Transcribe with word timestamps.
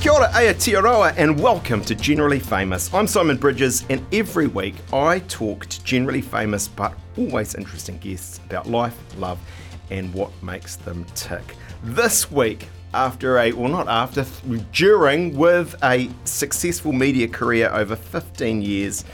Kia 0.00 0.12
ora, 0.12 0.28
Aotearoa, 0.28 1.12
and 1.16 1.40
welcome 1.40 1.82
to 1.82 1.92
Generally 1.92 2.38
Famous. 2.38 2.94
I'm 2.94 3.08
Simon 3.08 3.36
Bridges, 3.36 3.84
and 3.90 4.00
every 4.14 4.46
week 4.46 4.76
I 4.92 5.18
talk 5.26 5.66
to 5.66 5.82
generally 5.82 6.20
famous 6.20 6.68
but 6.68 6.94
always 7.16 7.56
interesting 7.56 7.98
guests 7.98 8.38
about 8.46 8.68
life, 8.68 8.96
love, 9.16 9.40
and 9.90 10.14
what 10.14 10.30
makes 10.40 10.76
them 10.76 11.04
tick. 11.16 11.56
This 11.82 12.30
week, 12.30 12.68
after 12.94 13.38
a, 13.38 13.50
well, 13.50 13.68
not 13.68 13.88
after, 13.88 14.24
during, 14.70 15.36
with 15.36 15.74
a 15.82 16.08
successful 16.22 16.92
media 16.92 17.26
career 17.26 17.68
over 17.72 17.96
15 17.96 18.62
years, 18.62 19.04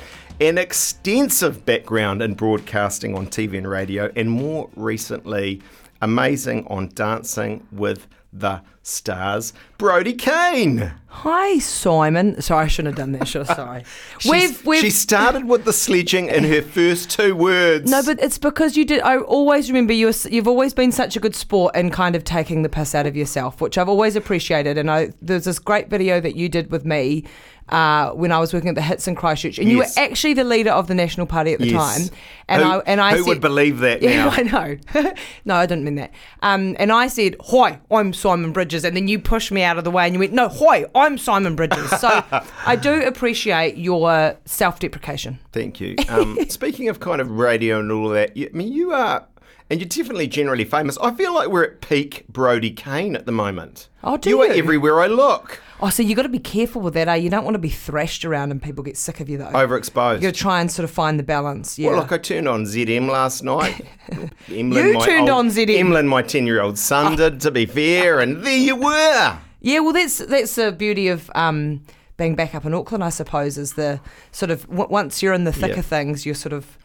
an 0.41 0.59
extensive 0.59 1.65
background 1.65 2.21
in 2.21 2.35
broadcasting 2.35 3.17
on 3.17 3.27
TV 3.29 3.57
and 3.57 3.67
radio, 3.71 4.13
and 4.17 4.31
more 4.31 4.69
recently, 4.77 5.63
amazing 6.03 6.67
on 6.67 6.91
Dancing 6.95 7.67
with 7.73 8.07
the 8.35 8.63
Stars, 8.83 9.55
Brodie 9.79 10.13
Kane. 10.13 10.93
Hi, 11.07 11.59
Simon. 11.59 12.43
Sorry, 12.43 12.65
I 12.65 12.69
shouldn't 12.69 12.99
have 12.99 13.03
done 13.07 13.13
that. 13.13 13.27
Should 13.29 13.49
I? 13.49 13.55
Sorry. 13.55 13.85
She's- 14.19 14.81
She 14.83 14.91
started 14.91 15.47
with 15.49 15.65
the 15.65 15.73
sledging 15.73 16.27
in 16.29 16.45
her 16.45 16.61
first 16.61 17.09
two 17.11 17.35
words. 17.35 17.91
No, 17.91 18.03
but 18.03 18.21
it's 18.21 18.37
because 18.37 18.77
you 18.77 18.85
did. 18.85 19.01
I 19.01 19.17
always 19.19 19.71
remember 19.71 19.95
you. 19.95 20.09
were- 20.09 20.29
You've 20.31 20.49
always 20.49 20.75
been 20.75 20.93
such 20.93 21.17
a 21.17 21.21
good 21.21 21.35
sport 21.35 21.75
in 21.77 21.91
kind 21.91 22.15
of 22.15 22.25
taking 22.25 22.63
the 22.63 22.69
piss 22.69 22.95
out 22.95 23.07
of 23.07 23.17
yourself, 23.17 23.61
which 23.63 23.79
I've 23.79 23.89
always 23.89 24.17
appreciated. 24.17 24.77
And 24.77 24.91
I, 24.91 25.13
there's 25.23 25.45
this 25.45 25.59
great 25.59 25.89
video 25.89 26.21
that 26.21 26.37
you 26.37 26.51
did 26.51 26.71
with 26.71 26.85
me 26.85 27.25
uh, 27.71 28.11
when 28.11 28.31
I 28.33 28.39
was 28.39 28.53
working 28.53 28.69
at 28.69 28.75
the 28.75 28.83
Hits 28.83 29.09
in 29.09 29.15
Christchurch, 29.15 29.59
and 29.59 29.69
you 29.71 29.79
were 29.79 29.87
actually 29.97 30.35
the 30.35 30.45
leader 30.45 30.71
of 30.71 30.87
the 30.87 30.95
National 30.95 31.27
Party 31.27 31.53
at 31.55 31.59
the 31.61 31.69
Yes. 31.69 32.09
time. 32.09 32.17
And 32.47 32.63
who, 32.63 32.69
I 32.69 32.79
and 32.87 33.01
I 33.01 33.11
said 33.11 33.17
who 33.19 33.23
said, 33.25 33.29
would 33.31 33.41
believe 33.41 33.79
that 33.79 34.03
Yeah, 34.03 34.27
now? 34.27 34.31
I 34.31 34.43
know. 34.43 35.13
no, 35.47 35.55
I 35.55 35.65
didn't 35.67 35.85
mean 35.85 35.95
that. 35.95 36.13
Um, 36.43 36.77
and 36.79 36.93
I 36.93 37.07
said, 37.09 37.37
"Hi, 37.47 37.81
I'm 37.91 38.13
Simon 38.13 38.53
Bridges," 38.53 38.85
and 38.85 38.95
then 38.95 39.09
you 39.09 39.19
pushed 39.19 39.51
me 39.51 39.63
out 39.63 39.79
of 39.79 39.85
the 39.85 39.91
way, 39.91 40.05
and 40.05 40.15
you 40.15 40.19
went, 40.21 40.33
"No, 40.35 40.49
hi, 40.49 40.85
I'm 40.95 41.17
Simon 41.17 41.57
Bridges." 41.57 41.91
So 42.01 42.23
I 42.67 42.77
do 42.77 43.03
appreciate 43.03 43.79
your 43.79 44.37
self-deprecation. 44.45 45.39
Thank 45.53 45.81
you. 45.81 45.97
Um, 46.09 46.39
speaking 46.49 46.89
of 46.89 47.01
kind 47.01 47.21
of 47.21 47.31
radio 47.31 47.79
and 47.81 47.91
all 47.91 48.09
that, 48.11 48.37
you, 48.37 48.51
I 48.53 48.57
mean, 48.57 48.73
you 48.73 48.93
are, 48.93 49.27
and 49.71 49.81
you're 49.81 49.89
definitely 49.89 50.27
generally 50.27 50.65
famous. 50.65 50.99
I 50.99 51.15
feel 51.15 51.33
like 51.33 51.49
we're 51.49 51.65
at 51.65 51.81
peak 51.81 52.27
Brodie 52.29 52.71
Kane 52.73 53.17
at 53.17 53.25
the 53.27 53.33
moment. 53.33 53.89
Oh, 54.03 54.17
do 54.19 54.29
you 54.31 54.37
You 54.45 54.51
are 54.51 54.55
everywhere 54.55 55.01
I 55.01 55.07
look. 55.07 55.61
Oh, 55.81 55.91
so 55.91 56.03
you've 56.03 56.17
got 56.17 56.23
to 56.23 56.29
be 56.29 56.39
careful 56.39 56.81
with 56.81 56.95
that. 56.95 57.09
Eh? 57.09 57.15
You 57.17 57.31
don't 57.31 57.45
want 57.45 57.55
to 57.57 57.59
be 57.59 57.69
thrashed 57.69 58.25
around 58.25 58.53
and 58.53 58.63
people 58.63 58.85
get 58.85 58.97
sick 58.97 59.21
of 59.21 59.29
you, 59.29 59.39
though. 59.39 59.47
Overexposed. 59.47 60.15
You've 60.15 60.23
got 60.23 60.35
to 60.35 60.41
try 60.41 60.61
and 60.61 60.71
sort 60.71 60.85
of 60.85 60.91
find 60.91 61.19
the 61.19 61.23
balance. 61.25 61.79
Yeah. 61.79 61.91
Well, 61.91 61.99
look, 62.01 62.13
I 62.13 62.19
turned 62.19 62.47
on 62.49 62.65
ZM 62.65 63.09
last 63.11 63.43
night. 63.43 63.85
Emlyn, 64.49 64.73
You 64.73 65.01
turned 65.01 65.29
old- 65.29 65.47
on 65.47 65.49
ZM. 65.51 65.77
Emlyn, 65.79 66.07
my 66.07 66.23
ten-year-old 66.23 66.79
son, 66.79 67.17
did. 67.17 67.41
To 67.41 67.51
be 67.51 67.67
fair, 67.67 68.21
and 68.21 68.45
there 68.47 68.57
you 68.57 68.77
were. 68.77 69.39
Yeah, 69.61 69.81
well, 69.81 69.93
that's 69.93 70.19
that's 70.19 70.55
the 70.55 70.73
beauty 70.73 71.09
of 71.09 71.31
um, 71.35 71.83
being 72.17 72.35
back 72.37 72.55
up 72.55 72.65
in 72.65 72.73
Auckland, 72.75 73.03
I 73.03 73.09
suppose, 73.09 73.59
is 73.59 73.73
the 73.75 74.01
sort 74.31 74.51
of 74.51 74.67
w- 74.69 74.89
once 74.89 75.23
you're 75.23 75.33
in 75.33 75.45
the 75.45 75.53
thick 75.53 75.73
Yeah. 75.73 75.79
of 75.81 75.87
things, 75.87 76.25
you're 76.25 76.35
sort 76.35 76.53
of 76.53 76.79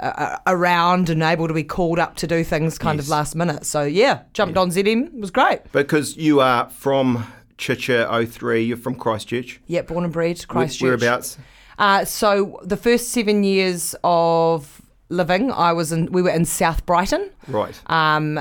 uh, 0.00 0.12
uh, 0.16 0.36
around 0.48 1.08
and 1.08 1.22
able 1.22 1.46
to 1.48 1.54
be 1.54 1.62
called 1.64 1.98
up 2.00 2.16
to 2.16 2.26
do 2.26 2.42
things 2.44 2.76
kind 2.76 2.98
Yes. 2.98 3.06
of 3.06 3.10
last 3.10 3.34
minute. 3.36 3.64
So 3.64 3.84
yeah, 3.84 4.22
jumped 4.34 4.58
on 4.58 4.70
ZM, 4.70 5.06
it 5.14 5.20
was 5.20 5.30
great. 5.30 5.60
Because 5.72 6.16
you 6.16 6.40
are 6.40 6.68
from 6.70 7.24
Chicha 7.58 8.26
03, 8.26 8.62
you're 8.64 8.76
from 8.76 8.94
Christchurch. 8.94 9.60
Yeah, 9.66 9.82
born 9.82 10.04
and 10.04 10.12
bred, 10.12 10.38
Where- 10.38 10.64
Christchurch. 10.64 10.82
Whereabouts? 11.00 11.38
Uh, 11.78 12.04
so 12.04 12.60
the 12.62 12.76
first 12.76 13.08
seven 13.10 13.42
years 13.44 13.94
of 14.04 14.80
living, 15.08 15.50
I 15.50 15.72
was 15.72 15.90
in. 15.92 16.10
We 16.12 16.22
were 16.22 16.30
in 16.30 16.44
South 16.44 16.86
Brighton, 16.86 17.30
Right. 17.48 17.78
um, 17.90 18.38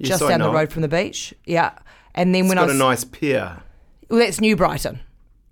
just 0.00 0.22
I 0.22 0.28
down 0.30 0.40
the 0.40 0.50
road 0.52 0.72
from 0.72 0.82
the 0.82 0.88
beach. 0.88 1.32
Yeah, 1.46 1.72
and 2.14 2.34
then 2.34 2.42
It's 2.44 2.48
when 2.48 2.56
got 2.56 2.64
I 2.64 2.66
got 2.68 2.74
a 2.76 2.78
nice 2.78 3.04
pier. 3.04 3.58
well, 4.10 4.18
that's 4.20 4.40
New 4.40 4.56
Brighton. 4.56 5.00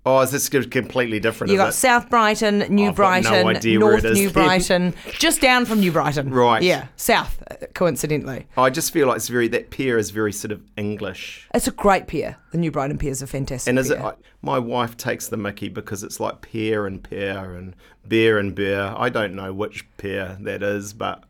Oh, 0.03 0.19
is 0.21 0.31
this 0.31 0.49
completely 0.49 1.19
different? 1.19 1.51
You 1.51 1.57
is 1.57 1.61
got 1.61 1.69
it? 1.69 1.73
South 1.73 2.09
Brighton, 2.09 2.59
New 2.73 2.87
I've 2.87 2.91
no 2.91 2.93
Brighton, 2.93 3.45
where 3.45 3.53
North 3.79 4.03
it 4.03 4.13
New 4.13 4.29
then. 4.29 4.33
Brighton, 4.45 4.93
just 5.19 5.41
down 5.41 5.65
from 5.65 5.79
New 5.79 5.91
Brighton. 5.91 6.31
Right. 6.31 6.63
Yeah, 6.63 6.87
south, 6.95 7.41
uh, 7.51 7.67
coincidentally. 7.75 8.47
I 8.57 8.71
just 8.71 8.91
feel 8.91 9.07
like 9.07 9.17
it's 9.17 9.27
very 9.27 9.47
that 9.49 9.69
pier 9.69 9.99
is 9.99 10.09
very 10.09 10.33
sort 10.33 10.51
of 10.51 10.61
English. 10.75 11.47
It's 11.53 11.67
a 11.67 11.71
great 11.71 12.07
pier. 12.07 12.37
The 12.51 12.57
New 12.57 12.71
Brighton 12.71 12.97
pier 12.97 13.11
is 13.11 13.21
a 13.21 13.27
fantastic 13.27 13.69
And 13.69 13.77
is 13.77 13.91
it? 13.91 13.99
pier. 13.99 14.07
I, 14.07 14.13
my 14.41 14.57
wife 14.57 14.97
takes 14.97 15.27
the 15.27 15.37
Mickey 15.37 15.69
because 15.69 16.01
it's 16.01 16.19
like 16.19 16.41
pear 16.41 16.87
and 16.87 17.03
pear 17.03 17.53
and 17.53 17.75
bear 18.03 18.39
and 18.39 18.55
bear. 18.55 18.99
I 18.99 19.09
don't 19.09 19.35
know 19.35 19.53
which 19.53 19.85
pear 19.97 20.35
that 20.41 20.63
is, 20.63 20.93
but 20.93 21.23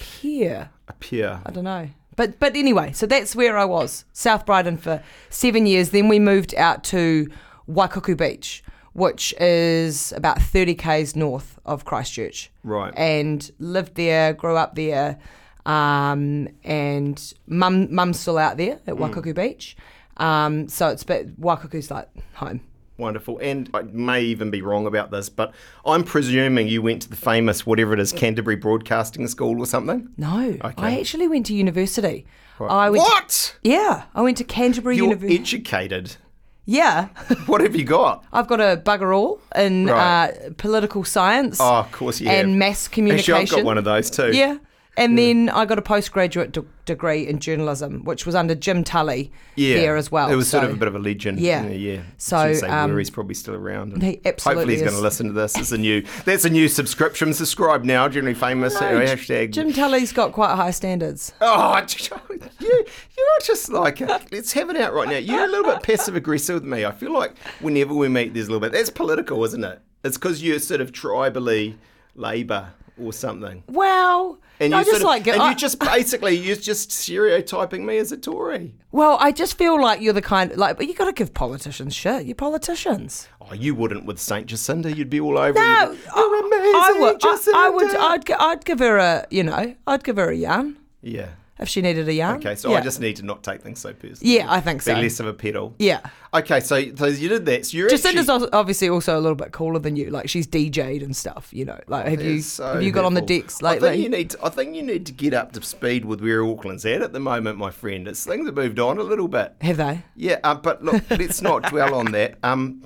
pier? 0.00 0.70
a 0.88 0.92
pear. 0.94 1.40
I 1.44 1.50
don't 1.50 1.64
know. 1.64 1.90
But 2.16 2.38
but 2.40 2.56
anyway, 2.56 2.92
so 2.92 3.06
that's 3.06 3.36
where 3.36 3.58
I 3.58 3.64
was, 3.66 4.04
South 4.14 4.46
Brighton 4.46 4.78
for 4.78 5.02
seven 5.28 5.66
years. 5.66 5.90
Then 5.90 6.08
we 6.08 6.18
moved 6.18 6.54
out 6.54 6.84
to 6.84 7.28
Waikuku 7.68 8.16
Beach, 8.16 8.62
which 8.92 9.34
is 9.40 10.12
about 10.12 10.40
30 10.40 10.74
k's 10.74 11.16
north 11.16 11.58
of 11.64 11.84
Christchurch. 11.84 12.50
Right. 12.62 12.92
And 12.96 13.50
lived 13.58 13.94
there, 13.94 14.32
grew 14.32 14.56
up 14.56 14.74
there, 14.74 15.18
um, 15.66 16.48
and 16.62 17.34
mum 17.46 17.92
mum's 17.94 18.20
still 18.20 18.38
out 18.38 18.56
there 18.56 18.80
at 18.86 18.94
Waikuku 18.94 19.34
Beach. 19.34 19.76
Um, 20.16 20.68
so 20.68 20.88
it's 20.88 21.04
but 21.04 21.40
Waikuku's 21.40 21.90
like 21.90 22.08
home. 22.34 22.60
Wonderful. 22.96 23.38
And 23.38 23.68
I 23.74 23.82
may 23.82 24.22
even 24.22 24.50
be 24.52 24.62
wrong 24.62 24.86
about 24.86 25.10
this, 25.10 25.28
but 25.28 25.52
I'm 25.84 26.04
presuming 26.04 26.68
you 26.68 26.80
went 26.80 27.02
to 27.02 27.10
the 27.10 27.16
famous 27.16 27.66
whatever 27.66 27.92
it 27.92 27.98
is 27.98 28.12
Canterbury 28.12 28.54
Broadcasting 28.54 29.26
School 29.26 29.58
or 29.58 29.66
something. 29.66 30.10
No, 30.16 30.56
I 30.60 31.00
actually 31.00 31.26
went 31.26 31.46
to 31.46 31.54
university. 31.54 32.24
I 32.60 32.90
went 32.90 33.02
what? 33.02 33.58
yeah, 33.64 34.04
I 34.14 34.22
went 34.22 34.36
to 34.36 34.44
Canterbury 34.44 34.96
You're 34.96 35.06
University. 35.06 35.40
educated. 35.40 36.16
Yeah. 36.64 37.08
What 37.46 37.60
have 37.60 37.76
you 37.76 37.84
got? 37.84 38.24
I've 38.32 38.46
got 38.46 38.60
a 38.60 38.76
bugger 38.76 39.14
all 39.16 39.40
in 39.54 39.86
Right. 39.86 40.30
uh, 40.30 40.50
political 40.56 41.04
science 41.04 41.58
Oh, 41.60 41.74
of 41.80 41.92
course 41.92 42.20
you 42.20 42.28
have. 42.28 42.44
and 42.44 42.58
mass 42.58 42.88
communication. 42.88 43.34
Actually, 43.34 43.58
I've 43.60 43.64
got 43.64 43.66
one 43.66 43.78
of 43.78 43.84
those 43.84 44.10
too. 44.10 44.32
Yeah. 44.32 44.56
And 44.96 45.18
then 45.18 45.48
I 45.48 45.64
got 45.64 45.78
a 45.78 45.82
postgraduate 45.82 46.52
de- 46.52 46.64
degree 46.84 47.26
in 47.26 47.40
journalism, 47.40 48.04
which 48.04 48.26
was 48.26 48.34
under 48.34 48.54
Jim 48.54 48.84
Tully 48.84 49.32
Yeah, 49.56 49.76
there 49.76 49.96
as 49.96 50.12
well. 50.12 50.30
It 50.30 50.36
was 50.36 50.48
sort 50.48 50.64
of 50.64 50.72
a 50.72 50.76
bit 50.76 50.86
of 50.86 50.94
a 50.94 50.98
legend. 50.98 51.40
Yeah. 51.40 51.66
yeah. 51.66 52.02
So, 52.18 52.52
say 52.54 52.68
um, 52.68 52.90
where 52.90 52.98
he's 52.98 53.10
probably 53.10 53.34
still 53.34 53.54
around. 53.54 53.92
and 53.92 54.02
He 54.02 54.20
absolutely 54.24 54.60
Hopefully, 54.60 54.74
he's 54.74 54.82
going 54.82 54.94
to 54.94 55.00
listen 55.02 55.26
to 55.26 55.32
this. 55.32 55.56
It's 55.58 55.72
a 55.72 55.78
new. 55.78 56.04
That's 56.24 56.44
a 56.44 56.50
new 56.50 56.68
subscription. 56.68 57.34
Subscribe 57.34 57.84
now. 57.84 58.08
Generally 58.08 58.34
famous. 58.34 58.80
No, 58.80 58.86
uh, 58.86 59.00
hashtag. 59.00 59.50
Jim 59.50 59.72
Tully's 59.72 60.12
got 60.12 60.32
quite 60.32 60.54
high 60.54 60.70
standards. 60.70 61.32
Oh, 61.40 61.76
you, 62.60 62.68
you're 62.68 63.40
just 63.42 63.70
like, 63.70 64.00
uh, 64.00 64.20
let's 64.30 64.52
have 64.52 64.70
it 64.70 64.76
out 64.76 64.94
right 64.94 65.08
now. 65.08 65.16
You're 65.16 65.44
a 65.44 65.48
little 65.48 65.72
bit 65.72 65.82
passive 65.82 66.14
aggressive 66.14 66.54
with 66.54 66.64
me. 66.64 66.84
I 66.84 66.92
feel 66.92 67.12
like 67.12 67.36
whenever 67.60 67.94
we 67.94 68.08
meet, 68.08 68.34
there's 68.34 68.46
a 68.46 68.50
little 68.50 68.60
bit. 68.60 68.72
That's 68.72 68.90
political, 68.90 69.42
isn't 69.44 69.64
it? 69.64 69.80
It's 70.04 70.16
because 70.16 70.42
you're 70.42 70.58
sort 70.58 70.80
of 70.80 70.92
tribally 70.92 71.76
Labour 72.14 72.74
or 73.00 73.12
something. 73.12 73.62
Well, 73.68 74.38
And 74.60 74.74
I 74.74 74.84
just 74.84 74.96
of, 74.96 75.02
like 75.02 75.26
and 75.26 75.40
I- 75.40 75.50
you 75.50 75.56
just 75.56 75.78
basically 75.94 76.36
you're 76.36 76.56
just 76.56 76.92
stereotyping 76.92 77.84
me 77.84 77.98
as 77.98 78.12
a 78.12 78.16
Tory. 78.16 78.74
well, 78.92 79.16
I 79.20 79.32
just 79.32 79.58
feel 79.58 79.80
like 79.80 80.00
you're 80.00 80.12
the 80.12 80.22
kind 80.22 80.54
like, 80.56 80.76
but 80.76 80.86
you 80.86 80.94
got 80.94 81.06
to 81.06 81.12
give 81.12 81.34
politicians 81.34 81.94
shit. 81.94 82.26
You're 82.26 82.34
politicians. 82.34 83.28
Oh, 83.40 83.52
you 83.54 83.74
wouldn't 83.74 84.06
with 84.06 84.18
Saint 84.18 84.46
Jacinda. 84.46 84.94
You'd 84.96 85.10
be 85.10 85.20
all 85.20 85.36
over. 85.38 85.58
No, 85.58 85.92
you. 85.92 85.98
I, 86.14 86.94
I 86.96 87.00
would. 87.00 87.20
I, 87.22 87.38
I 87.54 87.70
would. 87.70 87.94
I'd. 87.96 88.30
I'd 88.30 88.64
give 88.64 88.78
her 88.78 88.96
a. 88.98 89.26
You 89.30 89.42
know. 89.44 89.74
I'd 89.86 90.04
give 90.04 90.16
her 90.16 90.30
a 90.30 90.34
yarn 90.36 90.76
yeah. 91.02 91.28
If 91.58 91.68
she 91.68 91.80
needed 91.82 92.08
a 92.08 92.12
yarn. 92.12 92.38
Okay, 92.38 92.54
so 92.54 92.70
yeah. 92.70 92.78
I 92.78 92.80
just 92.80 93.00
need 93.00 93.16
to 93.16 93.24
not 93.24 93.42
take 93.42 93.62
things 93.62 93.78
so 93.78 93.92
personally. 93.92 94.36
Yeah, 94.36 94.46
I 94.52 94.60
think 94.60 94.82
so. 94.82 94.94
Be 94.94 95.02
less 95.02 95.20
of 95.20 95.26
a 95.26 95.32
pedal. 95.32 95.74
Yeah. 95.78 96.00
Okay, 96.32 96.60
so 96.60 96.82
so 96.96 97.06
you 97.06 97.28
did 97.28 97.46
that. 97.46 97.66
So 97.66 97.76
you're 97.76 97.88
Jacinda's 97.88 98.28
actually, 98.28 98.48
al- 98.52 98.58
obviously 98.60 98.88
also 98.88 99.18
a 99.18 99.20
little 99.20 99.36
bit 99.36 99.52
cooler 99.52 99.78
than 99.78 99.96
you. 99.96 100.10
Like 100.10 100.28
she's 100.28 100.46
DJ'd 100.46 101.02
and 101.02 101.16
stuff. 101.16 101.48
You 101.52 101.64
know. 101.64 101.80
Like 101.86 102.06
have 102.06 102.22
you 102.22 102.40
so 102.40 102.74
have 102.74 102.82
you 102.82 102.90
got 102.90 103.04
on 103.04 103.14
the 103.14 103.20
decks 103.20 103.62
I 103.62 103.78
think 103.78 104.02
you 104.02 104.08
need. 104.08 104.30
To, 104.30 104.38
I 104.44 104.48
think 104.48 104.74
you 104.74 104.82
need 104.82 105.06
to 105.06 105.12
get 105.12 105.34
up 105.34 105.52
to 105.52 105.62
speed 105.62 106.04
with 106.04 106.20
where 106.20 106.42
Auckland's 106.42 106.84
at 106.84 107.02
at 107.02 107.12
the 107.12 107.20
moment, 107.20 107.58
my 107.58 107.70
friend. 107.70 108.08
It's 108.08 108.24
things 108.24 108.46
have 108.46 108.54
moved 108.54 108.78
on 108.78 108.98
a 108.98 109.02
little 109.02 109.28
bit. 109.28 109.54
have 109.60 109.76
they? 109.76 110.02
Yeah, 110.16 110.38
uh, 110.42 110.54
but 110.54 110.84
look, 110.84 111.02
let's 111.10 111.40
not 111.40 111.62
dwell 111.70 111.94
on 111.94 112.12
that. 112.12 112.38
Um, 112.42 112.82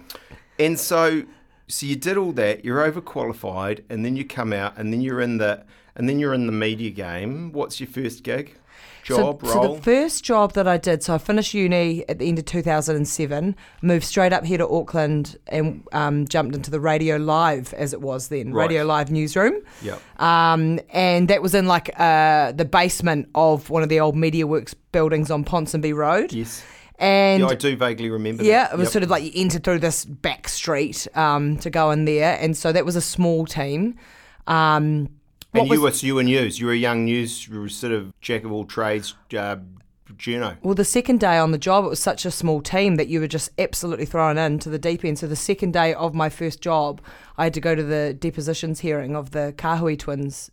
and 0.59 0.79
so, 0.79 1.23
so 1.69 1.87
you 1.87 1.97
did 1.97 2.17
all 2.17 2.33
that. 2.33 2.65
You're 2.65 2.91
overqualified, 2.91 3.85
and 3.89 4.05
then 4.05 4.17
you 4.17 4.25
come 4.25 4.53
out, 4.53 4.77
and 4.77 4.93
then 4.93 5.01
you're 5.01 5.21
in 5.21 5.39
the, 5.39 5.65
and 5.99 6.09
then 6.09 6.19
you're 6.19 6.35
in 6.35 6.47
the 6.47 6.53
media 6.53 6.91
game. 6.91 7.53
What's 7.53 7.81
your 7.81 7.89
first 7.89 8.23
gig? 8.23 8.57
Job 9.05 9.41
so, 9.43 9.55
role. 9.55 9.63
so 9.69 9.75
the 9.77 9.83
first 9.83 10.23
job 10.23 10.53
that 10.53 10.69
I 10.69 10.77
did, 10.77 11.03
so 11.03 11.15
I 11.15 11.19
finished 11.19 11.55
uni 11.55 12.07
at 12.11 12.19
the 12.19 12.29
end 12.29 12.39
of 12.39 12.45
2007, 12.45 13.57
moved 13.81 14.05
straight 14.05 14.33
up 14.35 14.45
here 14.45 14.59
to 14.59 14.69
Auckland 14.69 15.39
and 15.47 15.83
um, 15.93 16.29
jumped 16.29 16.55
into 16.55 16.71
the 16.71 16.79
Radio 16.81 17.17
Live, 17.17 17.73
as 17.75 17.93
it 17.95 18.03
was 18.03 18.29
then, 18.29 18.53
Right. 18.53 18.65
Radio 18.69 18.85
Live 18.85 19.11
newsroom. 19.11 19.63
Yep. 19.83 20.01
Um, 20.21 20.79
and 20.91 21.29
that 21.29 21.41
was 21.43 21.55
in 21.55 21.67
like 21.67 21.91
uh, 21.99 22.53
the 22.53 22.67
basement 22.67 23.29
of 23.35 23.71
one 23.71 23.83
of 23.83 23.89
the 23.89 23.99
old 24.01 24.15
MediaWorks 24.15 24.75
buildings 24.93 25.31
on 25.31 25.43
Ponsonby 25.45 25.95
Road. 25.95 26.33
Yes. 26.33 26.63
And 26.99 27.43
yeah, 27.45 27.49
I 27.49 27.55
do 27.55 27.77
vaguely 27.77 28.11
remember. 28.11 28.43
Yeah, 28.45 28.65
that. 28.65 28.73
it 28.75 28.77
was 28.77 28.87
Yep. 28.87 28.93
sort 28.93 29.03
of 29.05 29.11
like 29.11 29.23
you 29.23 29.31
entered 29.35 29.65
through 29.65 29.79
this 29.79 30.05
back 30.05 30.49
street 30.49 31.07
um, 31.15 31.57
to 31.59 31.71
go 31.71 31.93
in 31.93 32.05
there, 32.05 32.37
and 32.41 32.57
so 32.57 32.73
that 32.73 32.85
was 32.85 32.97
a 32.97 33.01
small 33.01 33.47
team. 33.47 33.95
Um, 34.49 35.09
And 35.55 35.67
you 35.67 35.81
was- 35.81 35.93
were 35.93 35.97
so 35.99 36.07
you 36.07 36.15
were 36.15 36.23
news. 36.23 36.61
You 36.61 36.67
were 36.67 36.73
a 36.73 36.77
young 36.77 37.05
news. 37.05 37.49
You 37.49 37.61
were 37.61 37.69
sort 37.69 37.93
of 37.93 38.13
jack 38.21 38.45
of 38.45 38.53
all 38.53 38.65
trades. 38.65 39.15
Uh, 39.37 39.57
Juno? 40.17 40.57
Well, 40.63 40.75
the 40.75 40.85
second 40.85 41.21
day 41.21 41.37
on 41.39 41.51
the 41.53 41.59
job, 41.59 41.85
it 41.85 41.89
was 41.89 42.01
such 42.01 42.25
a 42.25 42.31
small 42.31 42.63
team 42.63 42.97
that 42.97 43.09
you 43.09 43.21
were 43.21 43.27
just 43.27 43.51
absolutely 43.59 44.07
thrown 44.07 44.39
into 44.39 44.71
the 44.71 44.79
deep 44.79 45.05
end. 45.05 45.19
So 45.19 45.27
the 45.27 45.37
second 45.37 45.73
day 45.75 45.93
of 45.95 46.15
my 46.15 46.29
first 46.31 46.61
job, 46.61 47.01
I 47.37 47.45
had 47.45 47.55
to 47.55 47.61
go 47.61 47.75
to 47.75 47.83
the 47.83 48.15
depositions 48.19 48.81
hearing 48.81 49.15
of 49.15 49.31
the 49.33 49.55
Kahui 49.57 49.99
twins 49.99 50.51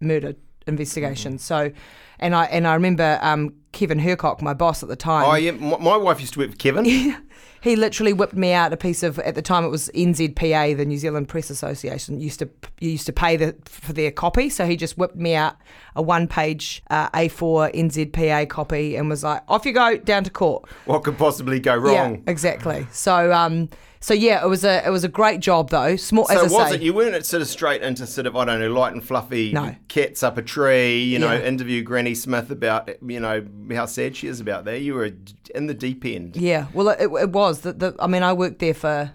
murder 0.00 0.34
investigation. 0.66 1.34
Mm-hmm. 1.34 1.38
So, 1.38 1.70
and 2.18 2.34
I 2.34 2.44
and 2.46 2.66
I 2.66 2.74
remember 2.74 3.18
um, 3.22 3.54
Kevin 3.72 3.98
Hercock, 3.98 4.42
my 4.42 4.54
boss 4.54 4.82
at 4.82 4.88
the 4.88 4.96
time. 4.96 5.24
Oh 5.24 5.34
yeah, 5.34 5.52
my, 5.52 5.78
my 5.78 5.96
wife 5.96 6.20
used 6.20 6.34
to 6.34 6.40
work 6.40 6.50
with 6.50 6.58
Kevin. 6.58 7.16
He 7.66 7.74
literally 7.74 8.12
whipped 8.12 8.36
me 8.36 8.52
out 8.52 8.72
a 8.72 8.76
piece 8.76 9.02
of 9.02 9.18
at 9.18 9.34
the 9.34 9.42
time 9.42 9.64
it 9.64 9.70
was 9.70 9.90
NZPA, 9.92 10.76
the 10.76 10.84
New 10.84 10.98
Zealand 10.98 11.28
Press 11.28 11.50
Association 11.50 12.20
used 12.20 12.38
to 12.38 12.48
used 12.78 13.06
to 13.06 13.12
pay 13.12 13.36
the, 13.36 13.56
for 13.64 13.92
their 13.92 14.12
copy, 14.12 14.48
so 14.48 14.66
he 14.66 14.76
just 14.76 14.96
whipped 14.96 15.16
me 15.16 15.34
out 15.34 15.56
a 15.96 16.02
one 16.02 16.28
page 16.28 16.80
uh, 16.90 17.10
A4 17.10 17.74
NZPA 17.74 18.48
copy 18.48 18.94
and 18.94 19.08
was 19.08 19.24
like, 19.24 19.42
"Off 19.48 19.66
you 19.66 19.72
go 19.72 19.96
down 19.96 20.22
to 20.22 20.30
court." 20.30 20.68
what 20.84 21.02
could 21.02 21.18
possibly 21.18 21.58
go 21.58 21.74
wrong? 21.74 22.14
Yeah, 22.14 22.30
exactly. 22.30 22.86
So 22.92 23.32
um, 23.32 23.68
so 24.06 24.14
yeah, 24.14 24.40
it 24.44 24.48
was 24.48 24.64
a 24.64 24.86
it 24.86 24.90
was 24.90 25.02
a 25.02 25.08
great 25.08 25.40
job 25.40 25.70
though. 25.70 25.96
Small 25.96 26.26
So 26.26 26.34
as 26.34 26.38
I 26.54 26.56
was 26.56 26.68
say, 26.70 26.76
it? 26.76 26.82
You 26.82 26.94
weren't 26.94 27.26
sort 27.26 27.42
of 27.42 27.48
straight 27.48 27.82
into 27.82 28.06
sort 28.06 28.28
of 28.28 28.36
I 28.36 28.44
don't 28.44 28.60
know, 28.60 28.70
light 28.72 28.92
and 28.92 29.02
fluffy 29.04 29.50
No. 29.52 29.74
cats 29.88 30.22
up 30.22 30.38
a 30.38 30.42
tree. 30.42 31.02
You 31.02 31.18
know, 31.18 31.32
Yeah. 31.32 31.40
interview 31.42 31.82
Granny 31.82 32.14
Smith 32.14 32.48
about 32.52 32.88
you 33.04 33.18
know 33.18 33.44
how 33.72 33.86
sad 33.86 34.14
she 34.14 34.28
is 34.28 34.38
about 34.38 34.64
that. 34.66 34.80
You 34.80 34.94
were 34.94 35.10
in 35.56 35.66
the 35.66 35.74
deep 35.74 36.04
end. 36.04 36.36
Yeah, 36.36 36.66
well, 36.72 36.90
it, 36.90 37.10
it 37.20 37.30
was. 37.30 37.62
The, 37.62 37.72
the, 37.72 37.96
I 37.98 38.06
mean, 38.06 38.22
I 38.22 38.32
worked 38.32 38.60
there 38.60 38.74
for 38.74 39.10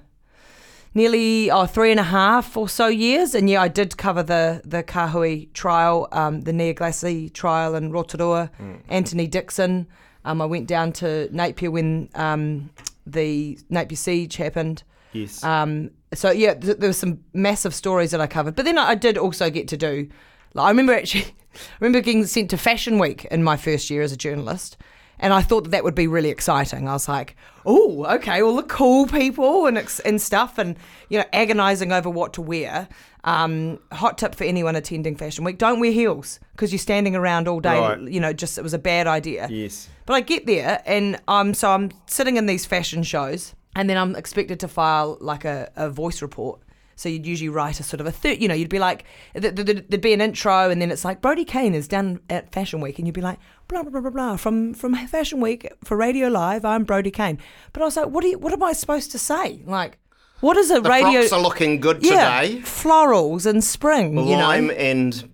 nearly 0.93 1.49
oh, 1.49 1.67
three 1.67 1.91
and 1.91 1.99
a 1.99 2.03
half 2.19 2.57
or 2.57 2.67
so 2.67 2.87
years, 2.87 3.33
and 3.33 3.49
yeah, 3.49 3.61
I 3.61 3.69
did 3.69 3.95
cover 3.95 4.23
the 4.23 4.61
the 4.65 4.83
Kahui 4.83 5.53
trial, 5.53 6.09
um, 6.11 6.41
the 6.41 6.51
Nia 6.51 6.73
Glassie 6.73 7.29
trial 7.29 7.75
in 7.75 7.93
Rotorua, 7.93 8.51
Anthony 8.89 9.27
Dixon. 9.27 9.87
Um, 10.25 10.41
I 10.41 10.45
went 10.45 10.67
down 10.67 10.91
to 10.93 11.29
Napier 11.31 11.71
when 11.71 12.09
um, 12.13 12.69
the 13.11 13.59
Napier 13.69 13.95
siege 13.95 14.35
happened. 14.37 14.83
Yes. 15.13 15.43
Um, 15.43 15.91
so 16.13 16.31
yeah, 16.31 16.53
th- 16.53 16.77
there 16.77 16.89
were 16.89 16.93
some 16.93 17.19
massive 17.33 17.73
stories 17.73 18.11
that 18.11 18.21
I 18.21 18.27
covered, 18.27 18.55
but 18.55 18.65
then 18.65 18.77
I 18.77 18.95
did 18.95 19.17
also 19.17 19.49
get 19.49 19.67
to 19.69 19.77
do. 19.77 20.09
Like, 20.53 20.65
I 20.65 20.69
remember 20.69 20.93
actually, 20.93 21.25
I 21.25 21.33
remember 21.79 22.01
getting 22.01 22.25
sent 22.25 22.49
to 22.51 22.57
Fashion 22.57 22.99
Week 22.99 23.25
in 23.25 23.43
my 23.43 23.57
first 23.57 23.89
year 23.89 24.01
as 24.01 24.11
a 24.11 24.17
journalist, 24.17 24.77
and 25.19 25.33
I 25.33 25.41
thought 25.41 25.65
that 25.65 25.69
that 25.71 25.83
would 25.83 25.95
be 25.95 26.07
really 26.07 26.29
exciting. 26.29 26.87
I 26.87 26.93
was 26.93 27.07
like, 27.07 27.35
oh, 27.65 28.05
okay, 28.15 28.41
all 28.41 28.55
the 28.55 28.63
cool 28.63 29.07
people 29.07 29.67
and 29.67 29.77
ex- 29.77 29.99
and 29.99 30.21
stuff, 30.21 30.57
and 30.57 30.77
you 31.09 31.19
know, 31.19 31.25
agonising 31.33 31.91
over 31.91 32.09
what 32.09 32.33
to 32.33 32.41
wear. 32.41 32.87
Um, 33.23 33.79
hot 33.91 34.17
tip 34.17 34.33
for 34.33 34.43
anyone 34.45 34.75
attending 34.75 35.15
Fashion 35.15 35.43
Week: 35.43 35.57
don't 35.57 35.79
wear 35.79 35.91
heels 35.91 36.39
because 36.53 36.71
you're 36.71 36.79
standing 36.79 37.15
around 37.15 37.47
all 37.47 37.59
day. 37.59 37.79
Right. 37.79 38.01
You 38.01 38.19
know, 38.19 38.33
just 38.33 38.57
it 38.57 38.63
was 38.63 38.73
a 38.73 38.79
bad 38.79 39.07
idea. 39.07 39.47
yes. 39.49 39.89
But 40.07 40.13
I 40.15 40.21
get 40.21 40.45
there, 40.47 40.81
and 40.85 41.19
um, 41.27 41.53
so 41.53 41.69
I'm 41.71 41.91
sitting 42.07 42.37
in 42.37 42.45
these 42.47 42.65
fashion 42.65 43.03
shows, 43.03 43.53
and 43.75 43.89
then 43.89 43.97
I'm 43.97 44.15
expected 44.15 44.59
to 44.61 44.67
file 44.67 45.17
like 45.21 45.45
a, 45.45 45.71
a 45.75 45.89
voice 45.89 46.21
report. 46.21 46.61
So 46.95 47.09
you'd 47.09 47.25
usually 47.25 47.49
write 47.49 47.79
a 47.79 47.83
sort 47.83 47.99
of 47.99 48.05
a 48.05 48.11
third, 48.11 48.39
you 48.41 48.47
know, 48.47 48.53
you'd 48.53 48.69
be 48.69 48.77
like, 48.77 49.05
th- 49.33 49.55
th- 49.55 49.65
th- 49.65 49.85
there'd 49.89 50.01
be 50.01 50.13
an 50.13 50.21
intro, 50.21 50.69
and 50.69 50.79
then 50.79 50.91
it's 50.91 51.03
like 51.03 51.19
Brodie 51.19 51.45
Kane 51.45 51.73
is 51.73 51.87
down 51.87 52.19
at 52.29 52.51
Fashion 52.51 52.79
Week, 52.81 52.99
and 52.99 53.07
you'd 53.07 53.13
be 53.15 53.21
like, 53.21 53.39
blah 53.67 53.81
blah 53.83 53.91
blah 53.91 54.01
blah 54.01 54.09
blah 54.11 54.35
from 54.35 54.73
from 54.73 54.95
Fashion 55.07 55.39
Week 55.41 55.71
for 55.83 55.95
Radio 55.97 56.27
Live. 56.27 56.65
I'm 56.65 56.83
Brodie 56.83 57.09
Kane, 57.11 57.39
but 57.73 57.81
I 57.81 57.85
was 57.85 57.97
like, 57.97 58.07
what 58.07 58.21
do 58.21 58.27
you, 58.29 58.37
what 58.39 58.53
am 58.53 58.61
I 58.63 58.73
supposed 58.73 59.11
to 59.11 59.19
say? 59.19 59.63
Like, 59.65 59.97
what 60.41 60.57
is 60.57 60.69
a 60.71 60.81
The 60.81 60.89
radio? 60.89 61.21
frocks 61.21 61.31
are 61.33 61.41
looking 61.41 61.79
good 61.79 62.03
yeah, 62.03 62.41
today. 62.41 62.59
florals 62.61 63.45
and 63.45 63.63
spring, 63.63 64.17
you 64.17 64.35
know. 64.35 64.41
Lime 64.43 64.69
and 64.71 65.29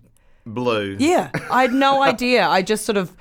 blue. 0.46 0.96
Yeah, 0.98 1.30
I 1.50 1.62
had 1.62 1.72
no 1.74 2.02
idea. 2.12 2.46
I 2.46 2.62
just 2.62 2.84
sort 2.86 2.96
of 2.96 3.14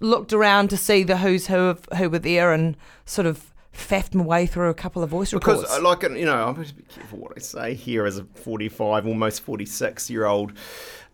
looked 0.00 0.32
around 0.32 0.68
to 0.70 0.76
see 0.76 1.02
the 1.04 1.18
who's 1.18 1.46
who 1.46 1.56
of 1.56 1.84
who 1.96 2.10
were 2.10 2.18
there 2.18 2.52
and 2.52 2.76
sort 3.04 3.26
of 3.26 3.52
faffed 3.72 4.14
my 4.14 4.24
way 4.24 4.46
through 4.46 4.68
a 4.70 4.74
couple 4.74 5.02
of 5.04 5.10
voice 5.10 5.30
Because, 5.30 5.60
reports. 5.62 5.78
uh, 5.78 5.82
like, 5.82 6.02
you 6.18 6.24
know, 6.24 6.46
I'm 6.48 6.54
supposed 6.54 6.70
to 6.70 6.74
be 6.76 6.82
careful 6.82 7.18
what 7.18 7.32
I 7.36 7.40
say 7.40 7.74
here 7.74 8.06
as 8.06 8.18
a 8.18 8.24
45, 8.24 9.06
almost 9.06 9.42
46 9.42 10.10
year 10.10 10.26
old 10.26 10.52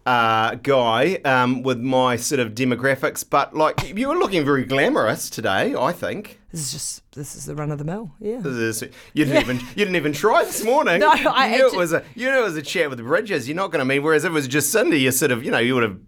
uh, 0.07 0.55
guy 0.57 1.17
um, 1.25 1.63
with 1.63 1.81
my 1.81 2.17
sort 2.17 2.39
of 2.41 2.53
demographics. 2.55 3.25
But, 3.29 3.55
like, 3.57 3.97
you 3.97 4.09
were 4.09 4.17
looking 4.17 4.45
very 4.45 4.65
glamorous 4.65 5.31
today, 5.31 5.75
I 5.75 5.93
think. 5.93 6.41
this 6.51 6.61
is 6.61 6.73
just 6.73 7.11
this 7.13 7.35
is 7.37 7.47
the 7.47 7.55
run 7.55 7.71
of 7.71 7.79
the 7.79 7.85
mill. 7.85 8.13
Yeah. 8.21 8.41
This 8.41 8.83
is- 8.83 8.91
You 9.13 9.25
didn't 9.25 9.41
even 9.43 9.57
you 9.61 9.85
didn't 9.85 9.97
even 9.97 10.13
try 10.13 10.45
this 10.45 10.63
morning. 10.65 11.01
No, 11.05 11.15
you 11.15 11.29
I 11.29 11.49
knew 11.57 11.67
it 11.69 11.77
was 11.77 11.93
a 11.93 12.03
you 12.15 12.31
knew 12.31 12.41
it 12.41 12.45
was 12.45 12.57
a 12.57 12.63
chat 12.63 12.89
with 12.91 12.99
the 12.99 13.05
Bridges. 13.05 13.49
You're 13.49 13.57
not 13.57 13.71
going 13.71 13.79
to 13.81 13.85
mean. 13.85 14.03
Whereas 14.03 14.25
if 14.25 14.31
it 14.31 14.35
was 14.35 14.47
just 14.49 14.71
Cindy, 14.73 15.01
you 15.01 15.11
sort 15.11 15.31
of 15.31 15.45
you 15.45 15.51
know 15.51 15.59
you 15.59 15.75
would 15.75 15.83
have 15.85 15.99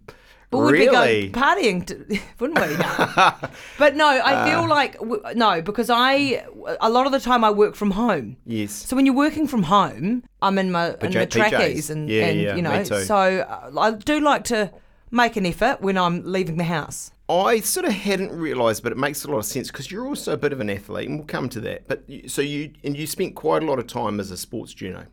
But 0.49 0.59
we'd 0.59 0.71
really. 0.71 0.85
be 0.85 0.91
going 0.91 1.31
partying, 1.33 1.85
to, 1.87 2.19
wouldn't 2.39 2.59
we? 2.59 2.75
But 3.77 3.95
no, 3.95 4.07
I 4.07 4.49
feel 4.49 4.67
like 4.67 4.95
no 5.35 5.61
because 5.61 5.89
I 5.89 6.45
a 6.79 6.89
lot 6.89 7.05
of 7.05 7.11
the 7.11 7.19
time 7.19 7.43
I 7.43 7.51
work 7.51 7.75
from 7.75 7.91
home. 7.91 8.37
yes. 8.45 8.71
So 8.71 8.95
when 8.95 9.05
you're 9.05 9.15
working 9.15 9.47
from 9.47 9.63
home, 9.63 10.23
I'm 10.41 10.57
in 10.57 10.71
my 10.71 10.95
in 11.01 11.13
my 11.13 11.25
trackies 11.25 11.89
and, 11.89 12.09
Yeah, 12.09 12.27
and 12.27 12.41
yeah, 12.41 12.55
you 12.55 12.61
know. 12.61 12.83
So 12.83 13.15
uh, 13.15 13.71
I 13.77 13.91
do 13.91 14.19
like 14.21 14.45
to 14.45 14.71
make 15.11 15.35
an 15.35 15.45
effort 15.45 15.81
when 15.81 15.97
I'm 15.97 16.23
leaving 16.23 16.57
the 16.57 16.65
house. 16.65 17.11
I 17.29 17.59
sort 17.59 17.85
of 17.85 17.91
hadn't 17.91 18.31
realised, 18.31 18.83
but 18.83 18.93
it 18.93 18.97
makes 18.97 19.25
a 19.25 19.27
lot 19.29 19.39
of 19.39 19.45
sense 19.45 19.69
because 19.69 19.91
you're 19.91 20.07
also 20.07 20.31
a 20.31 20.37
bit 20.37 20.53
of 20.53 20.61
an 20.61 20.69
athlete, 20.69 21.09
and 21.09 21.19
we'll 21.19 21.27
come 21.27 21.49
to 21.49 21.59
that. 21.61 21.87
But 21.87 22.05
so 22.27 22.41
you 22.41 22.71
and 22.85 22.95
you 22.95 23.05
spent 23.05 23.35
quite 23.35 23.63
a 23.63 23.65
lot 23.65 23.79
of 23.79 23.87
time 23.87 24.21
as 24.21 24.31
a 24.31 24.37
sports 24.37 24.73
journo. 24.73 25.07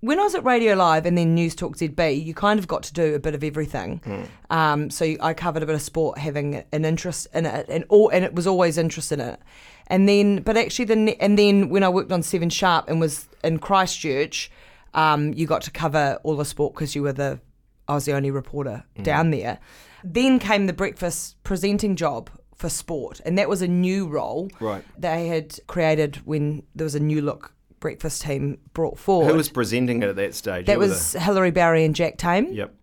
When 0.00 0.18
I 0.18 0.22
was 0.22 0.34
at 0.34 0.44
Radio 0.44 0.74
Live 0.74 1.04
and 1.06 1.16
then 1.16 1.34
News 1.34 1.54
Talk 1.54 1.76
ZB, 1.76 2.24
you 2.24 2.34
kind 2.34 2.58
of 2.58 2.66
got 2.66 2.82
to 2.84 2.92
do 2.92 3.14
a 3.14 3.18
bit 3.18 3.34
of 3.34 3.44
everything. 3.44 4.28
Um, 4.48 4.90
so 4.90 5.14
I 5.20 5.34
covered 5.34 5.62
a 5.62 5.66
bit 5.66 5.74
of 5.74 5.82
sport, 5.82 6.18
having 6.18 6.64
an 6.72 6.84
interest 6.84 7.26
in 7.34 7.46
it, 7.46 7.66
and 7.68 7.84
all, 7.88 8.08
and 8.08 8.24
it 8.24 8.34
was 8.34 8.46
always 8.46 8.78
interested 8.78 9.20
in 9.20 9.28
it. 9.28 9.40
And 9.88 10.08
then, 10.08 10.42
but 10.42 10.56
actually, 10.56 10.84
the 10.86 10.96
ne- 10.96 11.16
and 11.20 11.38
then 11.38 11.68
when 11.68 11.82
I 11.82 11.88
worked 11.88 12.12
on 12.12 12.22
Seven 12.22 12.48
Sharp 12.50 12.88
and 12.88 13.00
was 13.00 13.28
in 13.44 13.58
Christchurch, 13.58 14.50
um, 14.94 15.32
you 15.34 15.46
got 15.46 15.62
to 15.62 15.70
cover 15.70 16.18
all 16.22 16.36
the 16.36 16.44
sport 16.44 16.74
because 16.74 16.94
you 16.94 17.02
were 17.02 17.12
the 17.12 17.40
I 17.88 17.94
was 17.94 18.04
the 18.04 18.12
only 18.12 18.30
reporter 18.30 18.84
down 19.02 19.30
there. 19.32 19.58
Then 20.04 20.38
came 20.38 20.66
the 20.66 20.72
breakfast 20.72 21.42
presenting 21.42 21.96
job 21.96 22.30
for 22.54 22.68
sport, 22.68 23.20
and 23.26 23.36
that 23.36 23.48
was 23.48 23.62
a 23.62 23.68
new 23.68 24.06
role 24.06 24.48
Right. 24.60 24.84
they 24.96 25.26
had 25.26 25.58
created 25.66 26.16
when 26.24 26.62
there 26.74 26.84
was 26.84 26.94
a 26.94 27.00
new 27.00 27.20
look 27.20 27.52
breakfast 27.80 28.22
team 28.22 28.58
brought 28.74 28.98
forward. 28.98 29.30
Who 29.30 29.36
was 29.36 29.48
presenting 29.48 30.02
it 30.02 30.08
at 30.08 30.16
that 30.16 30.34
stage? 30.34 30.66
That 30.66 30.78
was 30.78 31.12
Hilary 31.14 31.50
Barry 31.50 31.84
and 31.84 31.94
Jack 31.94 32.18
Tame. 32.18 32.52
yep. 32.52 32.74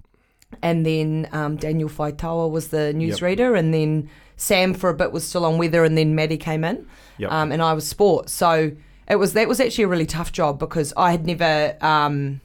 And 0.61 0.85
then 0.85 1.27
um, 1.33 1.57
Daniel 1.57 1.89
Faitaua 1.89 2.49
was 2.49 2.69
the 2.69 2.93
newsreader. 2.95 3.57
And 3.57 3.73
then 3.73 4.09
Sam 4.37 4.73
for 4.73 4.89
a 4.89 4.93
bit 4.93 5.11
was 5.11 5.27
still 5.27 5.45
on 5.45 5.57
weather. 5.57 5.83
And 5.83 5.97
then 5.97 6.15
Maddie 6.15 6.37
came 6.37 6.63
in. 6.63 6.87
Yep. 7.17 7.31
Um, 7.31 7.51
and 7.51 7.61
I 7.61 7.73
was 7.73 7.87
sport. 7.87 8.29
So 8.29 8.71
it 9.09 9.15
was 9.15 9.33
that 9.33 9.47
was 9.47 9.59
actually 9.59 9.85
a 9.85 9.87
really 9.87 10.05
tough 10.05 10.31
job 10.31 10.59
because 10.59 10.93
I 10.97 11.11
had 11.11 11.25
never 11.25 11.77
um, 11.81 12.41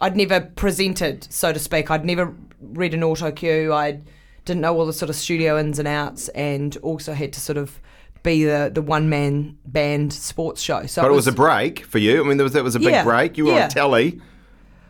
I'd 0.00 0.16
never 0.16 0.40
presented, 0.40 1.32
so 1.32 1.52
to 1.52 1.58
speak. 1.58 1.90
I'd 1.90 2.04
never 2.04 2.34
read 2.60 2.94
an 2.94 3.02
auto 3.02 3.30
cue. 3.30 3.72
I 3.72 4.00
didn't 4.44 4.60
know 4.60 4.76
all 4.78 4.86
the 4.86 4.92
sort 4.92 5.10
of 5.10 5.16
studio 5.16 5.58
ins 5.58 5.78
and 5.78 5.88
outs, 5.88 6.28
and 6.28 6.76
also 6.78 7.12
had 7.12 7.32
to 7.32 7.40
sort 7.40 7.58
of 7.58 7.80
be 8.26 8.44
the, 8.44 8.70
the 8.72 8.82
one 8.82 9.08
man 9.08 9.56
band 9.64 10.12
sports 10.12 10.60
show. 10.60 10.84
So 10.86 11.00
But 11.02 11.10
it 11.10 11.14
was 11.14 11.26
a 11.26 11.32
break 11.32 11.84
for 11.86 11.98
you. 11.98 12.22
I 12.22 12.26
mean, 12.28 12.36
there 12.36 12.44
was 12.44 12.52
that 12.52 12.62
was 12.64 12.74
a 12.74 12.78
big 12.78 12.90
Yeah, 12.90 13.04
break. 13.04 13.38
You 13.38 13.46
were 13.46 13.52
yeah. 13.54 13.64
on 13.64 13.70
telly. 13.70 14.20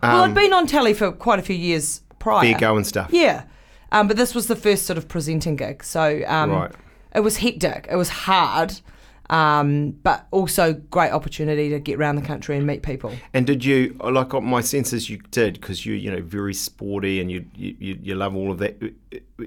well, 0.02 0.25
Um, 0.25 0.31
I'd 0.31 0.35
been 0.35 0.52
on 0.52 0.66
telly 0.66 0.95
for 0.95 1.12
quite 1.12 1.38
a 1.38 1.43
few 1.43 1.57
years 1.57 2.00
prior. 2.19 2.43
fair 2.43 2.59
go 2.59 2.76
and 2.76 2.87
stuff. 2.87 3.11
Yeah. 3.12 3.45
Um, 3.93 4.09
but 4.09 4.16
this 4.16 4.35
was 4.35 4.49
the 4.49 4.57
first 4.57 4.85
sort 4.87 4.99
of 4.99 5.07
presenting 5.09 5.55
gig. 5.57 5.85
So 5.85 6.23
um, 6.26 6.50
Right. 6.50 6.73
it 7.14 7.21
was 7.21 7.37
hectic. 7.38 7.87
It 7.90 7.97
was 7.97 8.09
hard, 8.09 8.81
um, 9.30 9.90
but 10.02 10.26
also 10.30 10.73
great 10.73 11.11
opportunity 11.12 11.68
to 11.71 11.78
get 11.80 11.99
around 11.99 12.16
the 12.16 12.23
country 12.23 12.56
and 12.56 12.66
meet 12.66 12.83
people. 12.83 13.12
And 13.35 13.47
did 13.47 13.64
you 13.64 13.97
like? 14.02 14.35
uh, 14.35 14.40
My 14.40 14.61
sense 14.61 14.92
is 14.92 15.09
you 15.11 15.18
did 15.30 15.54
because 15.61 15.85
you 15.87 15.95
you 15.95 16.11
know 16.11 16.23
very 16.23 16.54
sporty 16.54 17.21
and 17.21 17.30
you 17.30 17.45
you 17.54 17.99
you 18.02 18.14
love 18.14 18.35
all 18.37 18.50
of 18.52 18.59
that. 18.59 18.80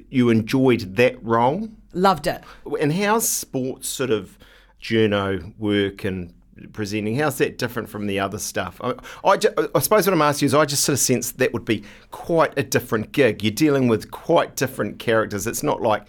You 0.09 0.29
enjoyed 0.29 0.95
that 0.97 1.23
role. 1.23 1.69
Loved 1.93 2.27
it. 2.27 2.43
And 2.79 2.93
how's 2.93 3.27
sports 3.27 3.87
sort 3.89 4.11
of 4.11 4.37
journo 4.81 5.53
work 5.57 6.03
and 6.03 6.33
presenting? 6.73 7.15
How's 7.15 7.37
that 7.39 7.57
different 7.57 7.89
from 7.89 8.05
the 8.07 8.19
other 8.19 8.37
stuff? 8.37 8.79
I, 8.83 8.93
I, 9.23 9.37
ju- 9.37 9.53
I 9.73 9.79
suppose 9.79 10.05
what 10.05 10.13
I'm 10.13 10.21
asking 10.21 10.47
is 10.47 10.53
I 10.53 10.65
just 10.65 10.83
sort 10.83 10.93
of 10.93 10.99
sense 10.99 11.31
that 11.33 11.53
would 11.53 11.65
be 11.65 11.83
quite 12.11 12.57
a 12.57 12.63
different 12.63 13.11
gig. 13.11 13.43
You're 13.43 13.51
dealing 13.51 13.87
with 13.87 14.11
quite 14.11 14.55
different 14.55 14.99
characters. 14.99 15.47
It's 15.47 15.63
not 15.63 15.81
like, 15.81 16.05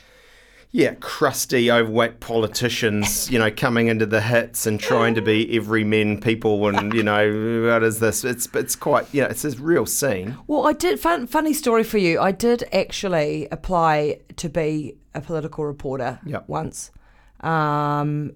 yeah, 0.73 0.95
crusty, 1.01 1.71
overweight 1.71 2.21
politicians, 2.21 3.31
you 3.31 3.39
know, 3.39 3.51
coming 3.51 3.89
into 3.89 4.07
the 4.07 4.21
hits 4.21 4.67
and 4.67 4.79
trying 4.79 5.15
to 5.17 5.21
be 5.23 5.57
everymen 5.57 6.21
people 6.21 6.69
and, 6.69 6.95
you 6.95 7.03
know, 7.03 7.69
what 7.73 7.83
is 7.83 7.99
this? 7.99 8.25
It's, 8.25 8.47
it's 8.55 8.77
quite, 8.77 9.13
you 9.13 9.23
know, 9.23 9.29
it's 9.29 9.45
a 9.45 9.51
real 9.57 9.85
scene. 9.85 10.37
Well, 10.47 10.67
I 10.67 10.73
did. 10.73 11.01
Fun, 11.01 11.27
funny 11.27 11.55
story 11.55 11.83
for 11.83 11.99
you. 11.99 12.21
I 12.21 12.31
did 12.31 12.65
actually 12.73 13.49
apply 13.51 14.21
to 14.37 14.49
be 14.49 14.97
a 15.15 15.21
political 15.21 15.65
reporter 15.65 16.21
Yep. 16.25 16.45
once 16.49 16.93
um, 17.41 18.33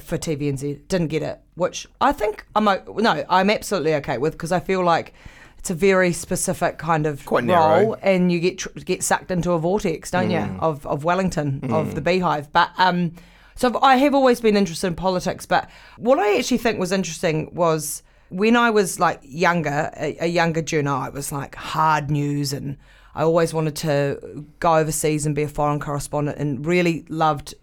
for 0.00 0.18
TVNZ. 0.18 0.86
Didn't 0.88 1.08
get 1.08 1.22
it, 1.22 1.40
which 1.54 1.86
I 2.00 2.12
think 2.12 2.44
I'm 2.54 2.64
no, 2.64 3.24
I'm 3.30 3.48
absolutely 3.48 3.94
okay 3.94 4.18
with 4.18 4.32
because 4.32 4.52
I 4.52 4.60
feel 4.60 4.84
like 4.84 5.14
it's 5.62 5.70
a 5.70 5.74
very 5.74 6.12
specific 6.12 6.76
kind 6.76 7.06
of 7.06 7.24
Quite 7.24 7.44
role, 7.44 7.96
and 8.02 8.32
you 8.32 8.40
get 8.40 8.58
tr- 8.58 8.70
get 8.84 9.00
sucked 9.04 9.30
into 9.30 9.52
a 9.52 9.60
vortex, 9.60 10.10
don't 10.10 10.28
you, 10.28 10.58
of 10.58 10.84
of 10.88 11.04
Wellington, 11.04 11.72
of 11.72 11.94
the 11.94 12.00
beehive. 12.00 12.50
But 12.50 12.70
um, 12.78 13.12
so 13.54 13.78
I 13.80 13.94
have 13.94 14.12
always 14.12 14.40
been 14.40 14.56
interested 14.56 14.88
in 14.88 14.96
politics. 14.96 15.46
But 15.46 15.70
what 15.98 16.18
I 16.18 16.36
actually 16.36 16.58
think 16.58 16.80
was 16.80 16.90
interesting 16.90 17.54
was 17.54 18.02
when 18.28 18.56
I 18.56 18.70
was 18.70 18.98
like 18.98 19.20
younger, 19.22 19.92
a, 19.96 20.16
a 20.22 20.26
younger 20.26 20.62
journo, 20.62 21.00
I 21.00 21.10
was 21.10 21.30
like 21.30 21.54
hard 21.54 22.10
news, 22.10 22.52
and 22.52 22.76
I 23.14 23.22
always 23.22 23.54
wanted 23.54 23.76
to 23.76 24.44
go 24.58 24.78
overseas 24.78 25.26
and 25.26 25.32
be 25.32 25.44
a 25.44 25.48
foreign 25.48 25.78
correspondent, 25.78 26.38
and 26.38 26.66
really 26.66 27.04
loved, 27.08 27.54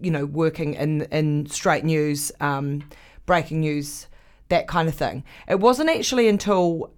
you 0.00 0.10
know, 0.10 0.24
working 0.24 0.72
in 0.76 1.02
in 1.12 1.44
straight 1.44 1.84
news, 1.84 2.32
um, 2.40 2.88
breaking 3.26 3.60
news, 3.60 4.06
that 4.48 4.66
kind 4.66 4.88
of 4.88 4.94
thing. 4.94 5.24
It 5.46 5.60
wasn't 5.60 5.90
actually 5.90 6.26
until 6.26 6.93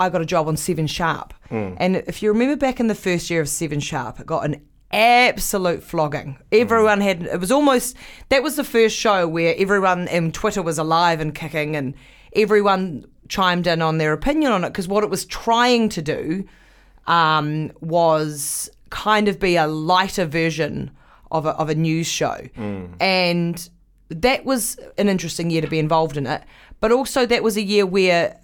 I 0.00 0.08
got 0.08 0.20
a 0.20 0.26
job 0.26 0.48
on 0.48 0.56
Seven 0.56 0.86
Sharp. 0.86 1.34
And 1.78 1.96
if 1.96 2.22
you 2.22 2.32
remember 2.32 2.56
back 2.56 2.80
in 2.80 2.86
the 2.88 2.94
first 2.94 3.30
year 3.30 3.40
of 3.40 3.48
Seven 3.48 3.80
Sharp, 3.80 4.18
it 4.18 4.26
got 4.26 4.44
an 4.44 4.62
absolute 4.92 5.82
flogging. 5.82 6.38
Everyone 6.50 7.00
had, 7.00 7.22
it 7.22 7.38
was 7.38 7.52
almost, 7.52 7.96
that 8.30 8.42
was 8.42 8.56
the 8.56 8.64
first 8.64 8.96
show 8.96 9.28
where 9.28 9.54
everyone, 9.58 10.08
and 10.08 10.32
Twitter 10.34 10.62
was 10.62 10.78
alive 10.78 11.20
and 11.20 11.34
kicking, 11.34 11.76
and 11.76 11.94
everyone 12.34 13.04
chimed 13.28 13.66
in 13.66 13.82
on 13.82 13.98
their 13.98 14.12
opinion 14.12 14.50
on 14.50 14.64
it 14.64 14.70
because 14.70 14.88
what 14.88 15.04
it 15.04 15.10
was 15.10 15.24
trying 15.26 15.88
to 15.90 16.02
do 16.02 16.44
um, 17.06 17.70
was 17.80 18.70
kind 18.88 19.28
of 19.28 19.38
be 19.38 19.54
a 19.56 19.66
lighter 19.66 20.24
version 20.24 20.90
of 21.30 21.46
a, 21.46 21.50
of 21.50 21.68
a 21.68 21.74
news 21.74 22.08
show. 22.08 22.38
And 22.98 23.70
that 24.08 24.44
was 24.44 24.76
an 24.98 25.08
interesting 25.08 25.50
year 25.50 25.60
to 25.60 25.68
be 25.68 25.78
involved 25.78 26.16
in 26.16 26.26
it. 26.26 26.42
But 26.80 26.90
also, 26.90 27.26
that 27.26 27.42
was 27.44 27.56
a 27.56 27.62
year 27.62 27.86
where, 27.86 28.39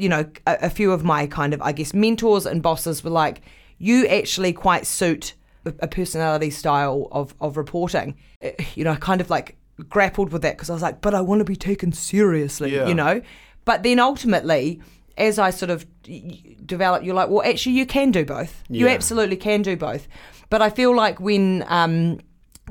you 0.00 0.08
know, 0.08 0.24
a, 0.46 0.56
a 0.62 0.70
few 0.70 0.92
of 0.92 1.04
my 1.04 1.26
kind 1.26 1.52
of, 1.54 1.60
I 1.62 1.72
guess, 1.72 1.92
mentors 1.94 2.46
and 2.46 2.62
bosses 2.62 3.04
were 3.04 3.10
like, 3.10 3.42
you 3.78 4.06
actually 4.06 4.52
quite 4.52 4.86
suit 4.86 5.34
a 5.66 5.86
personality 5.88 6.50
style 6.50 7.08
of, 7.12 7.34
of 7.40 7.56
reporting. 7.56 8.16
Eh, 8.40 8.52
You 8.74 8.84
know, 8.84 8.92
I 8.92 8.96
kind 8.96 9.20
of 9.20 9.28
like 9.30 9.56
grappled 9.88 10.32
with 10.32 10.42
that 10.42 10.56
because 10.56 10.70
I 10.70 10.72
was 10.72 10.82
like, 10.82 11.00
but 11.00 11.14
I 11.14 11.20
want 11.20 11.40
to 11.40 11.44
be 11.44 11.56
taken 11.56 11.92
seriously, 11.92 12.74
Yeah. 12.74 12.88
you 12.88 12.94
know? 12.94 13.20
But 13.64 13.82
then 13.82 13.98
ultimately, 14.00 14.80
as 15.18 15.38
I 15.38 15.50
sort 15.50 15.70
of 15.70 15.84
develop, 16.66 17.04
you're 17.04 17.14
like, 17.14 17.28
well, 17.28 17.42
actually, 17.42 17.76
you 17.76 17.86
can 17.86 18.10
do 18.10 18.24
both. 18.24 18.62
You 18.68 18.88
absolutely 18.88 19.36
can 19.36 19.62
do 19.62 19.76
both. 19.76 20.08
But 20.48 20.62
I 20.62 20.70
feel 20.70 20.96
like 20.96 21.20
when 21.20 21.64
um, 21.68 22.20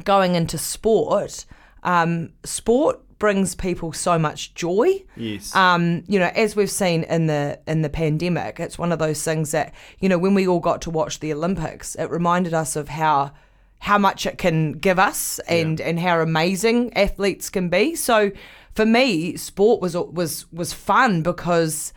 going 0.04 0.36
into 0.36 0.58
sport, 0.58 1.46
um, 1.84 2.32
sport 2.44 3.00
brings 3.20 3.54
people 3.54 3.94
so 3.94 4.18
much 4.18 4.54
joy. 4.56 5.04
Yes. 5.16 5.54
Um, 5.56 6.04
you 6.08 6.18
know, 6.18 6.32
as 6.36 6.56
we've 6.56 6.72
seen 6.72 7.04
in 7.04 7.28
the 7.28 7.60
in 7.68 7.82
the 7.82 7.90
pandemic, 7.90 8.60
it's 8.60 8.78
one 8.78 8.92
of 8.92 9.00
those 9.00 9.24
things 9.24 9.52
that 9.52 9.74
you 10.00 10.10
know 10.10 10.18
when 10.18 10.34
we 10.34 10.48
all 10.48 10.60
got 10.60 10.82
to 10.84 10.90
watch 10.90 11.20
the 11.20 11.32
Olympics, 11.34 11.96
it 11.96 12.10
reminded 12.10 12.54
us 12.54 12.76
of 12.76 12.90
how 12.90 13.32
how 13.80 13.98
much 13.98 14.26
it 14.26 14.38
can 14.38 14.74
give 14.74 15.00
us 15.00 15.40
and 15.48 15.80
and 15.80 16.00
how 16.00 16.20
amazing 16.20 16.94
athletes 16.96 17.50
can 17.50 17.70
be. 17.70 17.96
So 17.96 18.32
for 18.74 18.86
me, 18.86 19.38
sport 19.38 19.82
was 19.82 19.96
was 19.96 20.52
was 20.52 20.74
fun 20.74 21.22
because 21.22 21.94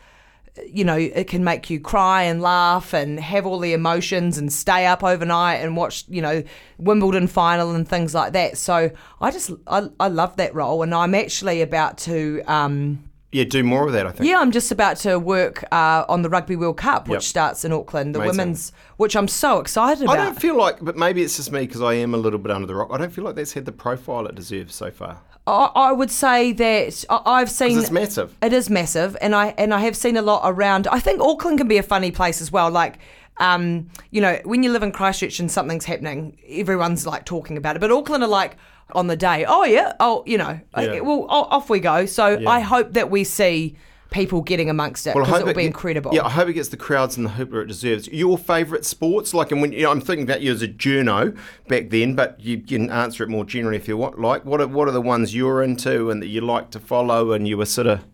you 0.67 0.83
know 0.83 0.95
it 0.95 1.27
can 1.27 1.43
make 1.43 1.69
you 1.71 1.79
cry 1.79 2.23
and 2.23 2.41
laugh 2.41 2.93
and 2.93 3.19
have 3.19 3.45
all 3.45 3.57
the 3.59 3.73
emotions 3.73 4.37
and 4.37 4.53
stay 4.53 4.85
up 4.85 5.03
overnight 5.03 5.61
and 5.61 5.75
watch 5.75 6.05
you 6.07 6.21
know 6.21 6.43
Wimbledon 6.77 7.27
final 7.27 7.73
and 7.73 7.87
things 7.87 8.13
like 8.13 8.33
that. 8.33 8.57
So 8.57 8.91
I 9.19 9.31
just 9.31 9.51
I, 9.67 9.89
I 9.99 10.09
love 10.09 10.35
that 10.37 10.53
role 10.53 10.83
and 10.83 10.93
I'm 10.93 11.15
actually 11.15 11.61
about 11.61 11.97
to. 11.99 12.41
Um, 12.47 13.09
yeah, 13.31 13.45
do 13.45 13.63
more 13.63 13.87
of 13.87 13.93
that, 13.93 14.05
I 14.05 14.11
think. 14.11 14.29
yeah, 14.29 14.37
I'm 14.37 14.51
just 14.51 14.71
about 14.71 14.97
to 14.97 15.17
work 15.17 15.63
uh, 15.71 16.05
on 16.07 16.21
the 16.21 16.29
Rugby 16.29 16.55
World 16.55 16.77
Cup, 16.77 17.07
which 17.07 17.15
Yep. 17.15 17.23
starts 17.23 17.65
in 17.65 17.73
Auckland, 17.73 18.13
the 18.13 18.19
Amazing. 18.19 18.37
women's, 18.37 18.71
which 18.97 19.15
I'm 19.15 19.27
so 19.27 19.59
excited 19.59 20.03
about. 20.03 20.19
I 20.19 20.23
don't 20.23 20.39
feel 20.39 20.55
like, 20.55 20.77
but 20.83 20.95
maybe 20.95 21.23
it's 21.23 21.37
just 21.37 21.51
me 21.51 21.61
because 21.61 21.81
I 21.81 21.95
am 21.95 22.13
a 22.13 22.17
little 22.17 22.37
bit 22.37 22.51
under 22.51 22.67
the 22.67 22.75
rock. 22.75 22.89
I 22.91 22.97
don't 22.99 23.09
feel 23.11 23.23
like 23.23 23.33
that's 23.33 23.53
had 23.53 23.65
the 23.65 23.71
profile 23.71 24.27
it 24.27 24.35
deserves 24.35 24.75
so 24.75 24.91
far. 24.91 25.19
I, 25.45 25.69
I 25.75 25.91
would 25.91 26.11
say 26.11 26.53
that 26.53 27.05
I, 27.09 27.21
I've 27.25 27.51
seen 27.51 27.77
it's 27.79 27.91
massive. 27.91 28.35
It 28.41 28.53
is 28.53 28.69
massive, 28.69 29.17
and 29.21 29.35
I 29.35 29.47
and 29.57 29.73
I 29.73 29.79
have 29.79 29.95
seen 29.95 30.17
a 30.17 30.21
lot 30.21 30.41
around. 30.45 30.87
I 30.87 30.99
think 30.99 31.21
Auckland 31.21 31.57
can 31.57 31.67
be 31.67 31.77
a 31.77 31.83
funny 31.83 32.11
place 32.11 32.41
as 32.41 32.51
well. 32.51 32.71
Like, 32.71 32.99
um, 33.37 33.89
you 34.11 34.21
know, 34.21 34.39
when 34.45 34.63
you 34.63 34.71
live 34.71 34.83
in 34.83 34.91
Christchurch 34.91 35.39
and 35.39 35.51
something's 35.51 35.85
happening, 35.85 36.37
everyone's 36.47 37.05
like 37.05 37.25
talking 37.25 37.57
about 37.57 37.75
it. 37.75 37.79
But 37.79 37.91
Auckland 37.91 38.23
are 38.23 38.27
like 38.27 38.55
on 38.93 39.07
the 39.07 39.17
day, 39.17 39.43
oh 39.45 39.65
yeah, 39.65 39.93
oh 39.99 40.23
you 40.25 40.37
know, 40.37 40.59
Yeah. 40.77 40.99
well 41.01 41.25
off 41.29 41.69
we 41.69 41.79
go. 41.79 42.05
So 42.05 42.37
I 42.47 42.59
hope 42.61 42.93
that 42.93 43.09
we 43.09 43.23
see 43.23 43.75
people 44.13 44.41
getting 44.41 44.69
amongst 44.69 45.05
it 45.07 45.13
because 45.13 45.27
hope 45.27 45.41
it 45.41 45.45
will 45.47 45.53
be 45.53 45.65
incredible. 45.65 46.13
Yeah, 46.13 46.23
I 46.25 46.29
hope 46.29 46.47
it 46.47 46.53
gets 46.53 46.69
the 46.69 46.77
crowds 46.77 47.17
and 47.17 47.25
the 47.25 47.31
hoop 47.31 47.51
where 47.51 47.61
it 47.63 47.67
deserves. 47.67 48.07
Your 48.07 48.37
favourite 48.37 48.85
sports, 48.85 49.33
like, 49.33 49.51
and 49.51 49.61
when 49.61 49.73
you 49.73 49.81
know, 49.83 49.91
I'm 49.91 49.99
thinking 49.99 50.23
about 50.23 50.41
you 50.41 50.51
as 50.53 50.61
a 50.61 50.67
journo 50.69 51.37
back 51.67 51.89
then, 51.89 52.15
but 52.15 52.39
you 52.39 52.59
can 52.59 52.89
answer 52.89 53.23
it 53.23 53.29
more 53.29 53.43
generally 53.43 53.75
if 53.75 53.87
you 53.89 53.97
want. 53.97 54.19
Like, 54.19 54.45
what 54.45 54.61
are 54.61 54.67
what 54.67 54.87
are 54.87 54.91
the 54.91 55.01
ones 55.01 55.35
you're 55.35 55.61
into 55.61 56.09
and 56.09 56.21
that 56.21 56.27
you 56.27 56.39
like 56.39 56.71
to 56.71 56.79
follow, 56.79 57.33
and 57.33 57.47
you 57.47 57.57
were 57.57 57.65
sort 57.65 57.87
of, 57.87 58.05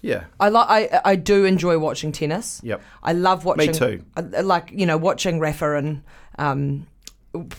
yeah, 0.00 0.24
I 0.40 0.48
like. 0.48 0.90
I 0.92 1.00
I 1.04 1.16
do 1.16 1.44
enjoy 1.44 1.78
watching 1.78 2.10
tennis. 2.10 2.60
Yep. 2.64 2.82
I 3.02 3.12
love 3.12 3.44
watching. 3.44 3.68
Me 3.68 3.72
too. 3.72 4.04
I, 4.16 4.20
like 4.40 4.70
you 4.72 4.86
know 4.86 4.96
watching 4.96 5.38
Rafa 5.38 5.76
and 5.76 6.02
um, 6.38 6.86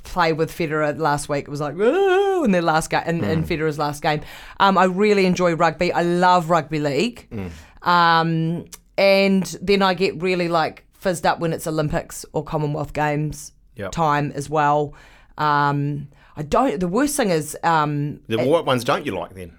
play 0.04 0.32
with 0.34 0.52
Federer 0.52 0.98
last 0.98 1.28
week. 1.30 1.44
It 1.48 1.50
was 1.50 1.62
like 1.62 1.76
"Whoa," 1.76 2.44
in 2.44 2.52
their 2.52 2.62
last 2.62 2.90
game 2.90 3.04
in, 3.08 3.20
Hmm. 3.20 3.26
in 3.26 3.44
Federer's 3.44 3.78
last 3.80 4.02
game. 4.02 4.22
Um, 4.60 4.78
I 4.78 4.86
really 4.86 5.26
enjoy 5.26 5.54
rugby. 5.56 5.92
I 5.92 6.02
love 6.04 6.50
rugby 6.50 6.80
league. 6.80 7.28
Hmm. 7.30 7.48
Um, 7.86 8.66
and 8.98 9.46
then 9.62 9.82
I 9.82 9.94
get 9.94 10.22
really 10.22 10.48
like 10.48 10.86
fizzed 10.94 11.26
up 11.26 11.40
when 11.40 11.54
it's 11.54 11.68
Olympics 11.68 12.26
or 12.34 12.44
Commonwealth 12.44 12.94
Games 12.94 13.52
Yep. 13.76 13.92
time 13.92 14.32
as 14.36 14.50
well. 14.50 14.94
Um, 15.38 16.08
I 16.38 16.44
don't. 16.44 16.80
The 16.80 16.88
worst 16.88 17.16
thing 17.18 17.30
is 17.30 17.58
um, 17.64 18.22
the, 18.28 18.38
what 18.46 18.66
ones 18.66 18.84
don't 18.84 19.06
you 19.06 19.12
like 19.18 19.36
then? 19.36 19.58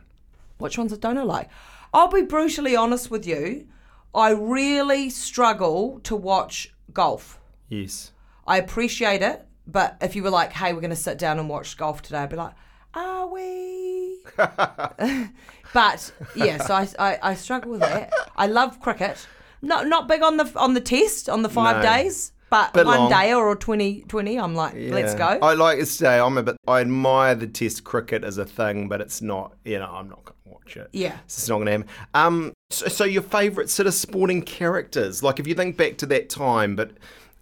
which 0.59 0.79
ones 0.79 0.91
I 0.93 0.97
don't 0.97 1.19
I 1.19 1.23
like? 1.23 1.51
I'll 1.93 2.09
be 2.09 2.23
brutally 2.23 2.75
honest 2.75 3.11
with 3.11 3.27
you. 3.27 3.67
I 4.15 4.31
really 4.31 5.11
struggle 5.11 6.01
to 6.05 6.17
watch 6.17 6.73
golf. 6.95 7.39
Yes. 7.69 8.13
I 8.47 8.57
appreciate 8.57 9.21
it, 9.21 9.45
but 9.67 9.99
if 10.01 10.17
you 10.17 10.23
were 10.23 10.31
like, 10.31 10.53
"Hey, 10.53 10.73
we're 10.73 10.81
going 10.81 10.89
to 10.91 10.97
sit 10.97 11.19
down 11.19 11.39
and 11.39 11.49
watch 11.51 11.77
golf 11.77 12.01
today," 12.01 12.19
I'd 12.21 12.31
be 12.31 12.37
like, 12.37 12.55
"Are 12.95 13.27
we?" 13.27 13.96
but 15.73 16.13
yeah, 16.35 16.59
so 16.59 16.75
I, 16.75 16.89
I, 16.99 17.19
I 17.23 17.35
struggle 17.35 17.73
with 17.73 17.81
that. 17.81 18.13
I 18.37 18.47
love 18.47 18.81
cricket. 18.81 19.27
Not 19.63 19.87
not 19.87 20.07
big 20.09 20.23
on 20.23 20.37
the 20.37 20.51
on 20.57 20.75
the 20.75 20.81
test 20.81 21.29
on 21.29 21.43
the 21.43 21.49
five 21.49 21.77
No. 21.77 21.83
days, 21.83 22.33
but 22.51 22.73
Bit 22.75 22.87
one 22.87 22.99
long. 22.99 23.11
day 23.11 23.33
or 23.35 23.51
a 23.53 23.57
20, 23.57 24.03
20 24.03 24.39
I'm 24.39 24.55
like, 24.55 24.75
let's 24.77 25.15
go. 25.15 25.25
I 25.25 25.55
like 25.55 25.79
to 25.79 25.87
say 25.87 26.19
I'm 26.19 26.39
a 26.39 26.43
bit. 26.43 26.57
I 26.69 26.81
admire 26.81 27.35
the 27.35 27.47
Test 27.47 27.83
cricket 27.85 28.23
as 28.23 28.39
a 28.39 28.45
thing, 28.45 28.89
but 28.89 29.01
it's 29.01 29.23
not. 29.23 29.55
You 29.65 29.79
know, 29.79 29.87
I'm 29.91 30.09
not 30.09 30.25
going 30.25 30.37
to 30.45 30.51
watch 30.51 30.77
it. 30.77 30.89
Yeah. 30.93 31.17
it's 31.25 31.49
not 31.49 31.57
going 31.57 31.67
to 31.67 31.73
happen. 31.73 31.89
Um, 32.15 32.53
so, 32.71 32.87
so 32.89 33.05
your 33.05 33.23
favourite 33.23 33.71
sort 33.71 33.87
of 33.87 33.95
sporting 33.95 34.43
characters, 34.43 35.23
like 35.23 35.41
if 35.41 35.47
you 35.47 35.55
think 35.55 35.77
back 35.77 35.97
to 35.99 36.07
that 36.07 36.29
time, 36.31 36.77
but. 36.77 36.93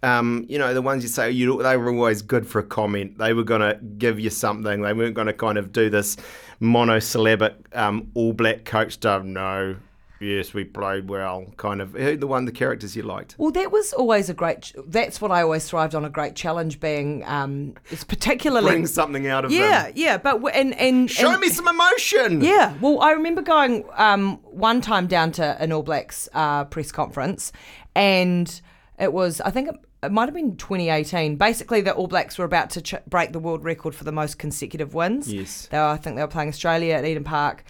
Um, 0.05 0.45
you 0.47 0.59
know 0.59 0.73
the 0.73 0.81
ones 0.81 1.03
you 1.03 1.09
say 1.09 1.31
you 1.31 1.61
they 1.63 1.77
were 1.77 1.89
always 1.89 2.21
good 2.21 2.45
for 2.47 2.59
a 2.59 2.63
comment. 2.63 3.17
They 3.17 3.33
were 3.33 3.43
going 3.43 3.61
to 3.61 3.79
give 3.97 4.19
you 4.19 4.29
something. 4.29 4.81
They 4.81 4.93
weren't 4.93 5.15
going 5.15 5.27
to 5.27 5.33
kind 5.33 5.57
of 5.57 5.71
do 5.71 5.89
this 5.89 6.17
monosyllabic 6.59 7.55
um, 7.73 8.11
all 8.13 8.33
black 8.33 8.65
coach 8.65 8.93
stuff. 8.93 9.23
No, 9.23 9.75
yes, 10.19 10.53
we 10.53 10.63
played 10.63 11.09
well. 11.09 11.45
Kind 11.57 11.81
of 11.81 11.93
who 11.93 12.17
the 12.17 12.27
one 12.27 12.45
the 12.45 12.51
characters 12.51 12.95
you 12.95 13.03
liked. 13.03 13.35
Well, 13.37 13.51
that 13.51 13.71
was 13.71 13.93
always 13.93 14.29
a 14.29 14.33
great. 14.33 14.73
That's 14.85 15.19
what 15.21 15.31
I 15.31 15.41
always 15.41 15.67
thrived 15.69 15.95
on. 15.95 16.05
A 16.05 16.09
great 16.09 16.35
challenge 16.35 16.79
being, 16.79 17.23
um, 17.25 17.73
it's 17.89 18.03
particularly 18.03 18.69
Bring 18.69 18.87
something 18.87 19.27
out 19.27 19.45
of 19.45 19.51
it. 19.51 19.55
Yeah, 19.55 19.83
them. 19.85 19.93
yeah, 19.95 20.17
but 20.17 20.35
and 20.55 20.73
and 20.75 21.09
Show 21.09 21.31
and- 21.31 21.41
me 21.41 21.49
some 21.49 21.67
emotion. 21.67 22.41
Yeah, 22.41 22.73
well, 22.81 23.01
I 23.01 23.11
remember 23.11 23.41
going 23.41 23.85
um, 23.95 24.37
one 24.43 24.81
time 24.81 25.07
down 25.07 25.31
to 25.33 25.43
an 25.61 25.71
All 25.71 25.83
Blacks 25.83 26.29
uh, 26.33 26.65
press 26.65 26.91
conference, 26.91 27.51
and 27.95 28.61
it 28.99 29.11
was 29.11 29.41
I 29.41 29.49
think 29.51 29.69
it, 30.03 30.11
might 30.11 30.25
have 30.25 30.33
been 30.33 30.55
2018. 30.57 31.35
Basically, 31.35 31.81
the 31.81 31.93
All 31.93 32.07
Blacks 32.07 32.37
were 32.37 32.45
about 32.45 32.69
to 32.71 32.81
ch- 32.81 33.05
break 33.07 33.31
the 33.33 33.39
world 33.39 33.63
record 33.63 33.95
for 33.95 34.03
the 34.03 34.11
most 34.11 34.37
consecutive 34.37 34.93
wins. 34.93 35.31
Yes. 35.31 35.67
they 35.71 35.77
were, 35.77 35.85
I 35.85 35.97
think 35.97 36.15
they 36.15 36.21
were 36.21 36.27
playing 36.27 36.49
Australia 36.49 36.95
at 36.95 37.05
Eden 37.05 37.23
Park. 37.23 37.63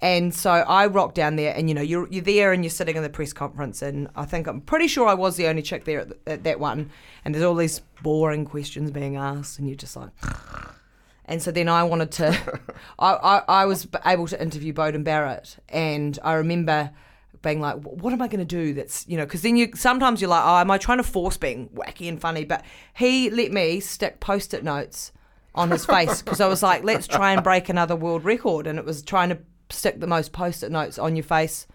And 0.00 0.34
so 0.34 0.50
I 0.50 0.86
rocked 0.88 1.14
down 1.14 1.36
there, 1.36 1.54
and 1.56 1.70
you 1.70 1.74
know, 1.74 1.80
you're 1.80 2.06
you're 2.08 2.22
there, 2.22 2.52
and 2.52 2.62
you're 2.62 2.70
sitting 2.70 2.96
in 2.96 3.02
the 3.02 3.08
press 3.08 3.32
conference, 3.32 3.80
and 3.80 4.08
I 4.14 4.26
think 4.26 4.46
I'm 4.46 4.60
pretty 4.60 4.88
sure 4.88 5.08
I 5.08 5.14
was 5.14 5.36
the 5.36 5.46
only 5.46 5.62
chick 5.62 5.84
there 5.86 6.00
at, 6.00 6.12
at 6.26 6.44
that 6.44 6.60
one. 6.60 6.90
And 7.24 7.34
there's 7.34 7.44
all 7.44 7.54
these 7.54 7.80
boring 8.02 8.44
questions 8.44 8.90
being 8.90 9.16
asked, 9.16 9.58
and 9.58 9.66
you're 9.66 9.76
just 9.76 9.96
like, 9.96 10.10
and 11.24 11.42
so 11.42 11.50
then 11.50 11.70
I 11.70 11.82
wanted 11.84 12.12
to, 12.12 12.60
I, 12.98 13.12
I, 13.14 13.42
I 13.48 13.64
was 13.64 13.88
able 14.04 14.26
to 14.26 14.40
interview 14.40 14.74
Beauden 14.74 15.02
Barrett, 15.02 15.56
and 15.70 16.18
I 16.22 16.34
remember 16.34 16.90
being 17.42 17.60
like, 17.60 17.76
what 17.76 18.12
am 18.12 18.22
I 18.22 18.28
going 18.28 18.40
to 18.40 18.44
do 18.44 18.74
that's, 18.74 19.06
you 19.08 19.16
know, 19.16 19.24
because 19.24 19.42
then 19.42 19.56
you, 19.56 19.70
sometimes 19.74 20.20
you're 20.20 20.30
like, 20.30 20.44
oh, 20.44 20.58
am 20.58 20.70
I 20.70 20.78
trying 20.78 20.98
to 20.98 21.04
force 21.04 21.36
being 21.36 21.68
wacky 21.70 22.08
and 22.08 22.20
funny? 22.20 22.44
But 22.44 22.64
he 22.94 23.30
let 23.30 23.52
me 23.52 23.80
stick 23.80 24.20
post 24.20 24.54
it 24.54 24.64
notes 24.64 25.12
on 25.54 25.70
his 25.70 25.86
face 25.86 26.22
because 26.22 26.40
I 26.40 26.48
was 26.48 26.62
like, 26.62 26.84
let's 26.84 27.06
try 27.06 27.32
and 27.32 27.42
break 27.42 27.68
another 27.68 27.96
world 27.96 28.24
record. 28.24 28.66
And 28.66 28.78
it 28.78 28.84
was 28.84 29.02
trying 29.02 29.30
to 29.30 29.38
stick 29.70 30.00
the 30.00 30.06
most 30.06 30.32
post 30.32 30.62
it 30.62 30.70
notes 30.70 30.98
on 30.98 31.16
your 31.16 31.24
face 31.24 31.66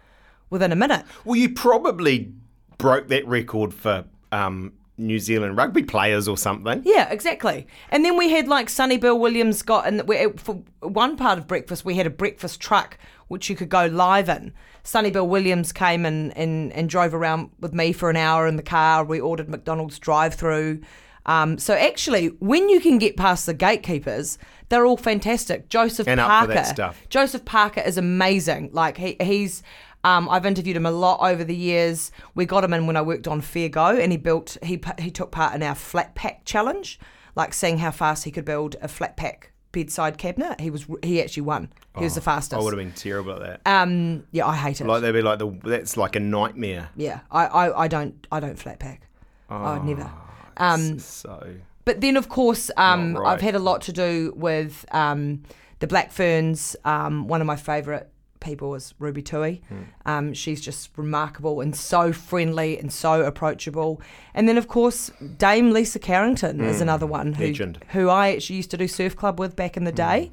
within 0.49 0.71
a 0.71 0.75
minute. 0.75 1.05
Well, 1.25 1.35
you 1.35 1.53
probably 1.53 2.31
broke 2.77 3.07
that 3.07 3.27
record 3.27 3.73
for 3.73 4.05
um, 4.31 4.73
New 4.97 5.19
Zealand 5.19 5.57
rugby 5.57 5.83
players 5.83 6.27
or 6.27 6.37
something. 6.37 6.81
Yeah, 6.85 7.09
exactly. 7.09 7.67
And 7.89 8.05
then 8.05 8.17
we 8.17 8.29
had 8.29 8.47
like 8.47 8.69
Sonny 8.69 8.97
Bill 8.97 9.17
Williams 9.17 9.61
got, 9.61 9.87
and 9.87 10.01
for 10.39 10.61
one 10.81 11.17
part 11.17 11.39
of 11.39 11.47
breakfast, 11.47 11.83
we 11.83 11.95
had 11.95 12.05
a 12.05 12.11
breakfast 12.11 12.59
truck 12.59 12.97
which 13.27 13.49
you 13.49 13.55
could 13.55 13.69
go 13.69 13.85
live 13.87 14.29
in. 14.29 14.53
Sonny 14.83 15.11
Bill 15.11 15.27
Williams 15.27 15.71
came 15.71 16.05
and, 16.05 16.35
and, 16.37 16.71
and 16.73 16.89
drove 16.89 17.13
around 17.13 17.51
with 17.59 17.73
me 17.73 17.91
for 17.91 18.09
an 18.09 18.17
hour 18.17 18.47
in 18.47 18.55
the 18.55 18.63
car. 18.63 19.03
We 19.03 19.19
ordered 19.19 19.49
McDonald's 19.49 19.99
drive 19.99 20.33
through. 20.35 20.81
Um, 21.25 21.57
so 21.57 21.75
actually, 21.75 22.27
when 22.39 22.69
you 22.69 22.79
can 22.79 22.97
get 22.97 23.15
past 23.15 23.45
the 23.45 23.53
gatekeepers, 23.53 24.37
they're 24.69 24.85
all 24.85 24.97
fantastic. 24.97 25.69
Joseph 25.69 26.07
And 26.07 26.19
up 26.19 26.25
for 26.25 26.29
Parker. 26.29 26.53
that 26.53 26.67
stuff. 26.67 27.01
Joseph 27.09 27.45
Parker 27.45 27.81
is 27.81 27.97
amazing. 27.97 28.69
Like 28.73 28.97
he, 28.97 29.17
he's. 29.21 29.63
Um, 30.03 30.27
I've 30.29 30.47
interviewed 30.47 30.75
him 30.75 30.87
a 30.87 30.91
lot 30.91 31.19
over 31.21 31.43
the 31.43 31.55
years. 31.55 32.11
We 32.33 32.47
got 32.47 32.63
him 32.63 32.73
in 32.73 32.87
when 32.87 32.97
I 32.97 33.03
worked 33.03 33.27
on 33.27 33.39
Fair 33.39 33.69
Go, 33.69 33.85
and 33.85 34.11
he 34.11 34.17
built. 34.17 34.57
He 34.63 34.81
he 34.97 35.11
took 35.11 35.29
part 35.29 35.53
in 35.53 35.61
our 35.61 35.75
flat 35.75 36.15
pack 36.15 36.43
challenge, 36.43 36.99
like 37.35 37.53
seeing 37.53 37.77
how 37.77 37.91
fast 37.91 38.23
he 38.23 38.31
could 38.31 38.45
build 38.45 38.75
a 38.81 38.87
flat 38.87 39.15
pack 39.15 39.50
bedside 39.71 40.17
cabinet. 40.17 40.59
He 40.59 40.69
was 40.69 40.85
he 41.03 41.21
actually 41.21 41.43
won. 41.43 41.71
He 41.97 42.03
was 42.03 42.15
the 42.15 42.21
fastest. 42.21 42.59
I 42.59 42.63
would 42.63 42.73
have 42.73 42.79
been 42.79 42.93
terrible 42.93 43.33
at 43.33 43.39
that. 43.39 43.61
Um, 43.65 44.25
yeah, 44.31 44.47
I 44.47 44.55
hate 44.55 44.79
it. 44.81 44.87
like 44.87 45.01
they'd 45.01 45.11
be 45.11 45.21
like 45.21 45.39
the 45.39 45.49
that's 45.63 45.97
like 45.97 46.15
a 46.15 46.19
nightmare. 46.19 46.89
yeah, 46.95 47.21
I, 47.29 47.45
I, 47.45 47.83
I 47.83 47.87
don't 47.87 48.25
I 48.31 48.39
don't 48.39 48.57
flat 48.57 48.79
pack. 48.79 49.07
I 49.49 49.73
would 49.77 49.83
never. 49.85 50.09
Um, 50.57 50.99
So 50.99 51.55
but 51.83 51.99
then 51.99 52.15
of 52.15 52.29
course 52.29 52.71
um, 52.77 53.17
right. 53.17 53.33
I've 53.33 53.41
had 53.41 53.55
a 53.55 53.59
lot 53.59 53.81
to 53.83 53.91
do 53.93 54.33
with 54.35 54.85
um, 54.91 55.43
the 55.79 55.87
Black 55.87 56.11
Ferns. 56.11 56.75
Um, 56.85 57.27
one 57.27 57.41
of 57.41 57.47
my 57.47 57.55
favourite 57.55 58.07
people 58.41 58.75
is 58.75 58.93
Ruby 58.99 59.21
Tui. 59.21 59.61
Hmm. 59.69 59.81
Um, 60.05 60.33
she's 60.33 60.59
just 60.59 60.89
remarkable 60.97 61.61
and 61.61 61.73
so 61.75 62.11
friendly 62.11 62.77
and 62.77 62.91
so 62.91 63.23
approachable. 63.23 64.01
And 64.33 64.49
then 64.49 64.57
of 64.57 64.67
course 64.67 65.09
Dame 65.37 65.71
Lisa 65.71 65.99
Carrington 65.99 66.59
is 66.59 66.81
another 66.81 67.07
one 67.07 67.27
who 67.33 67.43
Hmm. 67.45 67.49
Legend. 67.51 67.77
Hmm. 67.77 67.97
who 67.99 68.09
I 68.09 68.33
actually 68.33 68.57
used 68.57 68.71
to 68.71 68.77
do 68.77 68.87
surf 68.87 69.15
club 69.15 69.39
with 69.39 69.55
back 69.55 69.77
in 69.77 69.85
the 69.85 69.91
day. 69.93 70.31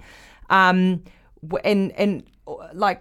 Um, 0.51 1.05
and 1.63 1.93
and 1.93 2.25
uh, 2.49 2.55
like 2.73 3.01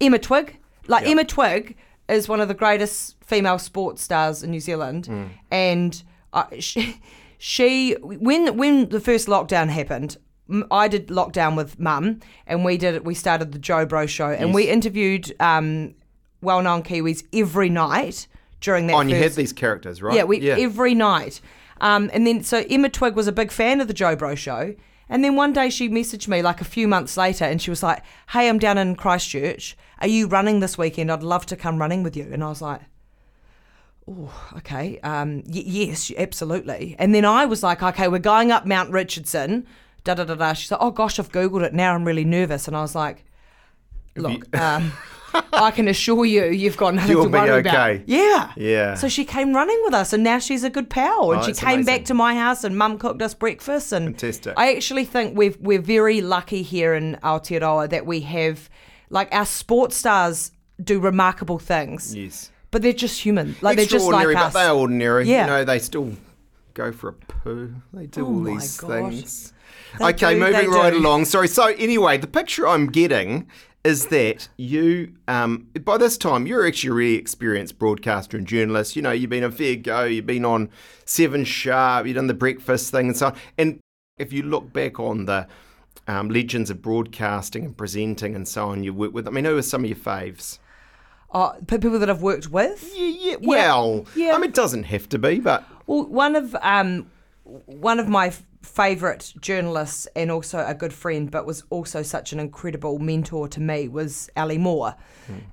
Emma 0.00 0.18
Twigg, 0.18 0.58
like 0.88 1.04
Yeah. 1.04 1.12
Emma 1.12 1.24
Twigg 1.24 1.76
is 2.08 2.28
one 2.28 2.40
of 2.40 2.48
the 2.48 2.54
greatest 2.54 3.16
female 3.24 3.58
sports 3.58 4.02
stars 4.02 4.42
in 4.42 4.50
New 4.50 4.60
Zealand, 4.60 5.06
Hmm. 5.06 5.24
and 5.50 6.02
uh, 6.32 6.44
she, 6.58 7.00
she 7.38 7.94
when 8.02 8.56
when 8.56 8.88
the 8.88 9.00
first 9.00 9.28
lockdown 9.28 9.68
happened. 9.68 10.16
I 10.70 10.88
did 10.88 11.08
lockdown 11.08 11.56
with 11.56 11.78
mum, 11.78 12.20
and 12.46 12.64
we 12.64 12.76
did 12.76 13.04
we 13.06 13.14
started 13.14 13.52
the 13.52 13.58
Joe 13.58 13.86
Bro 13.86 14.06
show, 14.06 14.28
and 14.30 14.52
we 14.54 14.68
interviewed 14.68 15.34
um, 15.40 15.94
well-known 16.40 16.82
Kiwis 16.82 17.24
every 17.32 17.68
night 17.70 18.26
during 18.60 18.86
that. 18.88 18.94
oh, 18.94 19.00
and 19.00 19.10
you 19.10 19.16
had 19.16 19.32
these 19.32 19.52
characters, 19.52 20.02
right? 20.02 20.14
yeah, 20.14 20.24
we 20.24 20.40
every 20.62 20.94
night. 20.94 21.40
Um, 21.80 22.10
and 22.12 22.26
then 22.26 22.42
so 22.44 22.64
Emma 22.68 22.88
Twigg 22.88 23.14
was 23.16 23.26
a 23.26 23.32
big 23.32 23.50
fan 23.50 23.80
of 23.80 23.88
the 23.88 23.94
Joe 23.94 24.14
Bro 24.16 24.34
show. 24.36 24.74
And 25.08 25.22
then 25.22 25.36
one 25.36 25.52
day 25.52 25.68
she 25.68 25.88
messaged 25.90 26.26
me 26.28 26.40
like 26.40 26.60
a 26.60 26.64
few 26.64 26.88
months 26.88 27.16
later 27.18 27.44
and 27.44 27.60
she 27.60 27.68
was 27.70 27.82
like, 27.82 28.02
Hey, 28.30 28.48
I'm 28.48 28.58
down 28.58 28.78
in 28.78 28.94
Christchurch. 28.96 29.76
Are 30.00 30.06
you 30.06 30.26
running 30.26 30.60
this 30.60 30.78
weekend? 30.78 31.10
I'd 31.12 31.22
love 31.22 31.44
to 31.46 31.56
come 31.56 31.78
running 31.78 32.02
with 32.02 32.16
you. 32.16 32.28
And 32.32 32.42
I 32.42 32.48
was 32.48 32.62
like, 32.62 32.80
Oh, 34.08 34.32
okay. 34.58 34.98
Um, 35.00 35.42
y- 35.46 35.62
yes, 35.66 36.10
absolutely. 36.16 36.96
And 36.98 37.14
then 37.14 37.24
I 37.24 37.44
was 37.44 37.62
like, 37.62 37.82
Okay, 37.82 38.08
we're 38.08 38.18
going 38.20 38.50
up 38.50 38.64
Mount 38.66 38.90
Richardson. 38.90 39.66
Da 40.04 40.14
da 40.14 40.24
da 40.24 40.34
da. 40.34 40.52
She's 40.52 40.70
like, 40.70 40.80
Oh 40.82 40.90
gosh, 40.90 41.18
I've 41.18 41.30
Googled 41.32 41.62
it 41.62 41.74
now. 41.74 41.94
I'm 41.94 42.04
really 42.04 42.24
nervous. 42.24 42.66
And 42.68 42.76
I 42.76 42.80
was 42.82 42.94
like, 42.94 43.24
Look, 44.16 44.54
um, 44.58 44.92
I 45.54 45.70
can 45.70 45.88
assure 45.88 46.26
you, 46.26 46.44
you've 46.46 46.76
got 46.76 46.94
nothing 46.94 47.12
You'll 47.12 47.24
to 47.24 47.30
be 47.30 47.38
worry 47.38 47.60
about. 47.60 48.06
Yeah. 48.06 48.52
Yeah. 48.56 48.94
So 48.94 49.08
she 49.08 49.24
came 49.24 49.54
running 49.54 49.80
with 49.84 49.94
us, 49.94 50.12
and 50.12 50.22
now 50.22 50.38
she's 50.38 50.64
a 50.64 50.68
good 50.70 50.90
pal. 50.90 51.32
And 51.32 51.40
Oh, 51.40 51.44
she 51.44 51.52
that's 51.52 51.60
came 51.60 51.68
amazing. 51.80 51.84
back 51.86 52.04
to 52.06 52.14
my 52.14 52.34
house, 52.34 52.62
and 52.64 52.76
Mum 52.76 52.98
cooked 52.98 53.22
us 53.22 53.32
breakfast. 53.32 53.92
And 53.92 54.08
Fantastic. 54.08 54.52
I 54.58 54.74
actually 54.74 55.06
think 55.06 55.34
we've 55.36 55.56
we're 55.60 55.80
very 55.80 56.20
lucky 56.20 56.62
here 56.62 56.92
in 56.94 57.16
Aotearoa 57.22 57.88
that 57.90 58.04
we 58.04 58.20
have, 58.20 58.68
like, 59.08 59.34
our 59.34 59.46
sports 59.46 59.96
stars 59.96 60.52
do 60.82 61.00
remarkable 61.00 61.58
things, 61.58 62.14
yes. 62.14 62.50
but 62.70 62.82
they're 62.82 62.92
just 62.92 63.20
human. 63.20 63.54
Like 63.62 63.76
they're 63.76 63.86
just 63.86 64.04
like 64.06 64.24
Extraordinary, 64.26 64.34
us. 64.36 64.52
but 64.52 64.62
they're 64.64 64.72
ordinary. 64.74 65.26
Yeah. 65.28 65.42
You 65.42 65.46
know, 65.46 65.64
they 65.64 65.78
still 65.78 66.12
go 66.74 66.92
for 66.92 67.08
a 67.08 67.12
poo. 67.14 67.74
They 67.94 68.06
do 68.06 68.22
Oh 68.22 68.26
all 68.26 68.32
my 68.32 68.50
these 68.54 68.76
gosh. 68.78 68.90
things. 68.90 69.51
They 69.98 70.06
okay, 70.06 70.34
do, 70.34 70.40
moving 70.40 70.70
right 70.70 70.92
do. 70.92 70.98
along. 70.98 71.26
Sorry. 71.26 71.48
So 71.48 71.66
anyway, 71.66 72.18
the 72.18 72.26
picture 72.26 72.66
I'm 72.66 72.86
getting 72.90 73.46
is 73.84 74.06
that 74.06 74.48
you, 74.56 75.12
um, 75.26 75.66
by 75.84 75.98
this 75.98 76.16
time, 76.16 76.46
you're 76.46 76.66
actually 76.66 76.90
a 76.90 76.94
really 76.94 77.14
experienced 77.16 77.78
broadcaster 77.78 78.36
and 78.36 78.46
journalist. 78.46 78.94
You 78.94 79.02
know, 79.02 79.10
you've 79.10 79.30
been 79.30 79.42
on 79.44 79.50
Fair 79.52 79.74
Go, 79.76 80.04
you've 80.04 80.26
been 80.26 80.44
on 80.44 80.70
Seven 81.04 81.44
Sharp, 81.44 82.06
you've 82.06 82.14
done 82.14 82.28
the 82.28 82.34
breakfast 82.34 82.90
thing 82.92 83.08
and 83.08 83.16
so 83.16 83.26
on. 83.26 83.36
And 83.58 83.80
if 84.18 84.32
you 84.32 84.44
look 84.44 84.72
back 84.72 85.00
on 85.00 85.24
the 85.24 85.48
um, 86.06 86.30
legends 86.30 86.70
of 86.70 86.80
broadcasting 86.80 87.64
and 87.64 87.76
presenting 87.76 88.34
and 88.36 88.46
so 88.46 88.68
on 88.68 88.84
you 88.84 88.94
work 88.94 89.12
with, 89.12 89.26
I 89.26 89.30
mean, 89.30 89.44
who 89.44 89.56
are 89.56 89.62
some 89.62 89.82
of 89.82 89.90
your 89.90 89.98
faves? 89.98 90.58
Oh, 91.34 91.54
people 91.66 91.98
that 91.98 92.08
I've 92.10 92.22
worked 92.22 92.50
with. 92.50 92.92
Yeah, 92.94 93.06
yeah. 93.06 93.36
Well, 93.40 94.06
Yeah. 94.14 94.34
I 94.34 94.38
mean, 94.38 94.50
it 94.50 94.54
doesn't 94.54 94.84
have 94.84 95.08
to 95.08 95.18
be, 95.18 95.40
but 95.40 95.64
Well, 95.86 96.04
one 96.04 96.36
of 96.36 96.54
um, 96.62 97.10
one 97.44 97.98
of 97.98 98.08
my 98.08 98.32
f- 98.62 98.68
favourite 98.68 99.32
journalist 99.40 100.08
and 100.16 100.30
also 100.30 100.64
a 100.66 100.74
good 100.74 100.92
friend, 100.92 101.30
but 101.30 101.46
was 101.46 101.64
also 101.70 102.02
such 102.02 102.32
an 102.32 102.40
incredible 102.40 102.98
mentor 102.98 103.48
to 103.48 103.60
me 103.60 103.88
was 103.88 104.30
Ali 104.36 104.58
Moore. 104.58 104.94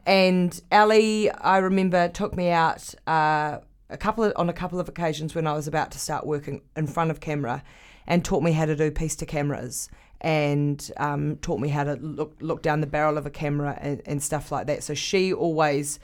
And 0.05 0.61
Ali, 0.71 1.29
I 1.31 1.57
remember, 1.57 2.07
took 2.09 2.35
me 2.35 2.49
out 2.49 2.93
uh, 3.07 3.59
a 3.89 3.97
couple 3.97 4.23
of, 4.23 4.33
on 4.35 4.49
a 4.49 4.53
couple 4.53 4.79
of 4.79 4.89
occasions 4.89 5.35
when 5.35 5.47
I 5.47 5.53
was 5.53 5.67
about 5.67 5.91
to 5.91 5.99
start 5.99 6.25
working 6.25 6.61
in 6.75 6.87
front 6.87 7.11
of 7.11 7.19
camera, 7.19 7.63
and 8.07 8.25
taught 8.25 8.43
me 8.43 8.51
how 8.53 8.65
to 8.65 8.75
do 8.75 8.91
piece 8.91 9.15
to 9.17 9.25
cameras. 9.25 9.89
And 10.21 10.91
um, 10.97 11.37
taught 11.37 11.61
me 11.61 11.69
how 11.69 11.85
to 11.85 11.93
look 11.93 12.35
look 12.41 12.61
down 12.61 12.81
the 12.81 12.87
barrel 12.87 13.17
of 13.17 13.25
a 13.25 13.29
camera 13.29 13.77
and, 13.79 14.01
and 14.05 14.21
stuff 14.21 14.51
like 14.51 14.67
that. 14.67 14.83
So 14.83 14.93
she 14.93 15.31
always 15.31 15.97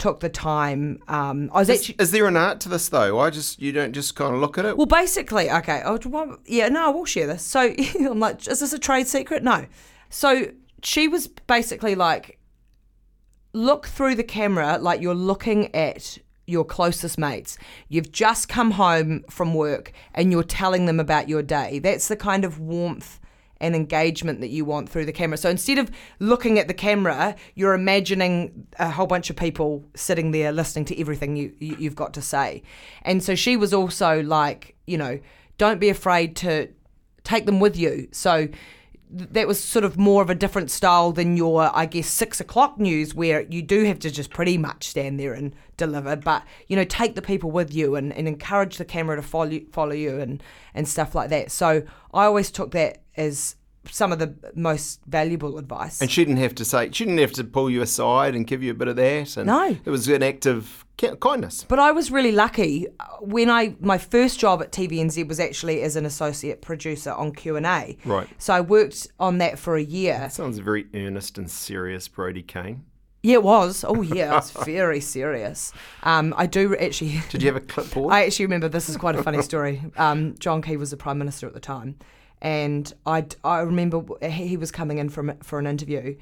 took 0.00 0.20
the 0.20 0.28
time. 0.28 1.00
Um, 1.06 1.50
I 1.52 1.60
was 1.60 1.68
is, 1.68 1.80
actually 1.80 1.96
is 2.00 2.10
there 2.10 2.26
an 2.26 2.36
art 2.36 2.58
to 2.60 2.68
this 2.68 2.88
though? 2.88 3.20
I 3.20 3.30
just 3.30 3.60
you 3.60 3.70
don't 3.70 3.92
just 3.92 4.16
kind 4.16 4.34
of 4.34 4.40
look 4.40 4.58
at 4.58 4.64
it. 4.64 4.76
well, 4.76 4.86
basically, 4.86 5.50
okay. 5.50 5.82
Oh, 5.84 5.98
well, 6.06 6.38
yeah, 6.46 6.68
no, 6.68 6.86
I 6.86 6.88
will 6.88 7.04
share 7.04 7.26
this. 7.26 7.42
So 7.42 7.72
I'm 8.00 8.18
like, 8.18 8.48
is 8.48 8.60
this 8.60 8.72
a 8.72 8.78
trade 8.78 9.06
secret? 9.06 9.44
No. 9.44 9.66
So 10.08 10.46
she 10.82 11.06
was 11.06 11.28
basically 11.28 11.94
like, 11.94 12.38
look 13.52 13.86
through 13.86 14.14
the 14.14 14.24
camera 14.24 14.78
like 14.78 15.00
you're 15.00 15.14
looking 15.14 15.72
at 15.74 16.18
your 16.46 16.64
closest 16.64 17.18
mates. 17.18 17.58
You've 17.88 18.10
just 18.10 18.48
come 18.48 18.72
home 18.72 19.24
from 19.30 19.54
work 19.54 19.92
and 20.14 20.32
you're 20.32 20.42
telling 20.42 20.86
them 20.86 20.98
about 20.98 21.28
your 21.28 21.42
day. 21.42 21.78
That's 21.78 22.08
the 22.08 22.16
kind 22.16 22.44
of 22.44 22.58
warmth 22.58 23.20
and 23.60 23.76
engagement 23.76 24.40
that 24.40 24.48
you 24.48 24.64
want 24.64 24.88
through 24.88 25.04
the 25.04 25.12
camera. 25.12 25.36
So 25.36 25.50
instead 25.50 25.78
of 25.78 25.90
looking 26.18 26.58
at 26.58 26.68
the 26.68 26.74
camera, 26.74 27.36
you're 27.54 27.74
imagining 27.74 28.66
a 28.78 28.90
whole 28.90 29.06
bunch 29.06 29.30
of 29.30 29.36
people 29.36 29.84
sitting 29.94 30.30
there 30.30 30.52
listening 30.52 30.86
to 30.86 31.00
everything 31.00 31.36
you, 31.36 31.54
you 31.58 31.76
you've 31.78 31.96
got 31.96 32.14
to 32.14 32.22
say. 32.22 32.62
And 33.02 33.22
so 33.22 33.34
she 33.34 33.56
was 33.56 33.74
also 33.74 34.22
like, 34.22 34.76
you 34.86 34.96
know, 34.96 35.20
don't 35.58 35.78
be 35.78 35.90
afraid 35.90 36.36
to 36.36 36.68
take 37.22 37.46
them 37.46 37.60
with 37.60 37.76
you. 37.76 38.08
So 38.12 38.48
that 39.12 39.48
was 39.48 39.62
sort 39.62 39.84
of 39.84 39.98
more 39.98 40.22
of 40.22 40.30
a 40.30 40.34
different 40.34 40.70
style 40.70 41.10
than 41.12 41.36
your, 41.36 41.70
I 41.74 41.86
guess, 41.86 42.06
six 42.06 42.40
o'clock 42.40 42.78
news, 42.78 43.14
where 43.14 43.42
you 43.42 43.60
do 43.60 43.84
have 43.84 43.98
to 44.00 44.10
just 44.10 44.30
pretty 44.30 44.56
much 44.56 44.88
stand 44.88 45.18
there 45.18 45.32
and 45.34 45.54
deliver. 45.76 46.14
But 46.16 46.44
you 46.68 46.76
know, 46.76 46.84
take 46.84 47.14
the 47.14 47.22
people 47.22 47.50
with 47.50 47.74
you 47.74 47.96
and, 47.96 48.12
and 48.12 48.28
encourage 48.28 48.76
the 48.76 48.84
camera 48.84 49.16
to 49.16 49.22
follow 49.22 49.50
you, 49.50 49.66
follow 49.72 49.92
you 49.92 50.20
and 50.20 50.42
and 50.74 50.88
stuff 50.88 51.14
like 51.14 51.28
that. 51.30 51.50
So 51.50 51.82
I 52.14 52.24
always 52.24 52.50
took 52.50 52.70
that 52.70 52.99
as 53.26 53.56
some 53.90 54.12
of 54.12 54.18
the 54.18 54.34
most 54.54 55.00
valuable 55.06 55.56
advice. 55.56 56.00
and 56.02 56.10
she 56.10 56.22
didn't 56.24 56.36
have 56.46 56.54
to 56.54 56.64
say 56.66 56.90
she 56.92 57.04
didn't 57.06 57.18
have 57.18 57.32
to 57.32 57.42
pull 57.44 57.70
you 57.70 57.80
aside 57.80 58.34
and 58.34 58.46
give 58.46 58.62
you 58.62 58.70
a 58.70 58.74
bit 58.74 58.88
of 58.88 58.96
that. 58.96 59.36
And 59.38 59.46
No. 59.46 59.76
it 59.84 59.90
was 59.90 60.06
an 60.08 60.22
act 60.22 60.44
of 60.46 60.84
kindness. 61.20 61.64
But 61.66 61.78
I 61.78 61.90
was 61.92 62.10
really 62.10 62.30
lucky 62.32 62.86
uh, 62.88 63.04
when 63.36 63.48
I 63.48 63.74
my 63.80 63.96
first 63.96 64.38
job 64.38 64.60
at 64.60 64.70
TVNZ 64.70 65.26
was 65.26 65.40
actually 65.40 65.80
as 65.82 65.96
an 65.96 66.04
associate 66.04 66.60
producer 66.60 67.12
on 67.12 67.32
Q 67.32 67.56
and 67.56 67.64
A. 67.66 67.96
Right. 68.04 68.28
So 68.38 68.52
I 68.52 68.60
worked 68.60 69.08
on 69.18 69.38
that 69.38 69.58
for 69.58 69.76
a 69.76 69.82
year. 69.82 70.28
Sounds 70.30 70.58
very 70.58 70.84
earnest 70.94 71.38
and 71.38 71.50
serious, 71.50 72.06
Brodie 72.06 72.42
Kane. 72.42 72.84
Yeah, 73.22 73.34
it 73.40 73.42
was. 73.42 73.84
Oh 73.88 74.02
yeah, 74.02 74.32
it 74.32 74.36
was 74.36 74.50
very 74.78 75.00
serious. 75.00 75.72
Um, 76.02 76.34
I 76.36 76.46
do 76.46 76.76
actually. 76.76 77.22
Did 77.30 77.42
you 77.42 77.48
have 77.52 77.56
a 77.62 77.66
clipboard? 77.72 78.12
I 78.16 78.24
actually 78.26 78.44
remember 78.46 78.68
this 78.68 78.88
is 78.90 78.96
quite 78.98 79.16
a 79.16 79.22
funny 79.22 79.40
story. 79.42 79.80
Um, 79.96 80.34
John 80.38 80.60
Key 80.60 80.76
was 80.76 80.90
the 80.90 80.96
prime 80.98 81.18
minister 81.18 81.46
at 81.46 81.54
the 81.54 81.60
time, 81.60 81.96
and 82.42 82.92
I, 83.06 83.24
I 83.44 83.60
remember 83.60 84.02
he 84.22 84.56
was 84.56 84.70
coming 84.70 84.98
in 84.98 85.08
from 85.08 85.32
for 85.42 85.58
an 85.58 85.66
interview, 85.66 86.16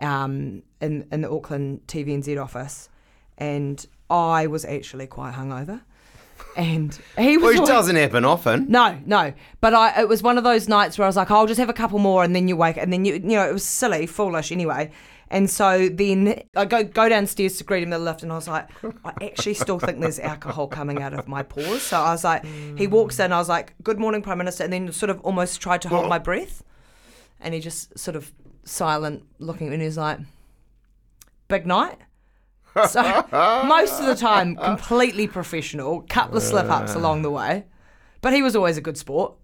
um, 0.00 0.62
in 0.80 1.06
in 1.10 1.22
the 1.22 1.30
Auckland 1.30 1.80
TVNZ 1.88 2.40
office, 2.42 2.88
and 3.38 3.84
I 4.10 4.46
was 4.46 4.64
actually 4.64 5.06
quite 5.06 5.34
hungover, 5.34 5.80
and 6.56 6.98
he 7.18 7.36
was. 7.38 7.46
Which 7.52 7.58
like- 7.58 7.68
doesn't 7.68 7.96
happen 7.96 8.24
often. 8.24 8.66
no, 8.70 8.98
no. 9.06 9.32
But 9.60 9.74
I, 9.74 10.02
it 10.02 10.08
was 10.08 10.22
one 10.22 10.38
of 10.38 10.44
those 10.44 10.68
nights 10.68 10.98
where 10.98 11.04
I 11.06 11.08
was 11.08 11.16
like, 11.16 11.30
I'll 11.30 11.46
just 11.46 11.58
have 11.60 11.70
a 11.70 11.74
couple 11.74 11.98
more, 11.98 12.22
and 12.22 12.34
then 12.36 12.48
you 12.48 12.56
wake, 12.56 12.76
and 12.76 12.92
then 12.92 13.04
you, 13.04 13.14
you 13.14 13.20
know, 13.20 13.48
it 13.48 13.52
was 13.52 13.64
silly, 13.64 14.06
foolish, 14.06 14.52
anyway. 14.52 14.90
And 15.34 15.50
so 15.50 15.88
then 15.88 16.44
I 16.54 16.64
go 16.64 16.84
go 16.84 17.08
downstairs 17.08 17.58
to 17.58 17.64
greet 17.64 17.82
him 17.82 17.92
in 17.92 17.98
the 17.98 17.98
lift, 17.98 18.22
and 18.22 18.30
I 18.30 18.36
was 18.36 18.46
like, 18.46 18.68
I 19.04 19.12
actually 19.20 19.54
still 19.54 19.80
think 19.80 19.98
there's 20.00 20.20
alcohol 20.20 20.68
coming 20.68 21.02
out 21.02 21.12
of 21.12 21.26
my 21.26 21.42
pores. 21.42 21.82
So 21.82 21.96
I 21.98 22.12
was 22.12 22.22
like, 22.22 22.44
he 22.78 22.86
walks 22.86 23.18
in, 23.18 23.32
I 23.32 23.38
was 23.38 23.48
like, 23.48 23.74
Good 23.82 23.98
morning, 23.98 24.22
Prime 24.22 24.38
Minister, 24.38 24.62
and 24.62 24.72
then 24.72 24.92
sort 24.92 25.10
of 25.10 25.20
almost 25.22 25.60
tried 25.60 25.82
to 25.82 25.88
hold 25.88 26.08
my 26.08 26.20
breath, 26.20 26.62
and 27.40 27.52
he 27.52 27.58
just 27.58 27.98
sort 27.98 28.14
of 28.14 28.32
silent 28.64 29.24
looking, 29.40 29.72
and 29.72 29.82
he's 29.82 29.98
like, 29.98 30.20
Big 31.48 31.66
night. 31.66 31.98
So 32.88 33.02
most 33.66 33.98
of 33.98 34.06
the 34.06 34.14
time, 34.14 34.54
completely 34.54 35.26
professional, 35.26 36.02
couple 36.02 36.36
of 36.36 36.44
slip 36.44 36.70
ups 36.70 36.94
along 36.94 37.22
the 37.22 37.30
way, 37.32 37.64
but 38.20 38.32
he 38.32 38.40
was 38.40 38.54
always 38.54 38.76
a 38.76 38.80
good 38.80 38.96
sport. 38.96 39.34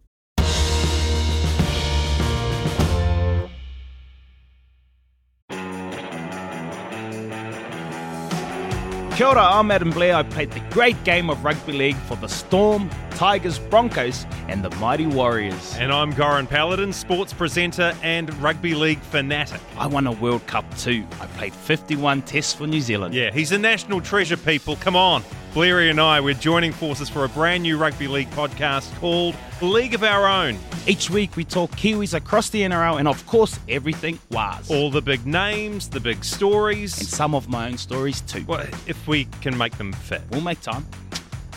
Kia 9.21 9.29
ora, 9.29 9.43
I'm 9.43 9.71
Adam 9.71 9.91
Blair. 9.91 10.15
I 10.15 10.23
played 10.23 10.51
the 10.53 10.61
great 10.71 10.97
game 11.05 11.29
of 11.29 11.45
rugby 11.45 11.73
league 11.73 11.97
for 12.09 12.17
the 12.17 12.27
Storm, 12.27 12.89
Tigers, 13.21 13.59
Broncos, 13.59 14.25
and 14.49 14.65
the 14.65 14.75
Mighty 14.77 15.07
Warriors. 15.07 15.77
And 15.77 15.93
I'm 15.93 16.11
Goran 16.15 16.49
Paladin, 16.49 16.91
sports 16.91 17.35
presenter 17.35 17.95
and 18.03 18.35
rugby 18.43 18.75
league 18.75 18.99
fanatic. 18.99 19.61
I 19.77 19.89
won 19.89 20.07
a 20.07 20.13
World 20.13 20.47
Cup 20.47 20.65
too. 20.79 21.05
I 21.21 21.27
played 21.27 21.53
51 21.53 22.23
tests 22.23 22.55
for 22.55 22.67
New 22.67 22.81
Zealand. 22.81 23.15
Yeah, 23.15 23.31
he's 23.31 23.53
a 23.53 23.59
national 23.59 24.01
treasure, 24.01 24.39
people. 24.39 24.77
Come 24.77 24.97
on. 24.97 25.23
Blairy 25.53 25.91
and 25.91 26.01
I, 26.01 26.23
we're 26.23 26.33
joining 26.33 26.73
forces 26.73 27.11
for 27.11 27.27
a 27.27 27.29
brand 27.29 27.63
new 27.65 27.77
rugby 27.77 28.09
league 28.09 28.31
podcast 28.31 28.91
called 29.01 29.35
League 29.61 29.93
of 29.93 30.03
Our 30.03 30.27
Own. 30.27 30.57
Each 30.87 31.11
week 31.11 31.37
we 31.37 31.45
talk 31.45 31.73
Kiwis 31.73 32.15
across 32.15 32.49
the 32.49 32.63
NRL 32.63 33.01
and, 33.01 33.07
of 33.07 33.27
course, 33.27 33.61
everything 33.69 34.19
was. 34.31 34.71
All 34.71 34.91
the 34.91 35.03
big 35.03 35.27
names, 35.27 35.91
the 35.91 36.01
big 36.01 36.25
stories. 36.25 36.99
and 36.99 37.07
some 37.07 37.35
of 37.35 37.51
my 37.51 37.67
own 37.67 37.77
stories 37.77 38.23
too. 38.23 38.47
Well, 38.49 38.67
if 38.87 39.07
we 39.07 39.27
can 39.43 39.59
make 39.59 39.77
them 39.77 39.93
fit. 39.93 40.23
We'll 40.31 40.41
make 40.41 40.63
time. 40.63 40.87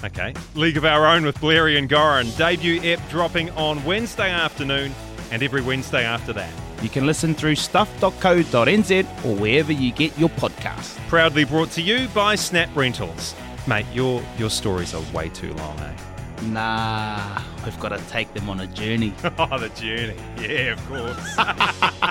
Okay. 0.03 0.33
League 0.55 0.75
of 0.77 0.83
Our 0.85 1.07
Own 1.07 1.23
with 1.23 1.39
Blairy 1.39 1.77
and 1.77 1.89
Goran. 1.89 2.35
Debut 2.37 2.81
ep 2.83 2.99
dropping 3.09 3.49
on 3.51 3.83
Wednesday 3.85 4.29
afternoon 4.29 4.93
and 5.31 5.41
every 5.41 5.61
Wednesday 5.61 6.03
after 6.03 6.33
that. 6.33 6.53
You 6.81 6.89
can 6.89 7.05
listen 7.05 7.33
through 7.33 7.55
stuff.co.nz 7.55 9.25
or 9.25 9.35
wherever 9.35 9.71
you 9.71 9.93
get 9.93 10.17
your 10.19 10.29
podcast. 10.29 10.97
Proudly 11.07 11.45
brought 11.45 11.71
to 11.71 11.81
you 11.81 12.09
by 12.09 12.35
Snap 12.35 12.69
Rentals. 12.75 13.33
Mate, 13.65 13.85
your 13.93 14.21
your 14.37 14.49
stories 14.49 14.93
are 14.93 15.01
way 15.13 15.29
too 15.29 15.53
long, 15.53 15.79
eh? 15.79 15.95
Nah, 16.47 17.41
we've 17.63 17.79
got 17.79 17.89
to 17.89 17.99
take 18.09 18.33
them 18.33 18.49
on 18.49 18.59
a 18.59 18.67
journey. 18.67 19.13
Oh, 19.39 19.57
the 19.57 19.69
journey. 19.69 20.15
Yeah, 20.37 20.73
of 20.73 20.85
course. 20.87 21.99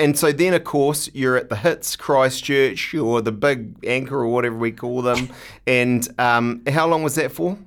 And 0.00 0.18
so 0.18 0.32
then, 0.32 0.54
of 0.54 0.64
course, 0.64 1.10
you're 1.14 1.36
at 1.36 1.48
the 1.50 1.56
Hits 1.56 1.94
Christchurch 1.94 2.94
or 2.94 3.20
the 3.20 3.32
big 3.32 3.76
anchor 3.86 4.16
or 4.20 4.28
whatever 4.28 4.56
we 4.56 4.72
call 4.72 5.02
them. 5.02 5.28
and 5.66 6.08
um, 6.18 6.62
how 6.68 6.86
long 6.88 7.02
was 7.02 7.14
that 7.16 7.30
for? 7.32 7.58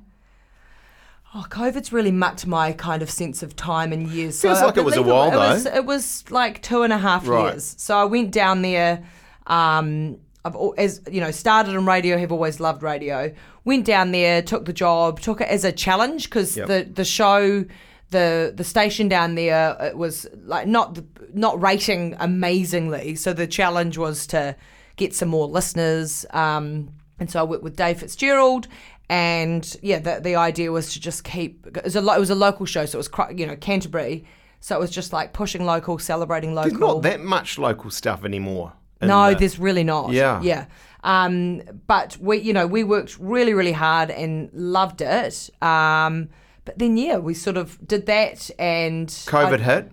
Oh, 1.36 1.46
COVID's 1.50 1.92
really 1.92 2.12
mucked 2.12 2.46
my 2.46 2.74
kind 2.74 3.02
of 3.02 3.10
sense 3.10 3.42
of 3.42 3.56
time 3.56 3.92
and 3.92 4.08
years. 4.08 4.40
Feels 4.40 4.60
I 4.60 4.66
like 4.66 4.78
it 4.78 4.86
was 4.86 4.96
a 4.98 5.02
while, 5.02 5.32
it, 5.32 5.36
was, 5.36 5.64
though. 5.64 5.74
It 5.76 5.86
was 5.86 6.24
like 6.30 6.62
two 6.62 6.84
and 6.84 6.94
a 6.94 6.98
half 6.98 7.28
Right. 7.28 7.54
years. 7.54 7.74
So 7.78 7.98
I 7.98 8.04
went 8.06 8.32
down 8.32 8.62
there. 8.62 9.04
Um, 9.48 10.18
I've 10.46 10.56
as 10.78 11.02
you 11.10 11.22
know 11.22 11.32
started 11.32 11.74
in 11.74 11.86
radio. 11.86 12.18
Have 12.18 12.32
always 12.32 12.60
loved 12.60 12.84
radio. 12.84 13.34
Went 13.66 13.86
down 13.86 14.12
there, 14.12 14.42
took 14.42 14.66
the 14.66 14.74
job, 14.74 15.22
took 15.22 15.42
it 15.42 15.48
as 15.48 15.64
a 15.64 15.72
challenge 15.72 16.26
because 16.26 16.56
Yep. 16.58 16.68
the 16.68 16.88
the 16.94 17.06
show. 17.06 17.66
The, 18.14 18.54
the 18.56 18.64
station 18.64 19.08
down 19.10 19.36
there 19.36 19.76
it 19.82 19.98
was 19.98 20.28
like 20.46 20.68
not 20.68 21.00
not 21.34 21.62
rating 21.62 22.16
amazingly 22.20 23.16
so 23.16 23.34
the 23.34 23.48
challenge 23.48 23.98
was 23.98 24.28
to 24.28 24.56
get 24.96 25.14
some 25.16 25.30
more 25.30 25.48
listeners 25.48 26.26
um, 26.32 26.90
and 27.20 27.30
so 27.32 27.40
I 27.42 27.44
worked 27.44 27.64
with 27.64 27.76
Dave 27.76 28.00
Fitzgerald 28.00 28.68
and 29.10 29.64
yeah 29.82 30.00
the, 30.00 30.20
the 30.22 30.36
idea 30.36 30.72
was 30.72 30.94
to 30.94 31.00
just 31.00 31.24
keep 31.24 31.66
it 31.68 31.84
was, 31.84 31.96
a, 31.96 32.00
it 32.00 32.20
was 32.20 32.30
a 32.30 32.36
local 32.36 32.66
show 32.66 32.86
so 32.86 33.00
it 33.00 33.04
was 33.06 33.38
you 33.40 33.46
know 33.48 33.56
Canterbury 33.56 34.26
so 34.60 34.76
it 34.78 34.80
was 34.80 34.92
just 34.92 35.12
like 35.12 35.34
pushing 35.34 35.66
local 35.66 36.00
celebrating 36.00 36.54
local 36.56 36.70
There's 36.70 36.80
not 36.80 37.02
that 37.04 37.20
much 37.20 37.58
local 37.58 37.90
stuff 37.92 38.24
anymore. 38.24 38.72
no, 39.02 39.32
the- 39.32 39.40
there's 39.40 39.60
really 39.60 39.84
not. 39.84 40.12
Yeah. 40.12 40.42
Yeah. 40.42 40.66
Um, 41.04 41.62
but 41.86 42.16
we, 42.18 42.38
you 42.38 42.54
know, 42.54 42.66
we 42.66 42.86
worked 42.86 43.18
really, 43.20 43.54
really 43.54 43.74
hard 43.74 44.10
and 44.10 44.50
loved 44.54 45.02
it. 45.02 45.50
Um, 45.62 46.30
but 46.66 46.80
then, 46.80 46.98
yeah, 46.98 47.18
we 47.18 47.34
sort 47.34 47.58
of 47.58 47.78
did 47.88 48.06
that 48.06 48.50
and 48.60 49.08
COVID 49.10 49.60
I- 49.60 49.64
hit. 49.64 49.92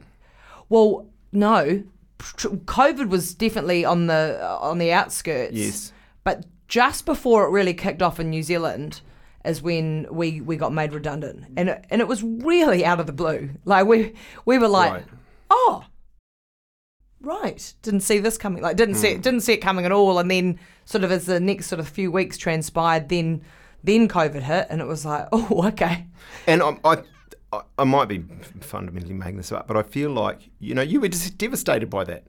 well, 0.69 1.09
no, 1.33 1.83
COVID 2.19 3.09
was 3.09 3.35
definitely 3.35 3.85
on 3.85 4.07
the 4.07 4.39
on 4.61 4.79
the 4.79 4.93
outskirts. 4.93 5.55
Yes. 5.57 5.93
But 6.25 6.45
just 6.69 7.07
before 7.07 7.45
it 7.47 7.51
really 7.51 7.75
kicked 7.75 8.03
off 8.03 8.21
in 8.21 8.31
New 8.31 8.43
Zealand 8.43 9.01
is 9.45 9.63
when 9.63 10.07
we, 10.11 10.41
we 10.43 10.57
got 10.57 10.71
made 10.73 10.93
redundant, 10.93 11.47
and 11.57 11.71
it, 11.71 11.85
and 11.89 12.01
it 12.03 12.07
was 12.09 12.23
really 12.23 12.85
out 12.85 13.01
of 13.01 13.07
the 13.07 13.13
blue. 13.13 13.51
Like 13.65 13.87
we 13.87 14.13
we 14.45 14.59
were 14.59 14.69
like, 14.69 14.93
Right. 14.93 15.05
oh, 15.49 15.85
right, 17.21 17.75
didn't 17.83 18.01
see 18.01 18.19
this 18.19 18.37
coming. 18.39 18.63
Like 18.63 18.77
didn't 18.77 18.97
see 18.97 19.11
Hmm. 19.13 19.17
it, 19.17 19.23
didn't 19.23 19.41
see 19.41 19.55
it 19.55 19.59
coming 19.63 19.85
at 19.85 19.93
all. 19.93 20.19
And 20.19 20.31
then 20.31 20.59
sort 20.85 21.05
of 21.05 21.13
as 21.13 21.27
the 21.27 21.41
next 21.41 21.67
sort 21.67 21.81
of 21.81 21.89
few 21.89 22.11
weeks 22.11 22.37
transpired, 22.37 23.09
then 23.09 23.43
then 23.85 24.09
COVID 24.09 24.43
hit, 24.43 24.67
and 24.71 24.81
it 24.81 24.87
was 24.87 25.05
like, 25.05 25.29
oh, 25.33 25.67
okay. 25.69 26.07
And 26.47 26.63
I, 26.63 26.77
I, 27.53 27.61
I- 27.79 27.85
might 27.85 28.09
be 28.09 28.25
fundamentally 28.61 29.15
making 29.15 29.37
this 29.39 29.53
up, 29.53 29.67
but 29.67 29.77
I 29.77 29.83
feel 29.83 30.11
like, 30.11 30.51
you 30.59 30.75
know, 30.75 30.83
you 30.83 31.01
were 31.01 31.09
just 31.09 31.37
devastated 31.39 31.89
by 31.91 32.05
that. 32.05 32.25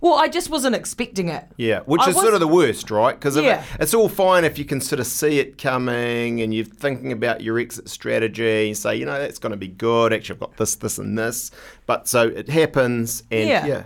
Well, 0.00 0.14
I 0.14 0.28
just 0.28 0.50
wasn't 0.50 0.74
expecting 0.76 1.28
it. 1.28 1.46
Yeah, 1.56 1.80
which 1.86 2.02
I 2.02 2.10
is 2.10 2.16
sort 2.16 2.34
of 2.34 2.40
the 2.40 2.48
worst, 2.48 2.90
right? 2.90 3.14
Because 3.18 3.36
Yeah. 3.38 3.64
it's 3.80 3.94
all 3.94 4.10
fine 4.10 4.44
if 4.44 4.58
you 4.58 4.64
can 4.66 4.80
sort 4.80 5.00
of 5.00 5.06
see 5.06 5.38
it 5.38 5.56
coming 5.56 6.42
and 6.42 6.52
you're 6.52 6.66
thinking 6.66 7.12
about 7.12 7.40
your 7.40 7.58
exit 7.58 7.88
strategy 7.88 8.66
and 8.68 8.76
say, 8.76 8.96
you 8.96 9.06
know, 9.06 9.18
that's 9.18 9.38
going 9.38 9.52
to 9.52 9.56
be 9.56 9.68
good. 9.68 10.12
Actually, 10.12 10.34
I've 10.34 10.40
got 10.40 10.56
this, 10.58 10.74
this, 10.74 10.98
and 10.98 11.16
this. 11.18 11.50
But 11.86 12.08
so 12.08 12.28
it 12.28 12.48
happens, 12.50 13.22
and 13.30 13.48
Yeah. 13.48 13.64
yeah, 13.66 13.82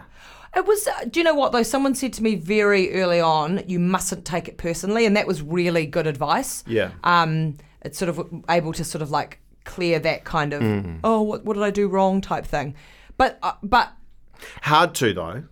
It 0.56 0.66
was. 0.66 0.86
uh, 0.88 1.04
Do 1.08 1.20
you 1.20 1.24
know 1.24 1.34
what 1.34 1.52
though? 1.52 1.62
Someone 1.62 1.94
said 1.94 2.12
to 2.14 2.22
me 2.22 2.34
very 2.34 2.92
early 2.94 3.20
on, 3.20 3.62
"You 3.66 3.78
mustn't 3.78 4.24
take 4.24 4.48
it 4.48 4.56
personally," 4.58 5.06
and 5.06 5.16
that 5.16 5.26
was 5.26 5.42
really 5.42 5.86
good 5.86 6.06
advice. 6.06 6.64
Yeah. 6.66 6.90
Um, 7.04 7.56
it's 7.82 7.98
sort 7.98 8.08
of 8.08 8.20
able 8.48 8.72
to 8.74 8.84
sort 8.84 9.02
of 9.02 9.10
like 9.10 9.38
clear 9.64 9.98
that 10.00 10.24
kind 10.24 10.52
of 10.52 10.62
Mm-hmm. 10.62 10.96
oh, 11.04 11.22
what 11.22 11.44
what 11.44 11.54
did 11.54 11.62
I 11.62 11.70
do 11.70 11.86
wrong 11.88 12.20
type 12.20 12.44
thing. 12.46 12.74
But 13.16 13.38
uh, 13.42 13.52
but 13.62 13.92
hard 14.62 14.94
to 14.96 15.12
though. 15.14 15.44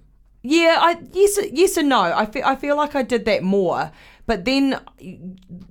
yeah, 0.42 0.78
I 0.80 0.96
yes 1.12 1.38
yes 1.52 1.76
and 1.76 1.88
no. 1.90 2.00
I 2.00 2.26
feel 2.26 2.42
I 2.44 2.56
feel 2.56 2.76
like 2.76 2.96
I 2.96 3.02
did 3.02 3.24
that 3.26 3.42
more, 3.44 3.92
but 4.26 4.44
then 4.46 4.80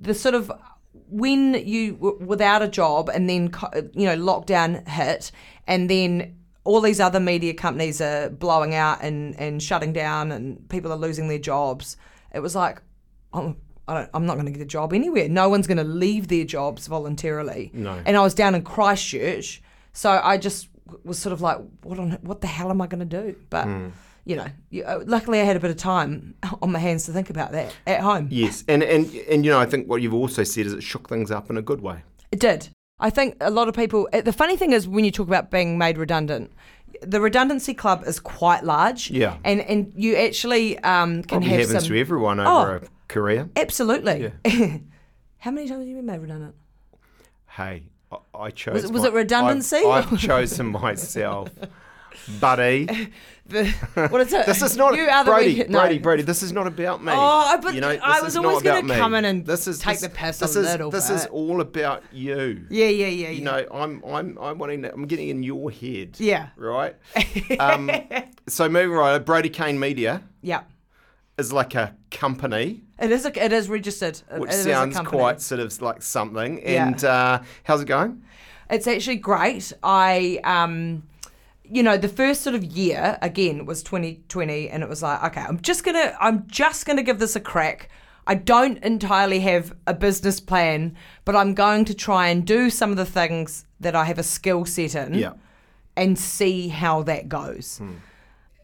the 0.00 0.14
sort 0.14 0.34
of 0.34 0.50
when 1.10 1.54
you 1.66 2.16
without 2.20 2.62
a 2.62 2.68
job 2.68 3.08
and 3.08 3.28
then 3.28 3.50
co- 3.50 3.70
you 3.94 4.06
know 4.06 4.16
lockdown 4.16 4.86
hit 4.88 5.32
and 5.66 5.88
then 5.90 6.34
all 6.68 6.82
these 6.82 7.00
other 7.00 7.18
media 7.18 7.54
companies 7.54 7.98
are 7.98 8.28
blowing 8.28 8.74
out 8.74 9.02
and, 9.02 9.34
and 9.40 9.62
shutting 9.62 9.90
down 9.90 10.30
and 10.30 10.68
people 10.68 10.92
are 10.92 10.98
losing 10.98 11.26
their 11.26 11.38
jobs. 11.38 11.96
It 12.34 12.40
was 12.40 12.54
like, 12.54 12.82
oh, 13.32 13.56
I 13.88 13.94
don't, 13.94 14.10
I'm 14.12 14.26
not 14.26 14.34
going 14.34 14.44
to 14.44 14.52
get 14.52 14.60
a 14.60 14.66
job 14.66 14.92
anywhere. 14.92 15.30
No 15.30 15.48
one's 15.48 15.66
going 15.66 15.78
to 15.78 15.84
leave 15.84 16.28
their 16.28 16.44
jobs 16.44 16.86
voluntarily. 16.86 17.70
No. 17.72 17.98
And 18.04 18.18
I 18.18 18.20
was 18.20 18.34
down 18.34 18.54
in 18.54 18.64
Christchurch, 18.64 19.62
so 19.94 20.20
I 20.22 20.36
just 20.36 20.68
was 21.04 21.18
sort 21.18 21.32
of 21.32 21.40
like, 21.40 21.56
what 21.84 21.98
on 21.98 22.18
what 22.20 22.42
the 22.42 22.48
hell 22.48 22.68
am 22.68 22.82
I 22.82 22.86
going 22.86 23.08
to 23.08 23.22
do? 23.22 23.34
But 23.48 23.66
you 24.26 24.36
know, 24.36 24.46
you, 24.68 24.84
uh, 24.84 25.02
luckily 25.06 25.40
I 25.40 25.44
had 25.44 25.56
a 25.56 25.60
bit 25.60 25.70
of 25.70 25.78
time 25.78 26.34
on 26.62 26.70
my 26.70 26.78
hands 26.80 27.06
to 27.06 27.12
think 27.12 27.30
about 27.30 27.52
that 27.52 27.74
at 27.86 28.00
home. 28.00 28.28
Yes, 28.30 28.62
and 28.68 28.82
and 28.82 29.10
and 29.30 29.42
you 29.42 29.50
know, 29.50 29.58
I 29.58 29.64
think 29.64 29.88
what 29.88 30.02
you've 30.02 30.12
also 30.12 30.44
said 30.44 30.66
is 30.66 30.74
it 30.74 30.82
shook 30.82 31.08
things 31.08 31.30
up 31.30 31.48
in 31.48 31.56
a 31.56 31.62
good 31.62 31.80
way. 31.80 32.02
It 32.30 32.40
did. 32.40 32.68
I 33.00 33.10
think 33.10 33.36
a 33.40 33.50
lot 33.50 33.68
of 33.68 33.74
people. 33.74 34.08
uh, 34.12 34.20
The 34.22 34.32
funny 34.32 34.56
thing 34.56 34.72
is, 34.72 34.88
when 34.88 35.04
you 35.04 35.10
talk 35.10 35.28
about 35.28 35.50
being 35.50 35.78
made 35.78 35.98
redundant, 35.98 36.50
the 37.02 37.20
redundancy 37.20 37.74
club 37.74 38.02
is 38.06 38.18
quite 38.18 38.64
large. 38.64 39.10
Yeah. 39.10 39.36
And 39.44 39.60
and 39.60 39.92
you 39.94 40.16
actually 40.16 40.78
um, 40.80 41.22
can 41.22 41.28
Probably 41.40 41.48
have 41.50 41.60
happens 41.68 41.84
some. 41.84 41.92
to 41.94 42.00
everyone 42.00 42.40
over 42.40 42.80
Oh. 42.82 42.86
a 42.86 42.88
career. 43.08 43.48
Absolutely. 43.56 44.32
How 45.38 45.50
many 45.52 45.68
times 45.68 45.80
have 45.80 45.88
you 45.88 45.96
been 45.96 46.06
made 46.06 46.18
redundant? 46.20 46.54
Hey, 47.50 47.84
I, 48.10 48.16
I 48.34 48.50
chose. 48.50 48.74
Was 48.74 48.84
it- 48.84 48.92
was 48.92 49.02
my- 49.02 49.08
it 49.08 49.14
redundancy? 49.14 49.76
I've, 49.76 50.12
I've 50.12 50.18
chosen 50.18 50.66
myself, 50.66 51.50
buddy. 52.40 53.12
The- 53.48 53.70
what 54.10 54.20
is 54.20 54.32
it? 54.34 54.44
This 54.46 54.60
is 54.60 54.76
not 54.76 54.94
you 54.94 55.04
are 55.04 55.24
the 55.24 55.30
Brady. 55.30 55.64
no. 55.70 55.80
Brady. 55.80 55.98
Brady. 55.98 56.22
This 56.22 56.42
is 56.42 56.52
not 56.52 56.66
about 56.66 57.02
me. 57.02 57.12
Oh, 57.14 57.58
but 57.62 57.74
you 57.74 57.80
know, 57.80 57.98
I 58.02 58.20
was 58.20 58.36
always 58.36 58.62
gonna 58.62 58.94
come 58.94 59.14
in 59.14 59.24
and 59.24 59.46
this 59.46 59.66
is 59.66 59.78
take 59.78 60.00
this, 60.00 60.02
the 60.02 60.10
piss 60.10 60.38
this 60.38 60.54
a 60.54 60.60
is, 60.60 60.66
little 60.66 60.90
This 60.90 61.08
is 61.08 61.24
all 61.26 61.62
about 61.62 62.02
you. 62.12 62.66
Yeah, 62.68 62.88
yeah, 62.88 63.06
yeah, 63.06 63.06
yeah. 63.06 63.30
You 63.30 63.44
know, 63.44 63.66
I'm 63.72 64.04
I'm 64.04 64.38
I'm 64.38 64.58
wanting 64.58 64.82
to, 64.82 64.92
I'm 64.92 65.06
getting 65.06 65.30
in 65.30 65.42
your 65.42 65.70
head. 65.70 66.16
Yeah. 66.18 66.48
Right. 66.56 66.94
Um, 67.58 67.90
so 68.46 68.68
moving 68.68 68.90
right, 68.90 69.18
Brodie 69.18 69.48
Kane 69.48 69.80
Media 69.80 70.22
yeah. 70.42 70.62
is 71.38 71.52
like 71.52 71.74
a 71.74 71.96
company, 72.10 72.82
It 73.00 73.10
is. 73.10 73.24
A, 73.24 73.44
it 73.44 73.52
is 73.52 73.68
registered. 73.70 74.20
Which 74.36 74.50
it 74.50 74.54
sounds 74.54 74.98
quite 75.00 75.40
sort 75.40 75.60
of 75.60 75.80
like 75.80 76.02
something. 76.02 76.60
Yeah. 76.62 76.86
And 76.86 77.04
uh, 77.04 77.42
how's 77.64 77.80
it 77.80 77.86
going? 77.86 78.22
It's 78.70 78.86
actually 78.86 79.16
great. 79.16 79.72
I 79.82 80.40
um 80.44 81.04
you 81.70 81.82
know, 81.82 81.96
the 81.96 82.08
first 82.08 82.42
sort 82.42 82.54
of 82.54 82.64
year 82.64 83.18
again 83.22 83.66
was 83.66 83.82
2020 83.82 84.68
and 84.70 84.82
it 84.82 84.88
was 84.88 85.02
like, 85.02 85.22
okay, 85.24 85.40
I'm 85.40 85.60
just 85.60 85.84
going 85.84 85.94
to 85.96 86.16
I'm 86.22 86.46
just 86.46 86.86
to 86.86 87.02
give 87.02 87.18
this 87.18 87.36
a 87.36 87.40
crack. 87.40 87.88
I 88.26 88.34
don't 88.34 88.78
entirely 88.84 89.40
have 89.40 89.74
a 89.86 89.94
business 89.94 90.38
plan, 90.40 90.94
but 91.24 91.34
I'm 91.34 91.54
going 91.54 91.84
to 91.86 91.94
try 91.94 92.28
and 92.28 92.46
do 92.46 92.68
some 92.70 92.90
of 92.90 92.96
the 92.96 93.06
things 93.06 93.64
that 93.80 93.94
I 93.96 94.04
have 94.04 94.18
a 94.18 94.22
skill 94.22 94.64
set 94.66 94.94
in 94.94 95.14
Yeah. 95.14 95.32
and 95.96 96.18
see 96.18 96.68
how 96.68 97.02
that 97.04 97.28
goes. 97.28 97.80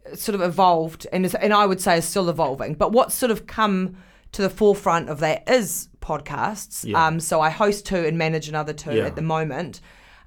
It's 0.07 0.23
sort 0.23 0.35
of 0.35 0.43
evolved, 0.43 1.07
and 1.13 1.25
is, 1.25 1.35
and 1.35 1.55
I 1.55 1.65
would 1.65 1.81
say 1.81 1.97
is 1.97 2.05
still 2.05 2.29
evolving. 2.29 2.75
But 2.75 2.93
what's 2.93 3.15
sort 3.15 3.31
of 3.33 3.47
come 3.47 3.97
to 4.33 4.43
the 4.43 4.51
forefront 4.51 5.09
of 5.09 5.21
that 5.21 5.49
is 5.49 5.89
podcasts. 6.03 6.85
Yeah. 6.85 7.07
Um, 7.07 7.19
so 7.21 7.41
I 7.41 7.49
host 7.49 7.87
two 7.87 7.97
and 8.05 8.19
manage 8.19 8.49
another 8.51 8.75
two 8.75 8.93
Yeah. 8.97 9.05
at 9.07 9.17
the 9.17 9.23
moment. 9.23 9.81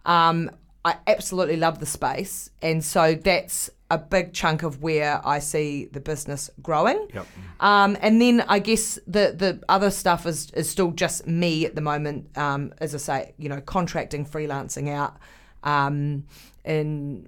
Um, 0.05 0.49
I 0.87 0.95
absolutely 1.05 1.57
love 1.57 1.79
the 1.79 1.85
space, 1.85 2.49
and 2.61 2.83
so 2.83 3.13
that's 3.15 3.69
a 3.89 3.97
big 3.97 4.33
chunk 4.33 4.63
of 4.63 4.81
where 4.81 5.21
I 5.25 5.39
see 5.39 5.85
the 5.85 5.99
business 5.99 6.49
growing. 6.61 7.07
Yep. 7.13 7.27
Um, 7.59 7.97
and 8.01 8.21
then 8.21 8.41
I 8.47 8.59
guess 8.59 8.99
the 9.07 9.33
the 9.43 9.61
other 9.67 9.91
stuff 9.91 10.25
is 10.25 10.51
is 10.51 10.69
still 10.69 10.91
just 10.91 11.27
me 11.27 11.65
at 11.65 11.75
the 11.75 11.81
moment. 11.81 12.37
Um, 12.37 12.73
as 12.79 12.95
I 12.95 12.99
say, 12.99 13.33
you 13.37 13.49
know, 13.49 13.61
contracting, 13.61 14.25
freelancing 14.25 14.89
out, 14.89 15.17
um, 15.63 16.25
in 16.63 17.27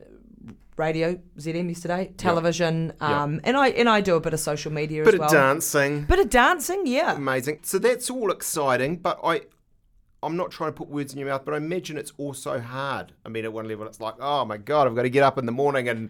radio, 0.78 1.20
ZM 1.38 1.68
yesterday, 1.68 2.14
television, 2.18 2.94
um, 3.02 3.42
and 3.44 3.58
I 3.58 3.70
and 3.70 3.90
I 3.90 4.02
do 4.02 4.16
a 4.16 4.22
bit 4.22 4.34
of 4.34 4.40
social 4.40 4.72
media 4.72 5.04
Bit 5.04 5.16
as 5.16 5.20
well. 5.20 5.28
of 5.28 5.34
dancing. 5.34 6.04
Bit 6.04 6.20
of 6.20 6.30
dancing, 6.30 6.84
yeah. 6.86 7.16
Amazing. 7.16 7.60
So 7.64 7.78
that's 7.80 8.10
all 8.10 8.32
exciting, 8.32 8.98
but 8.98 9.20
I 9.24 9.42
I'm 10.22 10.36
not 10.36 10.52
trying 10.52 10.70
to 10.70 10.76
put 10.76 10.90
words 10.90 11.14
in 11.14 11.20
your 11.20 11.30
mouth, 11.30 11.46
but 11.46 11.54
I 11.54 11.58
imagine 11.58 11.98
it's 11.98 12.12
also 12.18 12.60
hard. 12.60 13.14
I 13.26 13.30
mean, 13.30 13.46
at 13.46 13.54
one 13.54 13.68
level, 13.68 13.88
it's 13.88 14.02
like, 14.02 14.16
oh 14.20 14.44
my 14.44 14.58
god, 14.58 14.88
I've 14.88 14.96
got 14.96 15.04
to 15.04 15.10
get 15.10 15.24
up 15.24 15.38
in 15.38 15.46
the 15.46 15.52
morning 15.54 15.88
and 15.88 16.10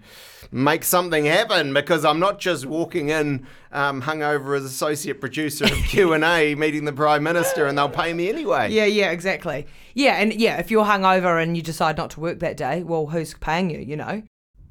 make 0.52 0.84
something 0.84 1.26
happen 1.26 1.74
because 1.74 2.04
I'm 2.04 2.20
not 2.20 2.40
just 2.40 2.66
walking 2.66 3.10
in 3.10 3.46
um, 3.72 4.02
hungover 4.02 4.58
as 4.58 4.64
associate 4.64 5.22
producer 5.22 5.66
of 5.66 5.72
Q 5.88 6.14
and 6.14 6.24
A, 6.24 6.56
meeting 6.56 6.86
the 6.86 6.94
prime 6.94 7.22
minister, 7.22 7.68
and 7.68 7.78
they'll 7.78 7.88
pay 7.88 8.14
me 8.14 8.30
anyway. 8.30 8.72
Yeah, 8.72 8.86
yeah, 8.86 9.12
exactly. 9.12 9.68
Yeah, 9.94 10.16
and 10.16 10.34
yeah, 10.34 10.58
if 10.58 10.72
you're 10.72 10.86
hungover 10.86 11.42
and 11.42 11.56
you 11.56 11.62
decide 11.62 11.96
not 11.96 12.10
to 12.12 12.20
work 12.20 12.40
that 12.40 12.58
day, 12.58 12.82
well, 12.82 13.08
who's 13.08 13.36
paying 13.36 13.70
you? 13.70 13.80
You 13.80 13.96
know. 13.96 14.24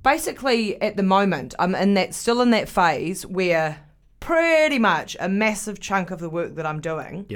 Basically, 0.03 0.81
at 0.83 0.96
the 0.96 1.03
moment, 1.03 1.55
I'm 1.59 1.74
in 1.74 1.94
that 1.94 2.14
still 2.14 2.40
in 2.40 2.51
that 2.51 2.68
phase 2.68 3.24
where 3.27 3.85
pretty 4.20 4.79
much 4.79 5.16
a 5.20 5.29
massive 5.29 5.81
chunk 5.81 6.11
of 6.11 6.18
the 6.18 6.31
work 6.31 6.57
that 6.57 6.66
I'm 6.66 6.81
doing 6.81 7.27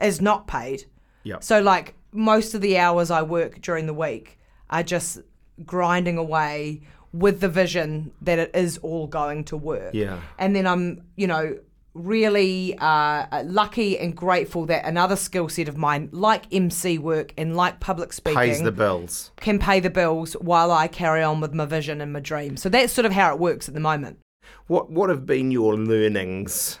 is 0.00 0.20
not 0.20 0.46
paid. 0.46 0.84
Yep. 1.24 1.42
So 1.44 1.60
like 1.60 1.94
most 2.12 2.54
of 2.54 2.60
the 2.60 2.78
hours 2.78 3.10
I 3.10 3.22
work 3.22 3.60
during 3.60 3.86
the 3.86 3.94
week 3.94 4.38
are 4.70 4.82
just 4.82 5.20
grinding 5.64 6.16
away 6.18 6.82
with 7.12 7.40
the 7.40 7.48
vision 7.48 8.12
that 8.22 8.38
it 8.38 8.50
is 8.54 8.78
all 8.78 9.06
going 9.06 9.44
to 9.44 9.56
work. 9.56 9.94
Yeah. 9.94 10.20
And 10.38 10.54
then 10.54 10.66
I'm, 10.66 11.02
you 11.16 11.26
know, 11.26 11.58
really 11.94 12.76
uh, 12.78 13.42
lucky 13.44 13.98
and 13.98 14.14
grateful 14.16 14.66
that 14.66 14.84
another 14.84 15.16
skill 15.16 15.48
set 15.48 15.68
of 15.68 15.76
mine, 15.76 16.08
like 16.12 16.44
MC 16.52 16.98
work 16.98 17.32
and 17.36 17.56
like 17.56 17.80
public 17.80 18.12
speaking, 18.12 18.38
Pays 18.38 18.62
the 18.62 18.70
bills. 18.72 19.32
can 19.36 19.58
pay 19.58 19.80
the 19.80 19.90
bills 19.90 20.34
while 20.34 20.70
I 20.70 20.86
carry 20.86 21.22
on 21.22 21.40
with 21.40 21.52
my 21.54 21.64
vision 21.64 22.00
and 22.00 22.12
my 22.12 22.20
dream. 22.20 22.56
So 22.56 22.68
that's 22.68 22.92
sort 22.92 23.06
of 23.06 23.12
how 23.12 23.32
it 23.32 23.40
works 23.40 23.68
at 23.68 23.74
the 23.74 23.80
moment. 23.80 24.20
What 24.66 24.90
What 24.90 25.10
have 25.10 25.26
been 25.26 25.50
your 25.50 25.76
learnings 25.76 26.78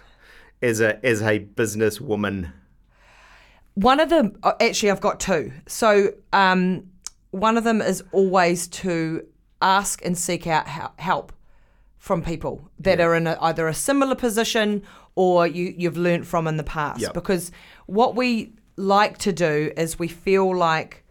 as 0.62 0.80
a 0.80 1.04
as 1.04 1.20
a 1.22 1.40
businesswoman? 1.40 2.52
One 3.78 4.00
of 4.00 4.08
them, 4.08 4.36
uh, 4.42 4.54
actually, 4.60 4.90
I've 4.90 5.00
got 5.00 5.20
two. 5.20 5.52
So, 5.66 6.12
um, 6.32 6.90
one 7.30 7.56
of 7.56 7.62
them 7.62 7.80
is 7.80 8.02
always 8.10 8.66
to 8.68 9.24
ask 9.62 10.04
and 10.04 10.18
seek 10.18 10.46
out 10.46 10.66
help 10.98 11.32
from 11.98 12.22
people 12.22 12.68
that 12.80 13.00
are 13.00 13.14
in 13.14 13.26
a, 13.28 13.38
either 13.40 13.68
a 13.68 13.74
similar 13.74 14.16
position 14.16 14.82
or 15.14 15.46
you, 15.46 15.74
you've 15.76 15.96
learnt 15.96 16.26
from 16.26 16.48
in 16.48 16.56
the 16.56 16.64
past. 16.64 17.00
Yep. 17.00 17.14
Because 17.14 17.52
what 17.86 18.16
we 18.16 18.52
like 18.76 19.18
to 19.18 19.32
do 19.32 19.72
is 19.76 19.98
we 19.98 20.08
feel 20.08 20.56
like, 20.56 21.04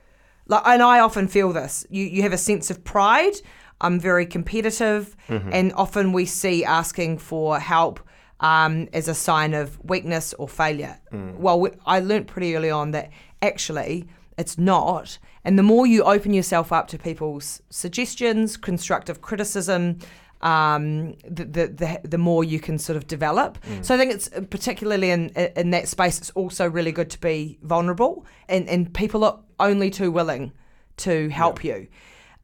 like, 0.48 0.64
and 0.66 0.82
I 0.82 1.00
often 1.00 1.28
feel 1.28 1.54
this. 1.54 1.86
You 1.90 2.04
you 2.04 2.22
have 2.24 2.34
a 2.34 2.38
sense 2.38 2.70
of 2.70 2.84
pride. 2.84 3.36
I'm 3.80 4.00
very 4.00 4.26
competitive, 4.26 5.16
and 5.52 5.72
often 5.74 6.14
we 6.14 6.26
see 6.26 6.66
asking 6.66 7.20
for 7.20 7.60
help 7.60 8.00
um, 8.39 8.88
as 8.93 9.08
a 9.08 9.15
sign 9.15 9.54
of 9.54 9.84
weakness 9.84 10.34
or 10.34 10.47
failure. 10.47 11.00
Well, 11.38 11.67
I 11.86 12.00
learnt 12.00 12.28
pretty 12.28 12.56
early 12.56 12.69
on 12.69 12.91
that 12.91 13.12
actually 13.41 14.08
it's 14.38 14.58
not. 14.58 15.17
And 15.43 15.58
the 15.58 15.63
more 15.63 15.88
you 15.88 16.04
open 16.04 16.34
yourself 16.34 16.71
up 16.71 16.88
to 16.89 16.97
people's 16.97 17.62
suggestions, 17.69 18.58
constructive 18.58 19.21
criticism, 19.21 20.00
um, 20.41 21.15
the, 21.28 21.45
the 21.45 21.67
the 21.67 22.02
the 22.04 22.17
more 22.17 22.43
you 22.43 22.60
can 22.60 22.78
sort 22.78 22.95
of 22.95 23.08
develop. 23.08 23.58
So 23.82 23.95
I 23.95 23.97
think 23.97 24.13
it's 24.13 24.30
uh, 24.34 24.41
particularly 24.41 25.10
in 25.10 25.30
in 25.30 25.71
that 25.71 25.88
space. 25.88 26.19
It's 26.19 26.30
also 26.32 26.69
really 26.69 26.91
good 26.91 27.10
to 27.12 27.19
be 27.19 27.58
vulnerable, 27.63 28.26
and 28.47 28.69
and 28.69 28.93
people 28.93 29.23
are 29.23 29.39
only 29.60 29.89
too 29.89 30.12
willing 30.12 30.52
to 30.97 31.30
help 31.30 31.63
you. 31.63 31.88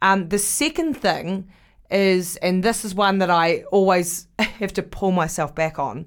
Um, 0.01 0.29
the 0.29 0.39
second 0.39 0.95
thing 0.95 1.47
is, 1.93 2.35
and 2.37 2.63
this 2.63 2.83
is 2.83 2.93
one 2.93 3.19
that 3.19 3.29
I 3.29 3.63
always 3.71 4.27
have 4.39 4.73
to 4.73 4.83
pull 4.83 5.11
myself 5.11 5.55
back 5.55 5.79
on, 5.79 6.05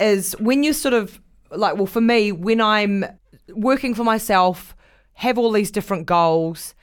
is 0.00 0.32
when 0.40 0.64
you 0.64 0.72
sort 0.72 0.94
of 0.94 1.20
like, 1.50 1.76
well, 1.76 1.86
for 1.86 2.00
me, 2.00 2.32
when 2.32 2.60
I'm 2.60 3.04
working 3.50 3.94
for 3.94 4.04
myself, 4.04 4.74
have 5.14 5.38
all 5.38 5.52
these 5.52 5.70
different 5.70 6.06
goals, 6.06 6.74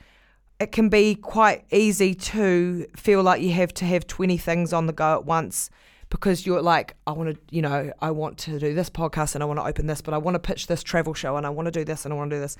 it 0.60 0.72
can 0.72 0.88
be 0.88 1.14
quite 1.14 1.64
easy 1.72 2.14
to 2.14 2.86
feel 2.96 3.22
like 3.22 3.42
you 3.42 3.52
have 3.52 3.74
to 3.74 3.84
have 3.84 4.06
20 4.06 4.36
things 4.36 4.72
on 4.72 4.86
the 4.86 4.92
go 4.92 5.14
at 5.14 5.24
once 5.24 5.70
because 6.10 6.44
you're 6.44 6.60
like, 6.60 6.96
I 7.06 7.12
want 7.12 7.34
to, 7.34 7.54
you 7.54 7.62
know, 7.62 7.92
I 8.00 8.10
want 8.10 8.36
to 8.38 8.58
do 8.58 8.74
this 8.74 8.90
podcast 8.90 9.34
and 9.34 9.42
I 9.42 9.46
want 9.46 9.58
to 9.58 9.64
open 9.64 9.86
this, 9.86 10.00
but 10.00 10.12
I 10.12 10.18
want 10.18 10.34
to 10.34 10.38
pitch 10.38 10.66
this 10.66 10.82
travel 10.82 11.14
show 11.14 11.36
and 11.36 11.46
I 11.46 11.50
want 11.50 11.66
to 11.66 11.72
do 11.72 11.84
this 11.84 12.04
and 12.04 12.12
I 12.12 12.16
want 12.16 12.30
to 12.30 12.36
do 12.36 12.40
this. 12.40 12.56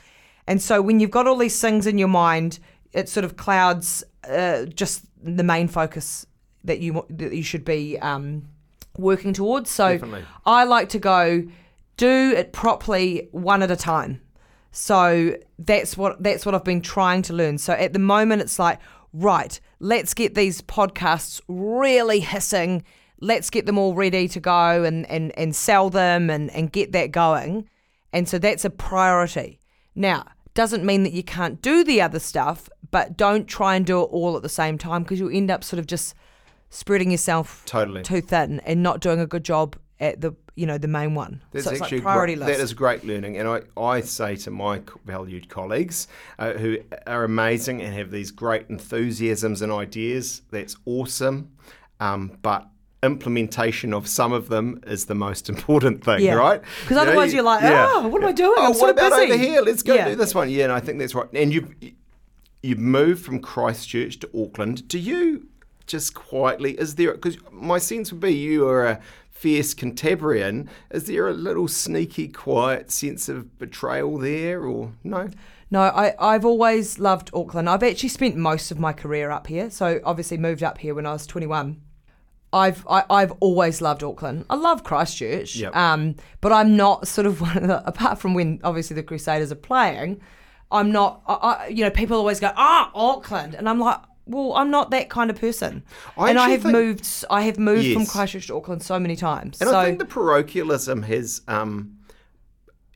And 0.47 0.63
so 0.63 0.81
when 0.81 0.99
you've 0.99 1.11
got 1.11 1.27
all 1.27 1.37
these 1.37 1.61
things 1.61 1.87
in 1.87 1.99
your 1.99 2.09
mind, 2.09 2.59
it 2.93 3.09
sort 3.09 3.25
of 3.25 3.37
clouds 3.37 4.05
uh, 4.29 4.67
just 4.67 5.05
the 5.23 5.45
main 5.45 5.69
focus 5.69 6.27
that 6.65 6.81
you 6.81 7.05
that 7.11 7.33
you 7.33 7.43
should 7.43 7.65
be 7.65 7.99
um, 7.99 8.49
working 8.97 9.33
towards. 9.33 9.71
So 9.71 9.93
Definitely. 9.93 10.25
I 10.45 10.65
like 10.65 10.89
to 10.91 10.99
go 10.99 11.45
do 11.97 12.35
it 12.37 12.53
properly 12.53 13.29
one 13.33 13.63
at 13.63 13.71
a 13.71 13.77
time. 13.77 14.21
So 14.73 15.37
that's 15.59 15.97
what 15.97 16.23
that's 16.23 16.47
what 16.47 16.55
I've 16.55 16.65
been 16.65 16.81
trying 16.81 17.23
to 17.23 17.33
learn. 17.33 17.59
So 17.59 17.73
at 17.73 17.93
the 17.93 17.99
moment 17.99 18.43
it's 18.43 18.59
like, 18.59 18.79
right, 19.13 19.59
let's 19.81 20.15
get 20.15 20.35
these 20.35 20.63
podcasts 20.63 21.41
really 21.49 22.21
hissing. 22.21 22.85
Let's 23.21 23.51
get 23.51 23.67
them 23.67 23.79
all 23.79 23.95
ready 23.95 24.29
to 24.29 24.41
go 24.41 24.85
and, 24.85 25.09
and, 25.11 25.37
and 25.39 25.55
sell 25.55 25.91
them 25.91 26.31
and, 26.31 26.51
and 26.53 26.73
get 26.73 26.93
that 26.93 27.11
going. 27.11 27.69
And 28.13 28.29
so 28.29 28.39
that's 28.39 28.65
a 28.65 28.71
priority. 28.71 29.61
Now, 29.95 30.25
doesn't 30.55 30.85
mean 30.85 31.03
that 31.05 31.13
you 31.13 31.23
can't 31.23 31.63
do 31.63 31.85
the 31.85 32.01
other 32.03 32.19
stuff, 32.19 32.69
but 32.91 33.17
don't 33.17 33.47
try 33.47 33.77
and 33.77 33.87
do 33.87 34.01
it 34.01 34.07
all 34.07 34.37
at 34.37 34.43
the 34.43 34.49
same 34.49 34.79
time 34.79 35.03
because 35.03 35.21
you'll 35.21 35.35
end 35.35 35.51
up 35.51 35.63
sort 35.65 35.79
of 35.79 35.87
just 35.87 36.15
spreading 36.71 37.11
yourself 37.11 37.63
Totally. 37.67 38.03
too 38.03 38.21
thin 38.21 38.61
and 38.61 38.83
not 38.83 39.01
doing 39.01 39.21
a 39.21 39.27
good 39.27 39.45
job 39.45 39.77
at 39.99 40.21
the 40.21 40.35
you 40.57 40.67
know 40.67 40.79
the 40.79 40.89
main 40.89 41.15
one. 41.15 41.43
That's 41.53 41.67
so 41.67 41.73
actually 41.73 41.99
like 41.99 42.03
priority 42.03 42.35
great, 42.35 42.47
list. 42.47 42.59
that 42.59 42.65
is 42.65 42.75
great 42.75 43.05
learning, 43.05 43.39
and 43.39 43.49
I, 43.49 43.63
I 43.81 44.01
say 44.01 44.37
to 44.37 44.51
my 44.51 44.83
valued 45.05 45.49
colleagues 45.49 46.09
uh, 46.39 46.53
who 46.53 46.79
are 47.07 47.25
amazing 47.25 47.81
and 47.83 47.95
have 47.95 48.11
these 48.11 48.31
great 48.31 48.67
enthusiasms 48.69 49.63
and 49.63 49.73
ideas. 49.73 50.43
That's 50.51 50.77
awesome, 50.85 51.53
um, 51.99 52.39
but 52.43 52.69
implementation 53.03 53.93
of 53.95 54.07
some 54.07 54.33
of 54.33 54.49
them 54.49 54.81
is 54.87 55.07
the 55.07 55.15
most 55.15 55.49
important 55.49 56.05
thing, 56.05 56.21
Yeah. 56.21 56.35
right? 56.35 56.63
'Cause 56.63 56.91
You 56.91 56.97
know, 56.97 57.03
otherwise 57.03 57.31
you- 57.33 57.37
you're 57.37 57.45
like, 57.45 57.61
"Oh, 57.65 58.09
what 58.09 58.23
am 58.23 58.29
I 58.29 58.33
doing? 58.33 58.55
Oh, 58.57 58.63
I'm 58.65 58.69
what 58.71 58.77
so 58.79 58.89
about 58.91 59.11
busy." 59.13 59.33
over 59.33 59.37
here? 59.43 59.63
Let's 59.63 59.83
go 59.83 59.95
Yeah. 59.95 60.09
do 60.11 60.17
this 60.17 60.35
one. 60.35 60.51
Yeah, 60.51 60.65
and 60.65 60.73
I 60.73 60.81
think 60.81 60.99
that's 60.99 61.15
right. 61.15 61.27
And 61.33 61.53
you 61.53 61.69
you've 62.63 62.79
moved 62.79 63.25
from 63.25 63.41
Christchurch 63.41 64.19
to 64.21 64.29
Auckland. 64.39 64.87
Do 64.87 64.99
you 64.99 65.47
just 65.87 66.13
quietly? 66.15 66.73
Is 66.79 66.97
there? 66.97 67.13
Because 67.13 67.39
my 67.51 67.79
sense 67.79 68.13
would 68.13 68.21
be 68.21 68.35
you 68.35 68.69
are 68.69 68.85
a 68.87 69.01
fierce 69.31 69.73
Cantabrian. 69.75 70.67
Is 70.91 71.05
there 71.05 71.27
a 71.27 71.33
little 71.33 71.69
sneaky, 71.69 72.29
quiet 72.29 72.91
sense 72.91 73.31
of 73.31 73.59
betrayal 73.59 74.19
there, 74.19 74.63
or 74.63 74.93
no? 75.03 75.29
No, 75.71 75.81
I, 75.81 76.15
I've 76.19 76.45
always 76.45 76.99
loved 76.99 77.31
Auckland. 77.33 77.71
I've 77.71 77.83
actually 77.83 78.09
spent 78.11 78.37
most 78.37 78.71
of 78.71 78.79
my 78.79 78.93
career 78.93 79.31
up 79.31 79.47
here. 79.47 79.71
So 79.71 80.01
obviously 80.05 80.37
moved 80.37 80.63
up 80.63 80.79
here 80.79 80.95
when 80.95 81.07
I 81.07 81.13
was 81.15 81.27
21. 81.27 81.79
I've 82.53 82.85
I, 82.89 83.05
I've 83.09 83.33
always 83.41 83.81
loved 83.81 84.03
Auckland. 84.03 84.45
I 84.51 84.57
love 84.57 84.83
Christchurch. 84.85 85.57
Yep. 85.57 85.75
Um, 85.77 86.17
but 86.41 86.53
I'm 86.53 86.77
not 86.77 87.07
sort 87.07 87.27
of 87.27 87.41
one 87.47 87.57
of 87.59 87.69
the 87.69 87.87
apart 87.87 88.19
from 88.19 88.35
when 88.35 88.61
obviously 88.65 88.95
the 88.97 89.03
Crusaders 89.03 89.53
are 89.53 89.57
playing. 89.57 90.21
I'm 90.73 90.93
not. 90.93 91.23
I, 91.27 91.35
I, 91.35 91.67
you 91.69 91.85
know, 91.85 91.91
people 91.91 92.17
always 92.17 92.41
go, 92.41 92.53
ah, 92.57 92.91
Auckland, 92.95 93.55
and 93.55 93.69
I'm 93.69 93.81
like, 93.81 93.99
well, 94.27 94.55
I'm 94.55 94.71
not 94.71 94.91
that 94.93 95.11
kind 95.11 95.31
of 95.31 95.41
person. 95.41 95.83
I 96.17 96.31
and 96.31 96.39
I 96.39 96.51
have 96.51 96.63
think- 96.63 96.73
moved. 96.73 97.25
I 97.31 97.43
have 97.43 97.59
moved 97.59 97.93
from 97.93 98.07
Christchurch 98.07 98.47
to 98.49 98.57
Auckland 98.57 98.83
so 98.83 98.99
many 98.99 99.17
times. 99.17 99.61
And 99.61 99.71
so 99.71 99.79
I 99.79 99.85
think 99.87 99.99
the 99.99 100.05
parochialism 100.05 101.03
has 101.03 101.43
um, 101.49 101.99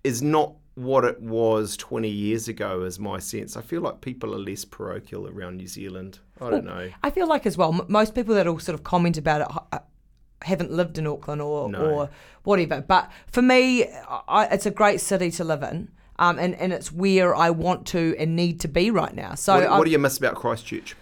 is 0.05 0.23
not 0.23 0.55
what 0.74 1.04
it 1.04 1.20
was 1.20 1.76
20 1.76 2.08
years 2.08 2.48
ago, 2.48 2.82
is 2.82 2.98
my 2.98 3.18
sense. 3.18 3.56
I 3.56 3.62
feel 3.62 3.80
like 3.80 4.00
people 4.00 4.34
are 4.34 4.38
less 4.38 4.64
parochial 4.64 5.28
around 5.28 5.56
New 5.58 5.66
Zealand. 5.68 6.18
I 6.40 6.50
don't 6.50 6.64
know. 6.64 6.90
I 7.02 7.10
feel 7.10 7.28
like 7.28 7.46
as 7.46 7.56
well, 7.56 7.72
m- 7.72 7.87
most 7.88 8.14
people 8.14 8.34
that 8.34 8.46
will 8.46 8.58
sort 8.58 8.74
of 8.74 8.82
comment 8.84 9.16
about 9.16 9.42
it 9.42 9.56
uh, 9.72 9.78
haven't 10.42 10.72
lived 10.72 10.98
in 10.98 11.06
Auckland 11.06 11.40
or, 11.40 11.68
No. 11.68 11.78
or 11.84 12.10
whatever. 12.42 12.80
But 12.80 13.10
for 13.28 13.40
me, 13.40 13.84
I, 14.28 14.46
it's 14.50 14.66
a 14.66 14.70
great 14.70 15.00
city 15.00 15.30
to 15.32 15.44
live 15.44 15.62
in. 15.62 15.90
Um, 16.18 16.38
and, 16.38 16.54
and 16.56 16.72
it's 16.72 16.92
where 16.92 17.34
I 17.34 17.50
want 17.50 17.87
to 17.88 18.14
and 18.18 18.37
need 18.37 18.60
to 18.60 18.68
be 18.68 18.90
right 18.90 19.14
now. 19.14 19.34
So 19.34 19.54
What, 19.60 19.70
what 19.78 19.84
do 19.84 19.90
you 19.90 19.98
miss 19.98 20.16
about 20.18 20.34
Christchurch? 20.37 20.94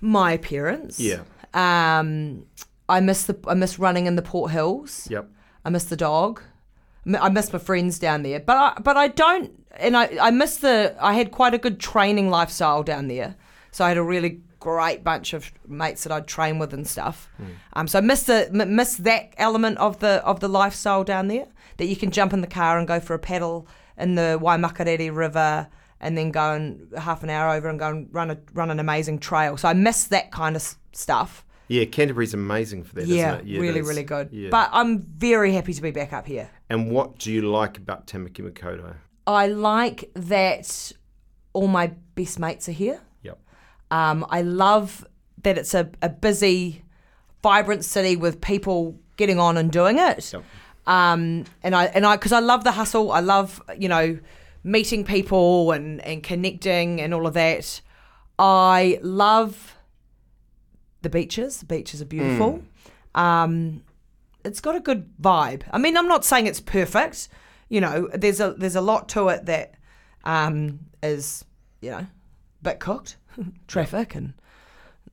my 0.00 0.32
appearance. 0.32 1.00
Yeah. 1.00 1.20
Um, 1.54 2.46
I 2.88 3.00
miss 3.00 3.24
the 3.24 3.36
I 3.46 3.54
miss 3.54 3.78
running 3.78 4.06
in 4.06 4.16
the 4.16 4.22
Port 4.22 4.52
Hills. 4.52 5.08
Yep. 5.10 5.28
I 5.64 5.70
miss 5.70 5.84
the 5.84 5.96
dog. 5.96 6.42
I 7.14 7.28
miss 7.28 7.52
my 7.52 7.58
friends 7.58 7.98
down 7.98 8.22
there, 8.22 8.40
but 8.40 8.56
I, 8.56 8.80
but 8.80 8.96
I 8.96 9.08
don't, 9.08 9.52
and 9.76 9.96
I 9.96 10.16
I 10.20 10.30
miss 10.30 10.56
the. 10.56 10.96
I 11.00 11.14
had 11.14 11.30
quite 11.30 11.54
a 11.54 11.58
good 11.58 11.78
training 11.78 12.30
lifestyle 12.30 12.82
down 12.82 13.08
there, 13.08 13.36
so 13.70 13.84
I 13.84 13.88
had 13.88 13.98
a 13.98 14.02
really 14.02 14.40
great 14.58 15.04
bunch 15.04 15.32
of 15.32 15.52
mates 15.68 16.02
that 16.02 16.12
I'd 16.12 16.26
train 16.26 16.58
with 16.58 16.74
and 16.74 16.86
stuff. 16.86 17.30
Um, 17.74 17.86
so 17.86 17.98
I 17.98 18.02
miss 18.02 18.24
the 18.24 18.48
m- 18.48 18.74
miss 18.74 18.96
that 18.96 19.34
element 19.36 19.78
of 19.78 20.00
the 20.00 20.24
of 20.24 20.40
the 20.40 20.48
lifestyle 20.48 21.04
down 21.04 21.28
there 21.28 21.46
that 21.76 21.86
you 21.86 21.94
can 21.96 22.10
jump 22.10 22.32
in 22.32 22.40
the 22.40 22.46
car 22.48 22.78
and 22.78 22.88
go 22.88 22.98
for 22.98 23.14
a 23.14 23.18
paddle 23.18 23.68
in 23.96 24.14
the 24.16 24.38
Waimakariri 24.42 25.14
River. 25.14 25.68
And 25.98 26.16
then 26.16 26.30
go 26.30 26.52
and 26.52 26.92
half 26.98 27.22
an 27.22 27.30
hour 27.30 27.54
over 27.54 27.70
and 27.70 27.78
go 27.78 27.88
and 27.88 28.08
run 28.12 28.30
a 28.30 28.36
run 28.52 28.70
an 28.70 28.78
amazing 28.78 29.18
trail. 29.18 29.56
So 29.56 29.66
I 29.66 29.72
miss 29.72 30.04
that 30.08 30.30
kind 30.30 30.54
of 30.54 30.74
stuff. 30.92 31.42
Yeah, 31.68 31.84
Canterbury's 31.84 32.32
amazing 32.34 32.84
for 32.84 32.94
that, 32.96 33.06
Yeah, 33.06 33.36
isn't 33.36 33.48
it? 33.48 33.56
it 33.56 33.60
really, 33.60 33.82
really 33.82 34.04
good. 34.04 34.28
Yeah. 34.32 34.50
But 34.50 34.70
I'm 34.72 35.00
very 35.00 35.52
happy 35.52 35.72
to 35.72 35.82
be 35.82 35.90
back 35.90 36.12
up 36.12 36.26
here. 36.26 36.48
and 36.70 36.90
what 36.90 37.18
do 37.18 37.32
you 37.32 37.42
like 37.42 37.76
about 37.78 38.06
Tamaki 38.06 38.40
Makaurau? 38.48 38.94
I 39.26 39.48
like 39.48 40.10
that 40.14 40.92
all 41.52 41.66
my 41.66 41.88
best 42.14 42.38
mates 42.38 42.68
are 42.68 42.72
here. 42.72 43.00
Yep. 43.22 43.38
Um, 43.90 44.24
I 44.30 44.42
love 44.42 45.04
that 45.42 45.58
it's 45.58 45.74
a, 45.74 45.90
a 46.02 46.08
busy, 46.08 46.82
vibrant 47.42 47.84
city 47.84 48.14
with 48.16 48.40
people 48.40 48.98
getting 49.16 49.38
on 49.40 49.56
and 49.56 49.72
doing 49.72 49.98
it. 49.98 50.32
Yep. 50.32 50.44
Um, 50.86 51.44
and 51.64 51.74
I 51.74 51.86
and 51.86 52.06
I 52.06 52.14
because 52.16 52.30
I 52.32 52.38
love 52.38 52.62
the 52.62 52.70
hustle. 52.72 53.10
I 53.10 53.18
love 53.20 53.60
you 53.76 53.88
know 53.88 54.18
meeting 54.62 55.04
people 55.04 55.72
and 55.72 56.00
and 56.02 56.22
connecting 56.22 57.00
and 57.00 57.12
all 57.12 57.26
of 57.26 57.34
that. 57.34 57.80
I 58.38 58.98
love 59.02 59.75
the 61.06 61.18
beaches. 61.18 61.58
The 61.58 61.66
beaches 61.66 62.02
are 62.02 62.06
beautiful. 62.06 62.62
Um, 63.14 63.82
it's 64.44 64.60
got 64.60 64.74
a 64.74 64.80
good 64.80 65.08
vibe. 65.20 65.62
I 65.70 65.78
mean, 65.78 65.96
I'm 65.96 66.08
not 66.08 66.24
saying 66.24 66.46
it's 66.46 66.60
perfect. 66.60 67.28
You 67.68 67.80
know, 67.80 68.08
there's 68.12 68.40
a 68.40 68.54
there's 68.54 68.76
a 68.76 68.80
lot 68.80 69.08
to 69.10 69.28
it 69.28 69.46
that 69.46 69.74
um, 70.24 70.80
is 71.02 71.44
you 71.80 71.90
know, 71.90 71.98
a 71.98 72.08
bit 72.62 72.80
cooked, 72.80 73.16
traffic 73.68 74.14
and 74.16 74.34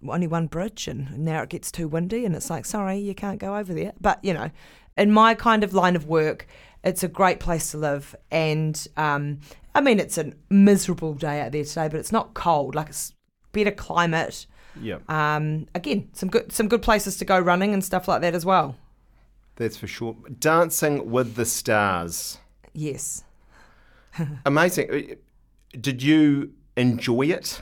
only 0.09 0.27
one 0.27 0.47
bridge, 0.47 0.87
and 0.87 1.19
now 1.19 1.43
it 1.43 1.49
gets 1.49 1.71
too 1.71 1.87
windy, 1.87 2.25
and 2.25 2.35
it's 2.35 2.49
like, 2.49 2.65
sorry, 2.65 2.97
you 2.97 3.13
can't 3.13 3.39
go 3.39 3.55
over 3.55 3.73
there. 3.73 3.93
But 4.01 4.19
you 4.23 4.33
know, 4.33 4.49
in 4.97 5.11
my 5.11 5.35
kind 5.35 5.63
of 5.63 5.73
line 5.73 5.95
of 5.95 6.07
work, 6.07 6.47
it's 6.83 7.03
a 7.03 7.07
great 7.07 7.39
place 7.39 7.71
to 7.71 7.77
live, 7.77 8.15
and 8.31 8.87
um, 8.97 9.41
I 9.75 9.81
mean, 9.81 9.99
it's 9.99 10.17
a 10.17 10.33
miserable 10.49 11.13
day 11.13 11.39
out 11.41 11.51
there 11.51 11.63
today, 11.63 11.87
but 11.87 11.99
it's 11.99 12.11
not 12.11 12.33
cold. 12.33 12.73
Like 12.73 12.89
it's 12.89 13.13
better 13.51 13.71
climate. 13.71 14.47
Yep. 14.81 15.09
Um, 15.09 15.67
again, 15.75 16.09
some 16.13 16.29
good 16.29 16.51
some 16.51 16.67
good 16.67 16.81
places 16.81 17.17
to 17.17 17.25
go 17.25 17.39
running 17.39 17.73
and 17.73 17.83
stuff 17.83 18.07
like 18.07 18.21
that 18.21 18.33
as 18.33 18.45
well. 18.45 18.75
That's 19.55 19.77
for 19.77 19.87
sure. 19.87 20.15
Dancing 20.39 21.11
with 21.11 21.35
the 21.35 21.45
Stars. 21.45 22.39
Yes. 22.73 23.23
Amazing. 24.45 24.91
Uh, 24.91 25.15
Did 25.79 26.01
you 26.01 26.53
enjoy 26.75 27.27
it? 27.27 27.61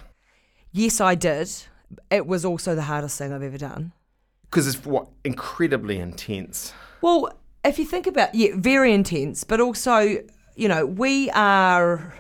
Yes, 0.72 1.02
I 1.02 1.16
did. 1.16 1.52
It 2.10 2.26
was 2.26 2.46
also 2.46 2.76
the 2.76 2.84
hardest 2.84 3.18
thing 3.18 3.34
I've 3.34 3.44
ever 3.44 3.58
done. 3.58 3.92
Because 4.44 4.68
it's 4.68 4.86
what 4.86 5.08
incredibly 5.26 6.00
intense. 6.00 6.74
Well, 7.02 7.34
if 7.64 7.78
you 7.78 7.86
think 7.86 8.08
about 8.08 8.34
yeah, 8.34 8.52
very 8.56 8.94
intense, 8.94 9.44
but 9.44 9.60
also, 9.60 10.24
you 10.56 10.68
know, 10.68 10.86
we 10.86 11.30
are 11.32 12.14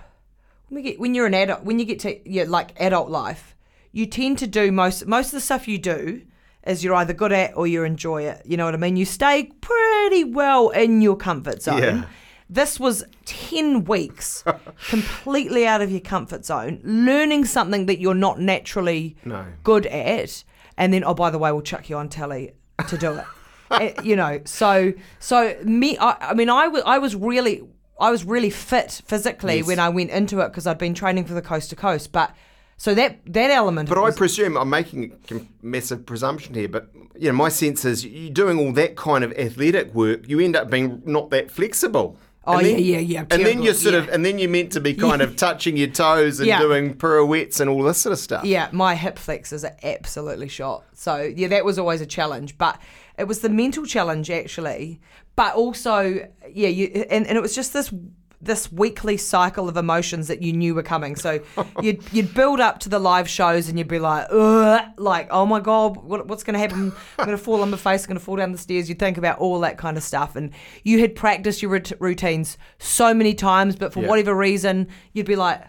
when 0.68 0.76
we 0.76 0.82
get 0.82 1.00
when 1.00 1.16
you're 1.16 1.26
an 1.26 1.34
adult 1.34 1.64
when 1.64 1.80
you 1.80 1.86
get 1.86 2.00
to 2.02 2.30
yeah, 2.30 2.46
like 2.48 2.74
adult 2.80 3.10
life, 3.10 3.56
you 3.92 4.06
tend 4.06 4.38
to 4.40 4.48
do 4.48 4.72
most 4.72 5.06
most 5.08 5.28
of 5.28 5.32
the 5.34 5.42
stuff 5.42 5.68
you 5.68 5.78
do 5.78 6.22
is 6.66 6.84
you're 6.84 6.94
either 6.96 7.14
good 7.14 7.32
at 7.32 7.58
or 7.58 7.66
you 7.68 7.84
enjoy 7.84 8.24
it. 8.24 8.42
You 8.46 8.56
know 8.58 8.66
what 8.66 8.74
I 8.76 8.78
mean? 8.78 8.96
You 8.96 9.06
stay 9.06 9.52
pretty 9.62 10.24
well 10.24 10.70
in 10.70 11.02
your 11.02 11.16
comfort 11.18 11.62
zone. 11.64 11.82
Yeah. 11.82 12.04
This 12.50 12.80
was 12.80 13.04
10 13.26 13.86
weeks 13.86 14.44
completely 14.90 15.66
out 15.66 15.82
of 15.82 15.90
your 15.92 16.02
comfort 16.02 16.46
zone, 16.46 16.82
learning 16.84 17.46
something 17.46 17.86
that 17.86 18.00
you're 18.00 18.14
not 18.14 18.40
naturally 18.40 19.16
No. 19.26 19.46
good 19.64 19.86
at, 19.88 20.44
and 20.78 20.94
then 20.94 21.04
oh 21.04 21.14
by 21.14 21.30
the 21.30 21.38
way, 21.40 21.52
we'll 21.52 21.62
chuck 21.62 21.90
you 21.90 21.98
on 21.98 22.10
telly 22.10 22.52
to 22.88 22.98
do 22.98 23.14
it. 23.14 23.26
Eh, 23.72 23.94
you 24.04 24.18
know, 24.18 24.42
so 24.44 24.92
so 25.20 25.56
me, 25.64 25.98
I, 25.98 26.32
I 26.32 26.34
mean, 26.34 26.50
I 26.50 26.68
was 26.68 26.84
I 26.86 26.98
was 26.98 27.16
really 27.16 27.62
I 27.98 28.12
was 28.12 28.26
really 28.26 28.50
fit 28.50 29.02
physically 29.06 29.60
Yes. 29.60 29.66
when 29.68 29.80
I 29.80 29.88
went 29.88 30.10
into 30.10 30.42
it 30.42 30.50
because 30.50 30.68
I'd 30.68 30.78
been 30.78 30.94
training 30.94 31.24
for 31.24 31.34
the 31.34 31.42
coast 31.42 31.70
to 31.70 31.78
coast, 31.78 32.12
but 32.12 32.36
so 32.82 32.96
that 32.96 33.20
that 33.28 33.52
element. 33.52 33.90
But 33.90 34.00
I 34.04 34.10
presume 34.10 34.58
I'm 34.58 34.72
making 34.72 35.16
a 35.30 35.42
massive 35.62 36.04
presumption 36.04 36.56
here, 36.56 36.68
but 36.68 36.90
you 37.16 37.28
know, 37.28 37.38
my 37.38 37.50
sense 37.50 37.86
is 37.86 38.04
you're 38.04 38.32
doing 38.34 38.58
all 38.58 38.72
that 38.74 38.96
kind 38.96 39.24
of 39.24 39.32
athletic 39.34 39.94
work, 39.94 40.28
you 40.28 40.40
end 40.40 40.56
up 40.56 40.72
being 40.72 41.04
not 41.06 41.30
that 41.30 41.52
flexible. 41.52 42.18
Oh, 42.44 42.58
then- 42.60 42.80
yeah, 42.80 42.98
yeah, 42.98 43.00
yeah, 43.00 43.26
And 43.30 43.46
then 43.46 43.62
you're 43.62 43.76
sort 43.76 43.94
of, 43.94 44.10
and 44.10 44.26
then 44.26 44.40
you're 44.40 44.50
meant 44.50 44.72
to 44.72 44.82
be 44.82 44.96
kind 44.96 45.22
of 45.22 45.36
touching 45.46 45.78
your 45.78 45.90
toes 45.90 46.40
and 46.40 46.48
Yeah. 46.48 46.58
doing 46.58 46.96
pirouettes 46.96 47.60
and 47.60 47.70
all 47.70 47.84
this 47.84 48.00
sort 48.00 48.14
of 48.14 48.18
stuff. 48.20 48.46
Yeah, 48.46 48.68
my 48.72 48.96
hip 48.96 49.20
flexors 49.20 49.64
are 49.64 49.76
absolutely 49.84 50.48
shot. 50.48 50.84
So 50.96 51.22
yeah, 51.22 51.50
that 51.50 51.64
was 51.64 51.78
always 51.78 52.02
a 52.02 52.08
challenge. 52.08 52.58
But 52.58 52.82
it 53.16 53.26
was 53.26 53.42
the 53.42 53.50
mental 53.50 53.86
challenge 53.86 54.32
actually. 54.32 55.00
But 55.36 55.54
also, 55.54 56.28
yeah, 56.52 56.70
you 56.70 57.06
and, 57.12 57.28
and 57.28 57.38
it 57.38 57.42
was 57.42 57.54
just 57.54 57.74
this 57.74 57.94
this 58.42 58.72
weekly 58.72 59.18
cycle 59.18 59.70
of 59.70 59.78
emotions 59.78 60.28
that 60.28 60.42
you 60.42 60.52
knew 60.52 60.74
were 60.74 60.84
coming. 60.84 61.16
So 61.16 61.42
you'd 61.82 62.02
you'd 62.12 62.34
build 62.34 62.60
up 62.60 62.80
to 62.80 62.90
the 62.90 63.00
live 63.00 63.30
shows 63.30 63.70
and 63.70 63.78
you'd 63.78 63.88
be 63.88 64.00
like, 64.00 64.28
Ugh, 64.32 64.82
like, 64.98 65.28
oh 65.32 65.46
my 65.46 65.60
god, 65.60 65.98
what, 65.98 66.28
what's 66.28 66.44
going 66.44 66.54
to 66.56 66.60
happen? 66.60 66.92
I'm 67.20 67.26
going 67.26 67.38
to 67.38 67.44
fall 67.44 67.62
on 67.62 67.70
my 67.70 67.78
face. 67.78 68.04
I'm 68.04 68.08
going 68.10 68.20
to 68.20 68.24
fall 68.26 68.36
down 68.38 68.52
the 68.52 68.58
stairs. 68.58 68.90
You'd 68.90 69.00
think 69.00 69.18
about 69.18 69.40
all 69.40 69.60
that 69.62 69.78
kind 69.78 69.96
of 69.98 70.04
stuff, 70.04 70.36
and 70.36 70.52
you 70.84 71.00
had 71.00 71.16
practiced 71.16 71.62
your 71.62 71.72
rut- 71.72 71.92
routines 72.00 72.58
so 72.80 73.14
many 73.14 73.34
times, 73.34 73.76
but 73.76 73.94
for 73.94 74.02
Yeah. 74.02 74.08
whatever 74.10 74.36
reason, 74.36 74.88
you'd 75.14 75.26
be 75.28 75.36
like 75.36 75.62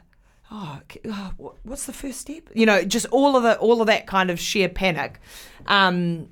oh, 0.55 0.81
oh, 1.09 1.33
what- 1.39 1.55
what's 1.65 1.87
the 1.87 1.93
first 1.95 2.21
step? 2.21 2.43
You 2.55 2.67
know, 2.67 2.85
just 2.85 3.07
all 3.07 3.37
of 3.37 3.43
the 3.43 3.57
all 3.59 3.81
of 3.81 3.87
that 3.87 4.07
kind 4.07 4.31
of 4.31 4.39
sheer 4.39 4.69
panic. 4.69 5.19
Um, 5.67 6.29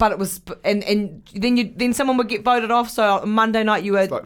but 0.00 0.12
it 0.12 0.18
was, 0.18 0.40
and 0.64 0.82
and 0.84 1.22
then 1.34 1.58
you 1.58 1.72
then 1.76 1.92
someone 1.92 2.16
would 2.16 2.28
get 2.28 2.42
voted 2.42 2.70
off. 2.70 2.88
So 2.88 3.18
on 3.18 3.30
Monday 3.30 3.62
night 3.62 3.84
you 3.84 3.92
were 3.92 4.06
Like, 4.06 4.24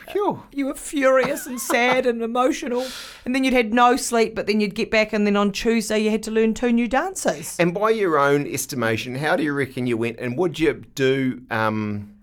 you 0.53 0.67
were 0.67 0.75
furious 0.75 1.47
and 1.47 1.61
sad 1.61 2.07
and 2.07 2.23
emotional, 2.23 2.87
and 3.25 3.35
then 3.35 3.43
you'd 3.43 3.53
had 3.53 3.75
no 3.75 3.97
sleep. 3.97 4.37
But 4.37 4.47
then 4.47 4.61
you'd 4.61 4.77
get 4.77 4.91
back, 4.91 5.13
and 5.13 5.27
then 5.27 5.37
on 5.37 5.51
Tuesday 5.51 5.99
you 5.99 6.11
had 6.11 6.23
to 6.23 6.31
learn 6.31 6.55
two 6.55 6.73
new 6.73 6.87
dances. 6.87 7.57
And 7.59 7.75
by 7.75 7.91
your 7.91 8.19
own 8.19 8.47
estimation, 8.47 9.17
how 9.17 9.35
do 9.35 9.43
you 9.43 9.53
reckon 9.53 9.89
you 9.89 9.97
went? 9.97 10.21
And 10.21 10.39
would 10.39 10.61
you 10.61 10.85
do? 10.95 11.43
Um, 11.51 12.15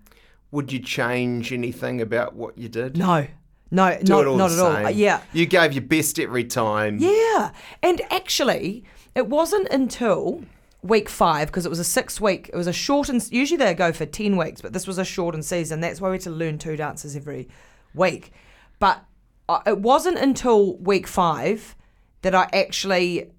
would 0.50 0.72
you 0.72 0.78
change 0.80 1.52
anything 1.52 2.00
about 2.00 2.34
what 2.34 2.56
you 2.56 2.70
did? 2.70 2.96
No, 2.96 3.26
no, 3.70 3.98
Do 4.02 4.24
not 4.24 4.36
not 4.38 4.52
at 4.52 4.58
all. 4.58 4.86
Uh, 4.86 4.88
Yeah, 4.88 5.20
You 5.34 5.44
gave 5.44 5.74
your 5.74 5.84
best 5.84 6.18
every 6.18 6.44
time. 6.44 6.96
Yeah. 6.98 7.50
And 7.82 8.00
actually, 8.10 8.84
it 9.14 9.26
wasn't 9.26 9.68
until 9.68 10.42
week 10.82 11.08
five, 11.08 11.48
because 11.48 11.64
it 11.64 11.68
was 11.68 11.78
a 11.78 11.84
six 11.84 12.20
week, 12.20 12.50
it 12.52 12.56
was 12.56 12.66
a 12.66 12.72
shortened, 12.72 13.26
usually 13.30 13.56
they 13.56 13.74
go 13.74 13.92
for 13.92 14.04
10 14.04 14.36
weeks, 14.36 14.60
but 14.60 14.72
this 14.72 14.86
was 14.86 14.98
a 14.98 15.04
shortened 15.04 15.44
season. 15.44 15.80
That's 15.80 16.00
why 16.00 16.10
we 16.10 16.16
had 16.16 16.22
to 16.22 16.30
learn 16.30 16.58
two 16.58 16.76
dances 16.76 17.16
every 17.16 17.48
week. 17.94 18.32
But 18.78 19.04
uh, 19.48 19.60
it 19.66 19.78
wasn't 19.78 20.18
until 20.18 20.76
week 20.76 21.06
five 21.06 21.76
that 22.22 22.34
I 22.34 22.48
actually 22.52 23.30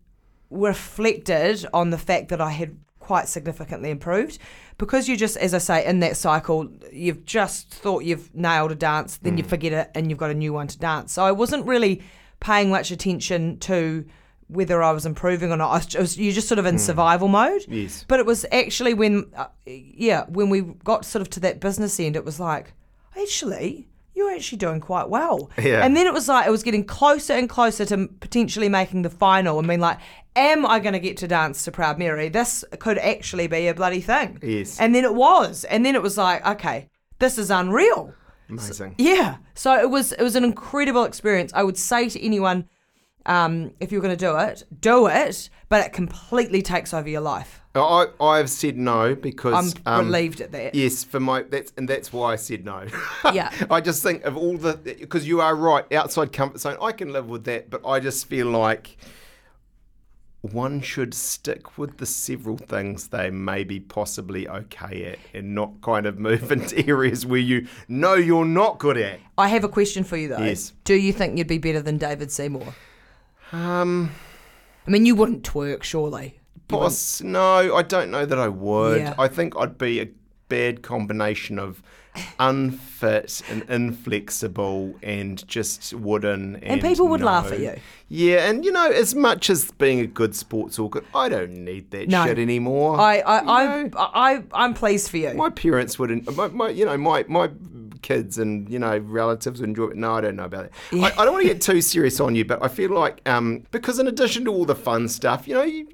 reflected 0.50 1.66
on 1.74 1.90
the 1.90 1.98
fact 1.98 2.30
that 2.30 2.40
I 2.40 2.52
had 2.52 2.78
quite 3.00 3.28
significantly 3.28 3.90
improved 3.90 4.40
because 4.78 5.10
you 5.10 5.18
just 5.18 5.36
as 5.38 5.54
I 5.54 5.58
say 5.58 5.86
in 5.86 6.00
that 6.00 6.16
cycle 6.16 6.70
you've 6.92 7.26
just 7.26 7.70
thought 7.70 8.06
you've 8.06 8.34
nailed 8.34 8.72
a 8.72 8.76
dance 8.76 9.18
then 9.18 9.38
you 9.38 9.44
forget 9.44 9.74
it 9.74 9.92
and 9.94 10.10
you've 10.10 10.20
got 10.20 10.32
a 10.32 10.34
new 10.34 10.54
one 10.54 10.68
to 10.68 10.80
dance 10.80 11.12
so 11.12 11.26
I 11.26 11.34
wasn't 11.34 11.66
really 11.66 12.02
paying 12.40 12.70
much 12.70 12.92
attention 12.92 13.58
to 13.60 14.06
whether 14.48 14.82
I 14.84 14.92
was 14.92 15.06
improving 15.06 15.52
or 15.52 15.58
not 15.58 15.72
I 15.96 16.00
Was, 16.00 16.18
you're 16.18 16.34
just 16.34 16.48
sort 16.48 16.60
of 16.60 16.66
in 16.66 16.78
survival 16.78 17.28
mode 17.28 17.66
Yes. 17.68 18.06
but 18.08 18.20
it 18.20 18.26
was 18.26 18.46
actually 18.52 18.94
when 18.94 19.32
uh, 19.36 19.48
yeah 19.66 20.26
when 20.28 20.50
we 20.50 20.62
got 20.62 21.06
sort 21.06 21.22
of 21.22 21.30
to 21.32 21.40
that 21.42 21.60
business 21.60 22.00
end 22.00 22.16
it 22.16 22.26
was 22.26 22.40
like 22.40 22.74
actually 23.18 23.88
you're 24.16 24.32
actually 24.32 24.58
doing 24.60 24.80
quite 24.80 25.10
well 25.10 25.50
Yeah. 25.58 25.84
and 25.84 25.96
then 25.98 26.06
it 26.06 26.14
was 26.14 26.28
like 26.28 26.46
it 26.46 26.52
was 26.52 26.62
getting 26.64 26.84
closer 26.86 27.34
and 27.34 27.50
closer 27.50 27.84
to 27.86 28.08
potentially 28.20 28.70
making 28.70 29.02
the 29.02 29.10
final 29.10 29.58
and 29.58 29.68
being 29.68 29.80
like, 29.80 29.98
am 30.36 30.66
I 30.68 30.80
going 30.80 30.94
to 30.94 31.00
get 31.00 31.18
to 31.18 31.28
dance 31.28 31.64
to 31.66 31.72
Proud 31.72 31.98
Mary? 31.98 32.30
This 32.30 32.64
could 32.80 33.00
actually 33.00 33.48
be 33.48 33.68
a 33.68 33.74
bloody 33.74 34.02
thing. 34.02 34.38
Yes. 34.44 34.80
And 34.80 34.94
then 34.94 35.04
it 35.04 35.16
was. 35.16 35.64
And 35.64 35.84
then 35.84 35.96
it 35.96 36.02
was 36.04 36.16
like, 36.18 36.46
okay, 36.46 36.90
this 37.18 37.40
is 37.40 37.50
unreal. 37.50 38.14
Amazing. 38.50 38.94
Yeah. 39.00 39.38
So 39.56 39.80
it 39.80 39.90
was 39.90 40.12
it 40.12 40.22
was 40.22 40.36
an 40.36 40.44
incredible 40.44 41.06
experience. 41.06 41.52
I 41.56 41.64
would 41.64 41.78
say 41.78 42.08
to 42.10 42.24
anyone, 42.24 42.66
um, 43.26 43.74
if 43.80 43.92
you're 43.92 44.02
going 44.02 44.16
to 44.16 44.26
do 44.26 44.38
it, 44.38 44.64
do 44.80 45.08
it, 45.08 45.50
but 45.70 45.86
it 45.86 45.94
completely 45.94 46.62
takes 46.62 46.94
over 46.94 47.10
your 47.10 47.22
life. 47.22 47.62
I 47.76 48.08
I've 48.20 48.50
said 48.50 48.78
no 48.78 49.16
because 49.16 49.76
I'm 49.86 50.00
um, 50.00 50.06
relieved 50.06 50.42
at 50.42 50.52
that. 50.52 50.76
Yes, 50.76 51.04
for 51.04 51.20
my 51.20 51.42
that's 51.42 51.74
and 51.76 51.90
that's 51.90 52.14
why 52.14 52.34
I 52.34 52.36
said 52.36 52.66
no. 52.66 52.86
Yeah. 53.34 53.52
I 53.70 53.82
just 53.82 54.04
think 54.04 54.24
of 54.26 54.38
all 54.38 54.58
the 54.58 54.76
because 54.76 55.28
you 55.28 55.42
are 55.42 55.56
right 55.56 55.92
outside 55.92 56.32
comfort 56.34 56.60
zone. 56.60 56.78
I 56.82 56.92
can 56.92 57.12
live 57.12 57.28
with 57.28 57.46
that, 57.46 57.72
but 57.72 57.82
I 57.86 58.00
just 58.00 58.28
feel 58.28 58.48
like 58.48 58.98
one 60.42 60.82
should 60.82 61.14
stick 61.14 61.78
with 61.78 61.98
the 61.98 62.06
several 62.06 62.58
things 62.58 63.08
they 63.08 63.32
may 63.32 63.64
be 63.64 63.80
possibly 63.80 64.48
okay 64.48 65.06
at, 65.06 65.20
and 65.34 65.56
not 65.56 65.82
kind 65.82 66.06
of 66.06 66.20
move 66.20 66.52
into 66.52 66.88
areas 66.88 67.26
where 67.26 67.40
you 67.40 67.68
know 67.88 68.14
you're 68.14 68.46
not 68.46 68.78
good 68.78 68.98
at. 68.98 69.20
I 69.38 69.48
have 69.48 69.64
a 69.64 69.70
question 69.70 70.04
for 70.04 70.18
you 70.18 70.28
though. 70.28 70.44
Yes. 70.44 70.74
Do 70.84 70.94
you 70.94 71.12
think 71.12 71.40
you'd 71.40 71.48
be 71.48 71.58
better 71.58 71.82
than 71.82 71.98
David 71.98 72.32
Seymour? 72.32 72.76
Um, 73.54 74.12
I 74.86 74.92
mean, 74.92 75.06
you 75.06 75.16
wouldn't 75.16 75.44
twerk, 75.44 75.84
surely. 75.84 76.40
Boss, 76.68 77.22
no, 77.22 77.76
I 77.76 77.84
don't 77.84 78.10
know 78.12 78.26
that 78.26 78.40
I 78.40 78.48
would. 78.48 79.00
Yeah. 79.02 79.14
I 79.18 79.28
think 79.28 79.56
I'd 79.58 79.78
be 79.78 80.02
a 80.02 80.08
bad 80.50 80.82
combination 80.82 81.60
of 81.60 81.82
unfit 82.40 83.42
and 83.50 83.64
inflexible 83.70 84.96
and 85.02 85.46
just 85.48 85.94
wooden. 85.94 86.56
And, 86.58 86.64
And 86.64 86.82
people 86.82 87.08
would 87.10 87.22
laugh 87.22 87.52
at 87.52 87.60
you. 87.60 87.76
Yeah, 88.08 88.48
and 88.50 88.64
you 88.64 88.72
know, 88.72 88.90
as 88.90 89.16
much 89.16 89.50
as 89.50 89.72
being 89.72 90.00
a 90.00 90.06
good 90.08 90.36
sports 90.36 90.78
orchid, 90.78 91.06
I 91.16 91.30
don't 91.30 91.52
need 91.64 91.90
that 91.92 92.08
No. 92.10 92.26
shit 92.26 92.38
anymore. 92.40 93.00
I, 93.00 93.20
I, 93.20 93.42
You 93.42 93.50
I, 93.50 93.84
know, 93.84 93.90
I, 93.98 94.44
I'm 94.54 94.74
pleased 94.74 95.10
for 95.10 95.18
you. 95.18 95.34
my 95.34 95.50
parents 95.50 95.98
wouldn't. 95.98 96.36
My, 96.36 96.48
my, 96.48 96.70
you 96.70 96.86
know, 96.86 96.98
my 96.98 97.26
my 97.28 97.50
kids 98.04 98.38
and 98.38 98.70
you 98.70 98.78
know 98.78 98.98
relatives 99.00 99.60
would 99.62 99.70
enjoy 99.70 99.88
it. 99.88 99.96
No, 99.98 100.14
I 100.14 100.22
don't 100.22 100.36
know 100.36 100.44
about 100.46 100.66
it. 100.66 100.72
I, 100.94 101.12
I 101.18 101.26
don't 101.26 101.34
want 101.34 101.48
to 101.48 101.52
get 101.54 101.62
too 101.62 101.82
serious 101.82 102.20
on 102.20 102.36
you, 102.36 102.46
but 102.46 102.64
I 102.64 102.68
feel 102.68 102.92
like 102.92 103.28
um, 103.28 103.64
because 103.72 103.98
in 103.98 104.08
addition 104.08 104.46
to 104.46 104.52
all 104.52 104.66
the 104.66 104.76
fun 104.76 105.08
stuff, 105.08 105.48
you 105.48 105.56
know, 105.56 105.64
you. 105.64 105.88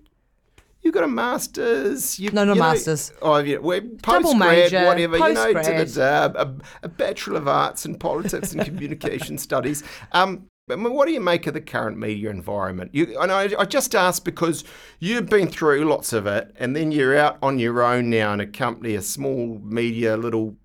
You 0.82 0.94
got 0.94 1.04
a 1.04 1.10
master's. 1.10 2.18
You, 2.22 2.32
No, 2.32 2.46
no 2.46 2.54
you 2.54 2.60
know- 2.60 2.66
master's. 2.68 3.12
Oh, 3.22 3.36
yeah, 3.40 3.58
well, 3.58 3.82
Double 4.02 4.34
postgrad, 4.34 4.40
major, 4.40 4.86
whatever. 4.86 5.18
You 5.18 5.34
know, 5.34 5.54
postgrad. 5.54 5.66
did 5.66 5.98
a, 5.98 6.42
a, 6.42 6.56
a 6.84 6.88
bachelor 6.88 7.36
of 7.38 7.50
arts 7.50 7.86
in 7.86 7.96
politics 7.96 8.54
and 8.54 8.64
communication 8.64 9.38
studies. 9.50 9.84
Um, 10.14 10.48
I 10.72 10.78
mean, 10.78 10.94
what 10.94 11.08
do 11.08 11.12
you 11.14 11.20
make 11.20 11.48
of 11.48 11.54
the 11.54 11.60
current 11.62 11.98
media 11.98 12.30
environment? 12.30 12.92
You, 12.94 13.20
and 13.20 13.30
I, 13.30 13.50
I 13.60 13.66
just 13.66 13.94
ask 13.94 14.24
because 14.24 14.64
you've 15.00 15.26
been 15.26 15.50
through 15.50 15.84
lots 15.84 16.14
of 16.14 16.26
it, 16.28 16.56
and 16.58 16.76
then 16.76 16.94
you're 16.94 17.18
out 17.18 17.38
on 17.42 17.60
your 17.60 17.84
own 17.84 18.10
now 18.10 18.32
in 18.34 18.40
a 18.40 18.48
company, 18.48 18.96
a 18.96 19.02
small 19.02 19.60
media 19.64 20.16
little 20.16 20.56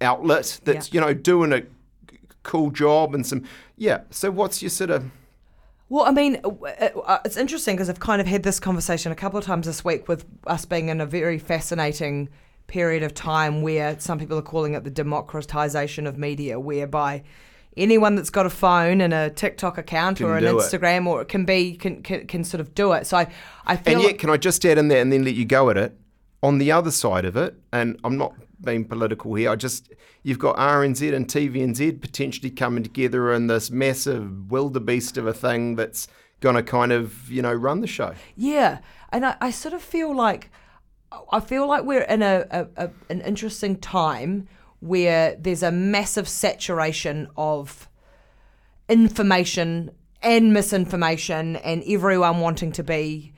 outlet 0.00 0.60
that's 0.64 0.92
you 0.92 1.00
know 1.00 1.14
doing 1.14 1.52
a 1.52 1.62
cool 2.42 2.70
job 2.70 3.14
and 3.14 3.26
some 3.26 3.44
yeah. 3.76 4.00
So 4.10 4.30
what's 4.30 4.62
your 4.62 4.70
sort 4.70 4.90
of 4.90 5.04
Well, 5.88 6.04
I 6.04 6.10
mean, 6.12 6.40
uh, 6.44 6.48
uh, 6.48 7.18
it's 7.24 7.36
interesting 7.36 7.76
because 7.76 7.88
I've 7.90 8.00
kind 8.00 8.20
of 8.20 8.26
had 8.26 8.42
this 8.42 8.58
conversation 8.60 9.12
a 9.12 9.14
couple 9.14 9.38
of 9.38 9.44
times 9.44 9.66
this 9.66 9.84
week 9.84 10.08
with 10.08 10.24
us 10.46 10.64
being 10.64 10.88
in 10.88 11.00
a 11.00 11.06
very 11.06 11.38
fascinating 11.38 12.28
period 12.66 13.02
of 13.02 13.14
time 13.14 13.62
where 13.62 13.98
some 14.00 14.18
people 14.18 14.36
are 14.38 14.42
calling 14.42 14.74
it 14.74 14.82
the 14.84 14.90
democratization 14.90 16.06
of 16.06 16.18
media, 16.18 16.58
whereby 16.58 17.22
anyone 17.76 18.14
that's 18.16 18.30
got 18.30 18.46
a 18.46 18.50
phone 18.50 19.00
and 19.00 19.12
a 19.14 19.30
TikTok 19.30 19.76
account 19.78 20.20
or 20.20 20.36
an 20.36 20.42
do 20.42 20.58
it. 20.58 20.62
Instagram 20.62 21.06
or 21.06 21.22
it 21.22 21.28
can 21.28 21.44
be 21.44 21.76
can, 21.76 22.02
can 22.02 22.26
can 22.26 22.42
sort 22.44 22.60
of 22.60 22.74
do 22.74 22.92
it. 22.92 23.06
So 23.06 23.18
I, 23.18 23.28
I 23.66 23.76
feel 23.76 23.94
And 23.96 24.04
like- 24.04 24.18
can 24.18 24.30
I 24.30 24.36
just 24.36 24.64
add 24.64 24.78
in 24.78 24.88
there 24.88 25.00
and 25.00 25.12
then 25.12 25.24
let 25.24 25.34
you 25.34 25.44
go 25.44 25.70
at 25.70 25.76
it? 25.76 25.96
On 26.42 26.58
the 26.58 26.70
other 26.70 26.90
side 26.90 27.24
of 27.24 27.36
it, 27.36 27.54
and 27.72 27.98
I'm 28.04 28.16
not 28.16 28.34
being 28.60 28.84
political 28.84 29.34
here, 29.34 29.50
I 29.50 29.56
just, 29.56 29.92
you've 30.22 30.38
got 30.38 30.56
RNZ 30.56 31.14
and 31.14 31.26
TVNZ 31.26 32.00
potentially 32.00 32.50
coming 32.50 32.82
together 32.82 33.32
in 33.32 33.46
this 33.46 33.70
massive 33.70 34.50
wildebeest 34.50 35.16
of 35.16 35.26
a 35.26 35.34
thing 35.34 35.76
that's 35.76 36.08
going 36.40 36.56
to 36.56 36.62
kind 36.62 36.92
of, 36.92 37.30
you 37.30 37.42
know, 37.42 37.52
run 37.52 37.80
the 37.80 37.86
show. 37.86 38.14
Yeah, 38.36 38.78
and 39.10 39.26
I, 39.26 39.36
I 39.40 39.50
sort 39.50 39.74
of 39.74 39.82
feel 39.82 40.14
like 40.14 40.50
I 41.32 41.40
feel 41.40 41.66
like 41.66 41.84
we're 41.84 42.02
in 42.02 42.22
a, 42.22 42.46
a, 42.50 42.66
a 42.76 42.90
an 43.08 43.20
interesting 43.22 43.76
time 43.76 44.48
where 44.80 45.36
there's 45.36 45.62
a 45.62 45.72
massive 45.72 46.28
saturation 46.28 47.28
of 47.36 47.88
information 48.88 49.90
and 50.22 50.52
misinformation, 50.52 51.56
and 51.56 51.82
everyone 51.86 52.40
wanting 52.40 52.72
to 52.72 52.82
be 52.82 53.32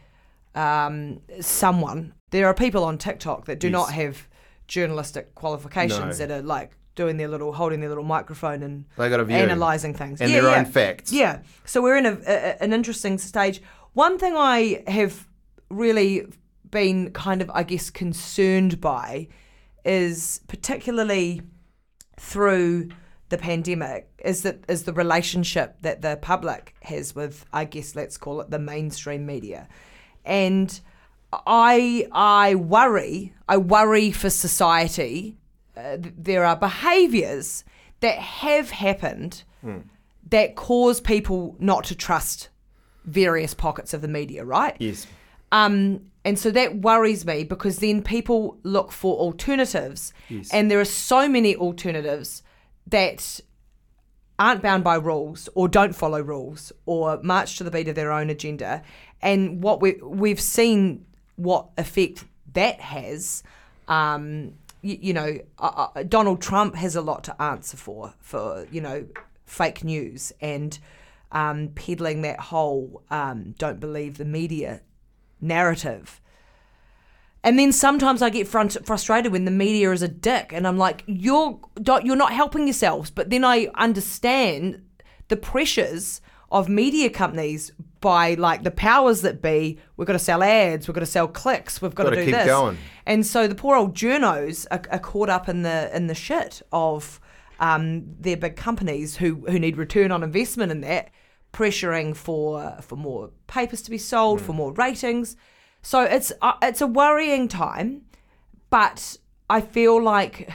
um, 0.54 1.20
someone. 1.40 2.14
There 2.30 2.46
are 2.46 2.54
people 2.54 2.84
on 2.84 2.98
TikTok 2.98 3.46
that 3.46 3.60
do 3.60 3.70
not 3.70 3.92
have 3.92 4.28
journalistic 4.68 5.34
qualifications 5.34 6.20
No. 6.20 6.26
that 6.26 6.30
are 6.30 6.42
like 6.42 6.72
doing 6.94 7.16
their 7.16 7.28
little, 7.28 7.52
holding 7.52 7.80
their 7.80 7.88
little 7.88 8.04
microphone 8.04 8.62
and 8.62 8.84
They 8.96 9.08
got 9.08 9.20
a 9.20 9.24
view. 9.24 9.36
analyzing 9.36 9.94
things 9.94 10.20
And 10.20 10.30
Yeah, 10.30 10.40
their 10.40 10.50
yeah. 10.50 10.58
own 10.58 10.64
facts. 10.66 11.12
Yeah. 11.12 11.40
So 11.64 11.80
we're 11.82 11.96
in 11.96 12.06
a, 12.06 12.18
a, 12.26 12.62
an 12.62 12.72
interesting 12.72 13.18
stage. 13.18 13.60
One 13.94 14.18
thing 14.18 14.34
I 14.36 14.82
have 14.86 15.26
really 15.70 16.26
been 16.70 17.10
kind 17.12 17.40
of, 17.42 17.50
I 17.54 17.62
guess, 17.62 17.88
concerned 17.90 18.80
by 18.80 19.28
is 19.84 20.40
particularly 20.48 21.42
through 22.18 22.88
the 23.28 23.38
pandemic 23.38 24.08
is 24.24 24.42
that 24.42 24.64
is 24.68 24.84
the 24.84 24.92
relationship 24.92 25.76
that 25.82 26.00
the 26.02 26.18
public 26.20 26.74
has 26.82 27.14
with 27.14 27.44
I 27.52 27.64
guess 27.66 27.94
let's 27.94 28.16
call 28.16 28.40
it 28.40 28.50
the 28.50 28.58
mainstream 28.58 29.26
media. 29.26 29.68
And 30.24 30.78
I 31.32 32.06
I 32.12 32.54
worry, 32.54 33.34
I 33.48 33.56
worry 33.58 34.10
for 34.12 34.30
society 34.30 35.36
uh, 35.76 35.96
there 36.00 36.44
are 36.44 36.56
behaviors 36.56 37.64
that 38.00 38.18
have 38.18 38.70
happened 38.70 39.44
that 40.30 40.56
cause 40.56 41.00
people 41.00 41.56
not 41.58 41.84
to 41.84 41.94
trust 41.94 42.48
various 43.04 43.54
pockets 43.54 43.94
of 43.94 44.00
the 44.02 44.08
media, 44.08 44.44
right? 44.44 44.76
Yes. 44.78 45.06
Um, 45.52 46.00
and 46.24 46.38
so 46.38 46.50
that 46.50 46.80
worries 46.80 47.24
me 47.24 47.44
because 47.44 47.78
then 47.78 48.02
people 48.02 48.58
look 48.62 48.92
for 48.92 49.16
alternatives, 49.16 50.12
Yes. 50.28 50.52
and 50.52 50.70
there 50.70 50.80
are 50.80 50.84
so 50.84 51.28
many 51.28 51.56
alternatives 51.56 52.42
that 52.88 53.40
aren't 54.38 54.62
bound 54.62 54.84
by 54.84 54.94
rules 54.96 55.48
or 55.54 55.68
don't 55.68 55.94
follow 55.94 56.20
rules 56.20 56.72
or 56.86 57.20
march 57.22 57.56
to 57.58 57.64
the 57.64 57.70
beat 57.70 57.88
of 57.88 57.94
their 57.94 58.12
own 58.12 58.30
agenda. 58.30 58.82
And 59.22 59.62
what 59.62 59.80
we 59.80 59.92
we've 60.02 60.40
seen 60.40 61.04
what 61.38 61.68
effect 61.78 62.24
that 62.52 62.80
has. 62.80 63.42
Um, 63.86 64.54
you, 64.82 64.98
you 65.00 65.12
know, 65.12 65.38
uh, 65.58 65.88
uh, 65.94 66.02
Donald 66.02 66.42
Trump 66.42 66.74
has 66.74 66.94
a 66.96 67.00
lot 67.00 67.24
to 67.24 67.42
answer 67.42 67.76
for 67.76 68.14
for 68.20 68.66
you 68.70 68.80
know 68.80 69.06
fake 69.46 69.82
news 69.82 70.32
and 70.40 70.78
um, 71.32 71.68
peddling 71.74 72.22
that 72.22 72.40
whole 72.40 73.02
um, 73.10 73.54
don't 73.58 73.80
believe 73.80 74.18
the 74.18 74.24
media 74.24 74.82
narrative. 75.40 76.20
And 77.44 77.58
then 77.58 77.72
sometimes 77.72 78.20
I 78.20 78.30
get 78.30 78.48
front- 78.48 78.84
frustrated 78.84 79.30
when 79.30 79.44
the 79.44 79.50
media 79.50 79.92
is 79.92 80.02
a 80.02 80.08
dick, 80.08 80.52
and 80.52 80.66
I'm 80.66 80.76
like, 80.76 81.04
"You're 81.06 81.60
you're 82.02 82.16
not 82.16 82.32
helping 82.32 82.66
yourselves." 82.66 83.10
But 83.10 83.30
then 83.30 83.44
I 83.44 83.68
understand 83.74 84.82
the 85.28 85.36
pressures 85.36 86.20
of 86.50 86.68
media 86.68 87.10
companies 87.10 87.72
by 88.00 88.34
like 88.34 88.62
the 88.62 88.70
powers 88.70 89.22
that 89.22 89.42
be. 89.42 89.78
We've 89.96 90.06
got 90.06 90.12
to 90.14 90.18
sell 90.18 90.42
ads, 90.42 90.86
we've 90.88 90.94
got 90.94 91.00
to 91.00 91.06
sell 91.06 91.28
clicks, 91.28 91.82
we've 91.82 91.94
got 91.94 92.04
Gotta 92.04 92.16
to 92.16 92.22
do 92.22 92.26
keep 92.26 92.34
this. 92.36 92.46
going. 92.46 92.78
And 93.06 93.26
so 93.26 93.46
the 93.48 93.54
poor 93.54 93.76
old 93.76 93.94
journos 93.94 94.66
are, 94.70 94.82
are 94.90 94.98
caught 94.98 95.28
up 95.28 95.48
in 95.48 95.62
the 95.62 95.94
in 95.96 96.06
the 96.06 96.14
shit 96.14 96.62
of 96.72 97.20
um, 97.60 98.04
their 98.20 98.36
big 98.36 98.56
companies 98.56 99.16
who 99.16 99.44
who 99.48 99.58
need 99.58 99.76
return 99.76 100.12
on 100.12 100.22
investment 100.22 100.70
in 100.70 100.80
that, 100.82 101.10
pressuring 101.52 102.14
for 102.16 102.76
for 102.82 102.96
more 102.96 103.30
papers 103.46 103.82
to 103.82 103.90
be 103.90 103.98
sold, 103.98 104.40
for 104.40 104.52
more 104.52 104.72
ratings. 104.72 105.36
So 105.82 106.02
it's 106.02 106.32
uh, 106.42 106.52
it's 106.62 106.80
a 106.80 106.86
worrying 106.86 107.48
time, 107.48 108.02
but 108.70 109.16
I 109.50 109.60
feel 109.60 110.00
like 110.02 110.50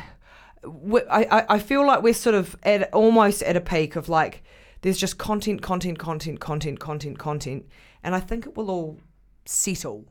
I- 1.12 1.46
I 1.50 1.60
feel 1.60 1.86
like 1.86 2.02
we're 2.04 2.14
sort 2.14 2.36
of 2.36 2.56
at 2.64 2.94
almost 2.94 3.42
at 3.44 3.58
a 3.58 3.62
peak 3.62 3.96
of 3.98 4.08
like 4.08 4.44
there's 4.84 4.98
just 4.98 5.18
content, 5.18 5.62
content, 5.64 5.98
content, 5.98 6.40
content, 6.40 6.80
content, 6.80 7.18
content, 7.18 7.66
and 8.04 8.14
I 8.14 8.20
think 8.20 8.46
it 8.46 8.56
will 8.56 8.70
all 8.70 9.00
settle. 9.46 10.06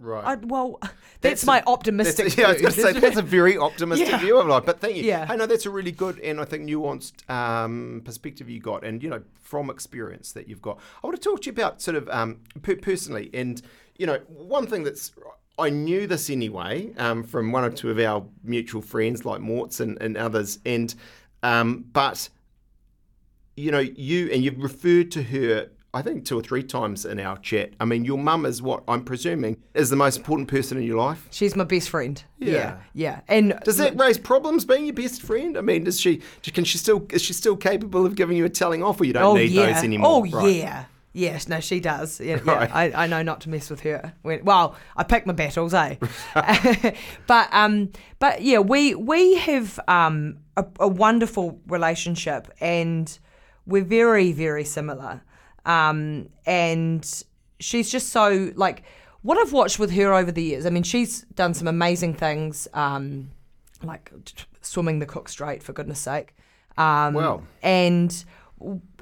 Right. 0.00 0.24
I, 0.24 0.34
well, 0.36 0.78
that's, 0.80 0.92
That's 1.20 1.44
my 1.44 1.58
a- 1.58 1.64
optimistic. 1.66 2.26
That's, 2.26 2.36
yeah, 2.38 2.46
I 2.46 2.52
was 2.52 2.60
going 2.62 2.72
to 2.74 2.80
say 2.80 2.92
that's 2.92 3.16
a 3.16 3.22
very 3.22 3.58
optimistic 3.58 4.08
Yeah. 4.10 4.18
view 4.18 4.38
of 4.38 4.46
life. 4.46 4.64
But 4.64 4.80
thank 4.80 4.94
you. 4.96 5.02
Yeah. 5.02 5.26
Hey, 5.26 5.34
no, 5.36 5.46
that's 5.46 5.66
a 5.66 5.70
really 5.70 5.90
good 5.90 6.20
and 6.20 6.40
I 6.40 6.44
think 6.44 6.68
nuanced 6.70 7.28
um, 7.28 8.02
perspective 8.04 8.48
you 8.48 8.60
got, 8.60 8.84
and 8.84 9.02
you 9.02 9.10
know, 9.10 9.22
from 9.40 9.70
experience 9.70 10.32
that 10.32 10.48
you've 10.48 10.62
got. 10.62 10.78
I 11.02 11.06
want 11.08 11.20
to 11.20 11.22
talk 11.28 11.42
to 11.42 11.46
you 11.46 11.52
about 11.52 11.82
sort 11.82 11.96
of 11.96 12.08
um, 12.10 12.38
per- 12.62 12.76
personally, 12.76 13.30
and 13.34 13.60
you 13.96 14.06
know, 14.06 14.18
one 14.28 14.68
thing 14.68 14.84
that's 14.84 15.10
I 15.58 15.70
knew 15.70 16.06
this 16.06 16.30
anyway 16.30 16.92
um, 16.98 17.24
from 17.24 17.50
one 17.50 17.64
or 17.64 17.70
two 17.70 17.90
of 17.90 17.98
our 17.98 18.24
mutual 18.44 18.80
friends 18.82 19.24
like 19.24 19.40
Mortz 19.40 19.80
and, 19.80 20.00
and 20.00 20.16
others, 20.16 20.60
and 20.64 20.94
um, 21.42 21.84
but 21.92 22.28
you 23.58 23.70
know, 23.70 23.78
you 23.78 24.30
and 24.32 24.42
you've 24.42 24.62
referred 24.62 25.10
to 25.12 25.22
her 25.22 25.68
I 25.94 26.02
think 26.02 26.26
two 26.26 26.38
or 26.38 26.42
three 26.42 26.62
times 26.62 27.06
in 27.06 27.18
our 27.18 27.38
chat. 27.38 27.72
I 27.80 27.86
mean, 27.86 28.04
your 28.04 28.18
mum 28.18 28.44
is 28.44 28.60
what 28.60 28.84
I'm 28.86 29.02
presuming 29.02 29.56
is 29.74 29.88
the 29.88 29.96
most 29.96 30.18
important 30.18 30.48
person 30.48 30.76
in 30.76 30.84
your 30.84 30.98
life. 30.98 31.26
She's 31.30 31.56
my 31.56 31.64
best 31.64 31.88
friend. 31.88 32.22
Yeah. 32.38 32.52
Yeah, 32.52 32.78
yeah. 32.92 33.20
And 33.26 33.58
Does 33.64 33.78
that 33.78 33.98
raise 33.98 34.18
problems 34.18 34.66
being 34.66 34.84
your 34.84 34.94
best 34.94 35.22
friend? 35.22 35.56
I 35.56 35.62
mean, 35.62 35.84
does 35.84 35.98
she 35.98 36.20
can 36.42 36.64
she 36.64 36.76
still 36.76 37.06
is 37.10 37.22
she 37.22 37.32
still 37.32 37.56
capable 37.56 38.04
of 38.04 38.16
giving 38.16 38.36
you 38.36 38.44
a 38.44 38.50
telling 38.50 38.82
off, 38.82 39.00
or 39.00 39.06
you 39.06 39.14
don't 39.14 39.22
oh 39.22 39.34
need 39.34 39.50
yeah. 39.50 39.72
those 39.72 39.82
anymore? 39.82 40.10
Oh 40.10 40.22
Right. 40.24 40.56
yeah. 40.56 40.84
Yes, 41.14 41.48
no, 41.48 41.58
she 41.58 41.80
does. 41.80 42.20
Yeah, 42.20 42.38
yeah. 42.44 42.52
Right. 42.52 42.70
I, 42.72 43.04
I 43.04 43.06
know 43.06 43.22
not 43.22 43.40
to 43.40 43.48
mess 43.48 43.70
with 43.70 43.80
her. 43.80 44.12
Well, 44.22 44.76
I 44.94 45.02
pick 45.04 45.26
my 45.26 45.32
battles, 45.32 45.72
eh? 45.72 45.96
but 47.26 47.48
um, 47.50 47.90
but 48.18 48.42
yeah, 48.42 48.58
we 48.58 48.94
we 48.94 49.36
have 49.36 49.80
um 49.88 50.38
a, 50.56 50.66
a 50.80 50.86
wonderful 50.86 51.60
relationship, 51.66 52.52
and 52.60 53.18
we're 53.68 53.84
very 53.84 54.32
very 54.32 54.64
similar. 54.64 55.22
Um, 55.64 56.30
and 56.46 57.04
she's 57.60 57.90
just 57.90 58.08
so 58.08 58.50
like 58.56 58.82
what 59.22 59.36
I've 59.38 59.52
watched 59.52 59.78
with 59.78 59.90
her 59.92 60.12
over 60.14 60.32
the 60.32 60.42
years. 60.42 60.64
I 60.66 60.70
mean, 60.70 60.82
she's 60.82 61.22
done 61.34 61.52
some 61.54 61.68
amazing 61.68 62.14
things, 62.14 62.66
um, 62.72 63.30
like 63.82 64.10
swimming 64.62 64.98
the 64.98 65.06
Cook 65.06 65.28
Strait 65.28 65.62
for 65.62 65.72
goodness 65.72 66.00
sake. 66.00 66.34
Um, 66.76 67.14
Wow. 67.14 67.42
and 67.62 68.24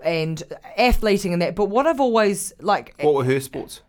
and 0.03 0.43
athleting 0.77 1.33
and 1.33 1.41
that. 1.43 1.55
But 1.55 1.67
what 1.67 1.87
I've 1.87 2.01
always 2.01 2.53
like, 2.61 2.95
What 3.01 3.15
were 3.15 3.25
her 3.25 3.41
sports? 3.41 3.83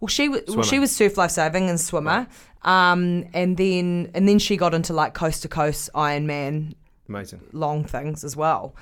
well, 0.00 0.08
she 0.08 0.28
was 0.28 0.42
well, 0.48 0.62
she 0.62 0.78
was 0.78 0.90
surf 0.90 1.16
lifesaving 1.16 1.68
and 1.70 1.80
swimmer, 1.80 2.26
um, 2.62 3.24
and 3.34 3.56
then 3.56 4.10
and 4.14 4.28
then 4.28 4.38
she 4.38 4.56
got 4.56 4.74
into 4.74 4.92
like 4.92 5.14
coast 5.14 5.42
to 5.42 5.48
coast 5.48 5.90
Ironman 5.94 6.74
Amazing. 7.08 7.40
long 7.52 7.84
things 7.84 8.24
as 8.24 8.34
well. 8.36 8.74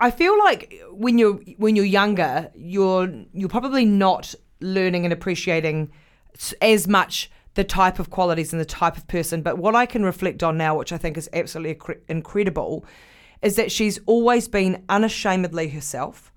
I 0.00 0.10
feel 0.10 0.38
like 0.38 0.80
when 0.90 1.18
you're 1.18 1.40
when 1.56 1.76
you're 1.76 1.84
younger, 1.84 2.50
you're 2.54 3.12
you're 3.32 3.48
probably 3.48 3.84
not 3.84 4.34
learning 4.60 5.04
and 5.04 5.12
appreciating 5.12 5.90
as 6.60 6.86
much 6.86 7.30
the 7.54 7.64
type 7.64 7.98
of 7.98 8.10
qualities 8.10 8.52
and 8.52 8.60
the 8.60 8.64
type 8.66 8.96
of 8.96 9.06
person. 9.08 9.42
But 9.42 9.58
what 9.58 9.74
I 9.74 9.86
can 9.86 10.04
reflect 10.04 10.42
on 10.42 10.56
now, 10.56 10.78
which 10.78 10.92
I 10.92 10.98
think 10.98 11.16
is 11.16 11.28
absolutely 11.32 11.96
incredible, 12.08 12.84
is 13.42 13.56
that 13.56 13.72
she's 13.72 13.98
always 14.06 14.46
been 14.46 14.84
unashamedly 14.88 15.68
herself, 15.68 16.32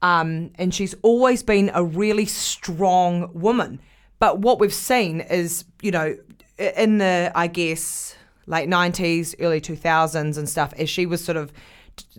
um, 0.00 0.50
and 0.54 0.74
she's 0.74 0.94
always 1.02 1.42
been 1.42 1.70
a 1.74 1.84
really 1.84 2.26
strong 2.26 3.30
woman. 3.34 3.80
But 4.18 4.38
what 4.38 4.58
we've 4.58 4.72
seen 4.72 5.20
is, 5.20 5.66
you 5.82 5.90
know, 5.90 6.16
in 6.58 6.98
the 6.98 7.30
I 7.34 7.48
guess 7.48 8.16
late 8.46 8.68
'90s, 8.68 9.34
early 9.40 9.60
2000s, 9.60 10.38
and 10.38 10.48
stuff, 10.48 10.72
as 10.78 10.88
she 10.88 11.04
was 11.04 11.22
sort 11.22 11.36
of 11.36 11.52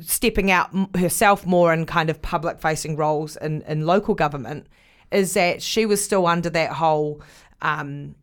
stepping 0.01 0.51
out 0.51 0.69
herself 0.97 1.45
more 1.45 1.73
in 1.73 1.85
kind 1.85 2.09
of 2.09 2.21
public 2.21 2.59
facing 2.59 2.95
roles 2.95 3.35
in, 3.37 3.61
in 3.63 3.85
local 3.85 4.15
government, 4.15 4.67
is 5.11 5.33
that 5.33 5.61
she 5.61 5.85
was 5.85 6.03
still 6.03 6.27
under 6.27 6.49
that 6.49 6.71
whole. 6.71 7.21
Um, 7.61 8.15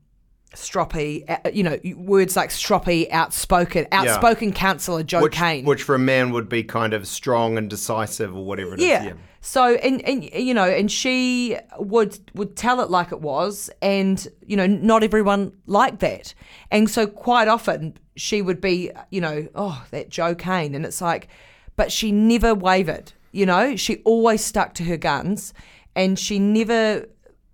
stroppy, 0.54 1.24
uh, 1.30 1.50
you 1.50 1.62
know, 1.62 1.78
words 1.96 2.36
like 2.36 2.50
stroppy, 2.50 3.10
outspoken, 3.10 3.86
outspoken 3.90 4.52
councillor 4.52 5.02
Jo 5.02 5.22
Which, 5.22 5.32
Kane. 5.32 5.64
which 5.64 5.82
for 5.82 5.94
a 5.94 5.98
man 5.98 6.30
would 6.32 6.48
be 6.50 6.62
kind 6.62 6.92
of 6.92 7.08
strong 7.08 7.56
and 7.56 7.70
decisive 7.70 8.36
or 8.36 8.44
whatever 8.44 8.74
it 8.74 8.80
is. 8.80 8.86
yeah. 8.86 9.12
So 9.44 9.74
and 9.74 10.00
and 10.02 10.22
you 10.22 10.54
know, 10.54 10.64
and 10.64 10.90
she 10.90 11.56
would 11.76 12.16
would 12.32 12.54
tell 12.54 12.80
it 12.80 12.90
like 12.90 13.10
it 13.10 13.20
was, 13.20 13.68
and 13.82 14.24
you 14.46 14.56
know, 14.56 14.68
not 14.68 15.02
everyone 15.02 15.52
liked 15.66 15.98
that, 15.98 16.32
and 16.70 16.88
so 16.88 17.08
quite 17.08 17.48
often 17.48 17.98
she 18.14 18.40
would 18.40 18.60
be, 18.60 18.92
you 19.10 19.20
know, 19.20 19.48
oh 19.56 19.84
that 19.90 20.10
Jo 20.10 20.36
Kane, 20.36 20.76
and 20.76 20.86
it's 20.86 21.00
like, 21.00 21.26
but 21.74 21.90
she 21.90 22.12
never 22.12 22.54
wavered, 22.54 23.12
you 23.32 23.44
know, 23.44 23.74
she 23.74 23.96
always 24.04 24.44
stuck 24.44 24.74
to 24.74 24.84
her 24.84 24.96
guns, 24.96 25.52
and 25.96 26.20
she 26.20 26.38
never 26.38 27.06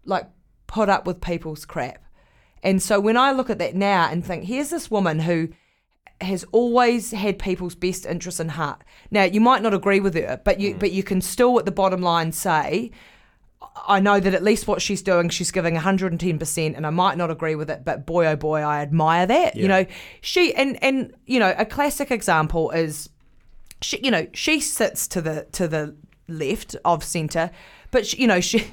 like 0.05 0.29
put 0.67 0.91
up 0.91 1.07
with 1.07 1.23
people's 1.23 1.65
crap, 1.65 2.05
and 2.63 2.83
so 2.83 3.01
when 3.01 3.17
I 3.17 3.33
look 3.33 3.49
at 3.49 3.59
that 3.61 3.75
now 3.75 4.11
and 4.11 4.23
think, 4.23 4.45
here's 4.45 4.69
this 4.69 4.91
woman 4.91 5.21
who 5.21 5.49
has 6.21 6.45
always 6.53 7.13
had 7.13 7.39
people's 7.39 7.75
best 7.75 8.05
interests 8.05 8.41
in 8.41 8.49
heart. 8.49 8.83
Now, 9.11 9.25
you 9.25 9.41
might 9.41 9.63
not 9.63 9.75
agree 9.75 10.01
with 10.01 10.15
her, 10.15 10.41
but 10.45 10.59
you 10.61 10.75
but 10.75 10.93
you 10.93 11.03
can 11.03 11.21
still 11.21 11.59
at 11.59 11.65
the 11.65 11.73
bottom 11.73 12.03
line 12.03 12.33
say, 12.33 12.91
I 13.87 14.01
know 14.01 14.21
that 14.21 14.35
at 14.35 14.43
least 14.43 14.67
what 14.67 14.83
she's 14.83 15.03
doing, 15.03 15.29
she's 15.29 15.51
giving 15.51 15.75
110%, 15.75 16.77
and 16.77 16.87
I 16.87 16.91
might 16.91 17.17
not 17.17 17.31
agree 17.31 17.55
with 17.55 17.71
it, 17.71 17.85
but 17.85 18.07
boy, 18.07 18.27
oh 18.27 18.37
boy, 18.37 18.61
I 18.61 18.81
admire 18.81 19.27
that. 19.27 19.57
You 19.57 19.69
know, 19.69 19.87
she, 20.21 20.55
and, 20.55 20.83
and, 20.83 21.15
you 21.27 21.39
know, 21.39 21.55
a 21.57 21.65
classic 21.65 22.11
example 22.11 22.71
is, 22.71 23.09
she, 23.81 24.01
you 24.03 24.11
know, 24.11 24.27
she 24.33 24.61
sits 24.61 25.07
to 25.09 25.21
the, 25.21 25.47
to 25.53 25.69
the 25.69 25.97
left 26.29 26.77
of 26.85 27.05
centre, 27.05 27.51
but, 27.91 28.07
she, 28.07 28.23
you 28.23 28.27
know, 28.27 28.41
she, 28.41 28.67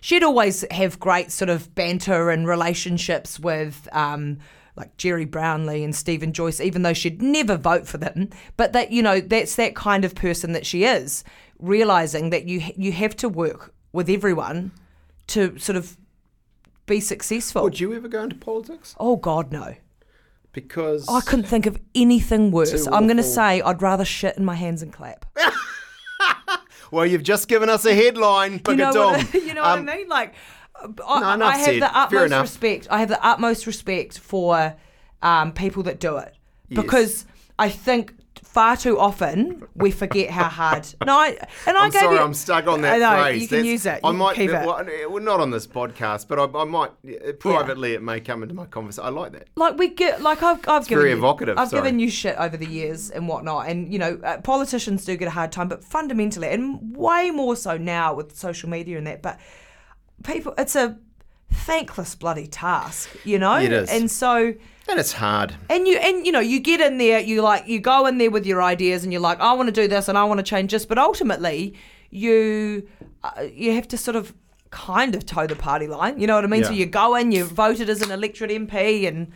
she'd 0.00 0.22
always 0.22 0.64
have 0.70 1.00
great 1.00 1.32
sort 1.32 1.48
of 1.48 1.74
banter 1.74 2.30
and 2.30 2.46
relationships 2.46 3.38
with, 3.38 3.88
um, 3.92 4.38
like 4.76 4.96
Gerry 4.96 5.24
Brownlee 5.24 5.82
and 5.84 5.94
Steven 5.94 6.32
Joyce, 6.32 6.60
even 6.60 6.82
though 6.82 6.92
she'd 6.92 7.20
never 7.20 7.56
vote 7.56 7.86
for 7.86 7.98
them. 7.98 8.30
But 8.56 8.72
that 8.72 8.90
you 8.92 9.02
know, 9.02 9.20
that's 9.20 9.56
that 9.56 9.74
kind 9.74 10.04
of 10.04 10.14
person 10.14 10.52
that 10.52 10.64
she 10.66 10.84
is, 10.84 11.24
realizing 11.58 12.30
that 12.30 12.44
you 12.46 12.62
you 12.76 12.92
have 12.92 13.14
to 13.16 13.28
work 13.28 13.74
with 13.92 14.08
everyone 14.08 14.70
to 15.28 15.58
sort 15.58 15.76
of 15.76 15.96
be 16.86 17.00
successful. 17.00 17.62
Would 17.62 17.78
you 17.80 17.92
ever 17.94 18.08
go 18.08 18.22
into 18.24 18.36
politics? 18.36 18.94
oh 18.98 19.16
God, 19.16 19.52
no! 19.52 19.74
Because 20.52 21.08
I 21.08 21.20
couldn't 21.20 21.46
think 21.46 21.66
of 21.66 21.78
anything 21.94 22.50
worse. 22.50 22.86
I'm 22.88 23.06
going 23.06 23.16
to 23.16 23.22
say 23.22 23.60
I'd 23.60 23.80
rather 23.82 24.04
shit 24.04 24.36
in 24.36 24.44
my 24.44 24.54
hands 24.56 24.82
and 24.82 24.92
clap. 24.92 25.24
well, 26.90 27.06
you've 27.06 27.22
just 27.22 27.46
given 27.48 27.68
us 27.68 27.84
a 27.84 27.94
headline. 27.94 28.60
you 28.66 28.74
know, 28.76 28.90
what, 28.92 29.34
I- 29.34 29.38
you 29.38 29.54
know 29.54 29.62
what 29.62 29.70
I 29.70 29.78
Um, 29.78 29.84
mean? 29.84 30.08
Like, 30.08 30.34
I, 31.06 31.36
No, 31.36 31.46
I 31.46 31.56
have 31.56 31.64
said. 31.64 31.82
the 31.82 31.96
utmost 31.98 32.32
respect. 32.40 32.88
I 32.90 33.00
have 33.00 33.08
the 33.08 33.24
utmost 33.26 33.66
respect 33.66 34.18
for 34.18 34.74
um, 35.22 35.52
people 35.52 35.82
that 35.84 36.00
do 36.00 36.16
it 36.16 36.34
because 36.68 37.26
I 37.58 37.68
think 37.68 38.14
far 38.42 38.76
too 38.76 38.98
often 38.98 39.62
we 39.76 39.90
forget 39.92 40.28
how 40.30 40.44
hard. 40.48 40.86
No, 41.06 41.16
I, 41.16 41.36
and 41.66 41.76
I 41.76 41.84
I'm 41.84 41.90
gave 41.90 42.00
sorry, 42.00 42.16
you, 42.16 42.22
I'm 42.22 42.34
stuck 42.34 42.66
on 42.66 42.80
that 42.82 42.94
I 42.94 42.98
know, 42.98 43.22
phrase. 43.22 43.42
You 43.42 43.48
can 43.48 43.56
That's- 43.58 43.70
use 43.72 43.86
it. 43.86 44.00
I 44.02 44.10
might, 44.12 44.34
keep 44.36 44.50
it. 44.50 44.66
well, 44.66 45.20
not 45.20 45.38
on 45.40 45.50
this 45.50 45.66
podcast, 45.68 46.26
but 46.26 46.38
I, 46.38 46.58
I 46.58 46.64
might 46.64 46.90
uh, 47.06 47.32
privately. 47.38 47.92
It 47.94 48.02
may 48.02 48.20
come 48.20 48.42
into 48.42 48.54
my 48.54 48.66
conversation. 48.66 49.04
I 49.06 49.10
like 49.10 49.32
that. 49.32 49.48
like 49.56 49.78
we 49.78 49.88
get 49.88 50.20
like 50.22 50.42
I've 50.42 50.66
I've 50.68 50.86
given 50.88 51.02
very 51.02 51.10
you, 51.10 51.16
evocative, 51.18 51.58
I've 51.58 51.68
sorry. 51.68 51.82
given 51.82 52.00
you 52.00 52.10
shit 52.10 52.36
over 52.38 52.56
the 52.56 52.66
years 52.66 53.10
and 53.10 53.28
whatnot, 53.28 53.68
and 53.68 53.92
you 53.92 53.98
know 54.00 54.18
uh, 54.24 54.38
politicians 54.38 55.04
do 55.04 55.16
get 55.16 55.28
a 55.28 55.32
hard 55.32 55.52
time, 55.52 55.68
but 55.68 55.84
fundamentally, 55.84 56.48
and 56.48 56.96
way 56.96 57.30
more 57.30 57.54
so 57.56 57.76
now 57.76 58.14
with 58.14 58.36
social 58.36 58.68
media 58.68 58.98
and 58.98 59.06
that, 59.06 59.22
but 59.22 59.38
people, 60.22 60.54
it's 60.58 60.76
a 60.76 60.98
thankless 61.50 62.14
bloody 62.14 62.46
task, 62.46 63.10
you 63.24 63.38
know. 63.38 63.56
It 63.56 63.72
is. 63.72 63.90
and 63.90 64.10
so. 64.10 64.54
And 64.88 64.98
it's 64.98 65.12
hard. 65.12 65.54
And 65.68 65.86
you 65.86 65.98
and 65.98 66.26
you 66.26 66.32
know 66.32 66.40
you 66.40 66.58
get 66.58 66.80
in 66.80 66.98
there, 66.98 67.20
you 67.20 67.42
like 67.42 67.68
you 67.68 67.78
go 67.78 68.06
in 68.06 68.18
there 68.18 68.30
with 68.30 68.44
your 68.44 68.62
ideas, 68.62 69.04
and 69.04 69.12
you're 69.12 69.22
like, 69.22 69.38
I 69.40 69.52
want 69.52 69.68
to 69.68 69.72
do 69.72 69.86
this 69.86 70.08
and 70.08 70.18
I 70.18 70.24
want 70.24 70.38
to 70.38 70.42
change 70.44 70.72
this, 70.72 70.84
but 70.84 70.98
ultimately 70.98 71.74
you 72.10 72.88
uh, 73.22 73.42
you 73.52 73.72
have 73.72 73.86
to 73.88 73.96
sort 73.96 74.16
of 74.16 74.34
kind 74.70 75.14
of 75.14 75.26
toe 75.26 75.46
the 75.46 75.54
party 75.56 75.86
line. 75.86 76.18
You 76.18 76.26
know 76.26 76.34
what 76.34 76.44
I 76.44 76.48
mean? 76.48 76.64
So 76.64 76.72
you 76.72 76.86
go 76.86 77.14
in, 77.14 77.30
you 77.30 77.44
voted 77.44 77.88
as 77.88 78.02
an 78.02 78.10
electorate 78.10 78.50
MP, 78.50 79.06
and 79.06 79.30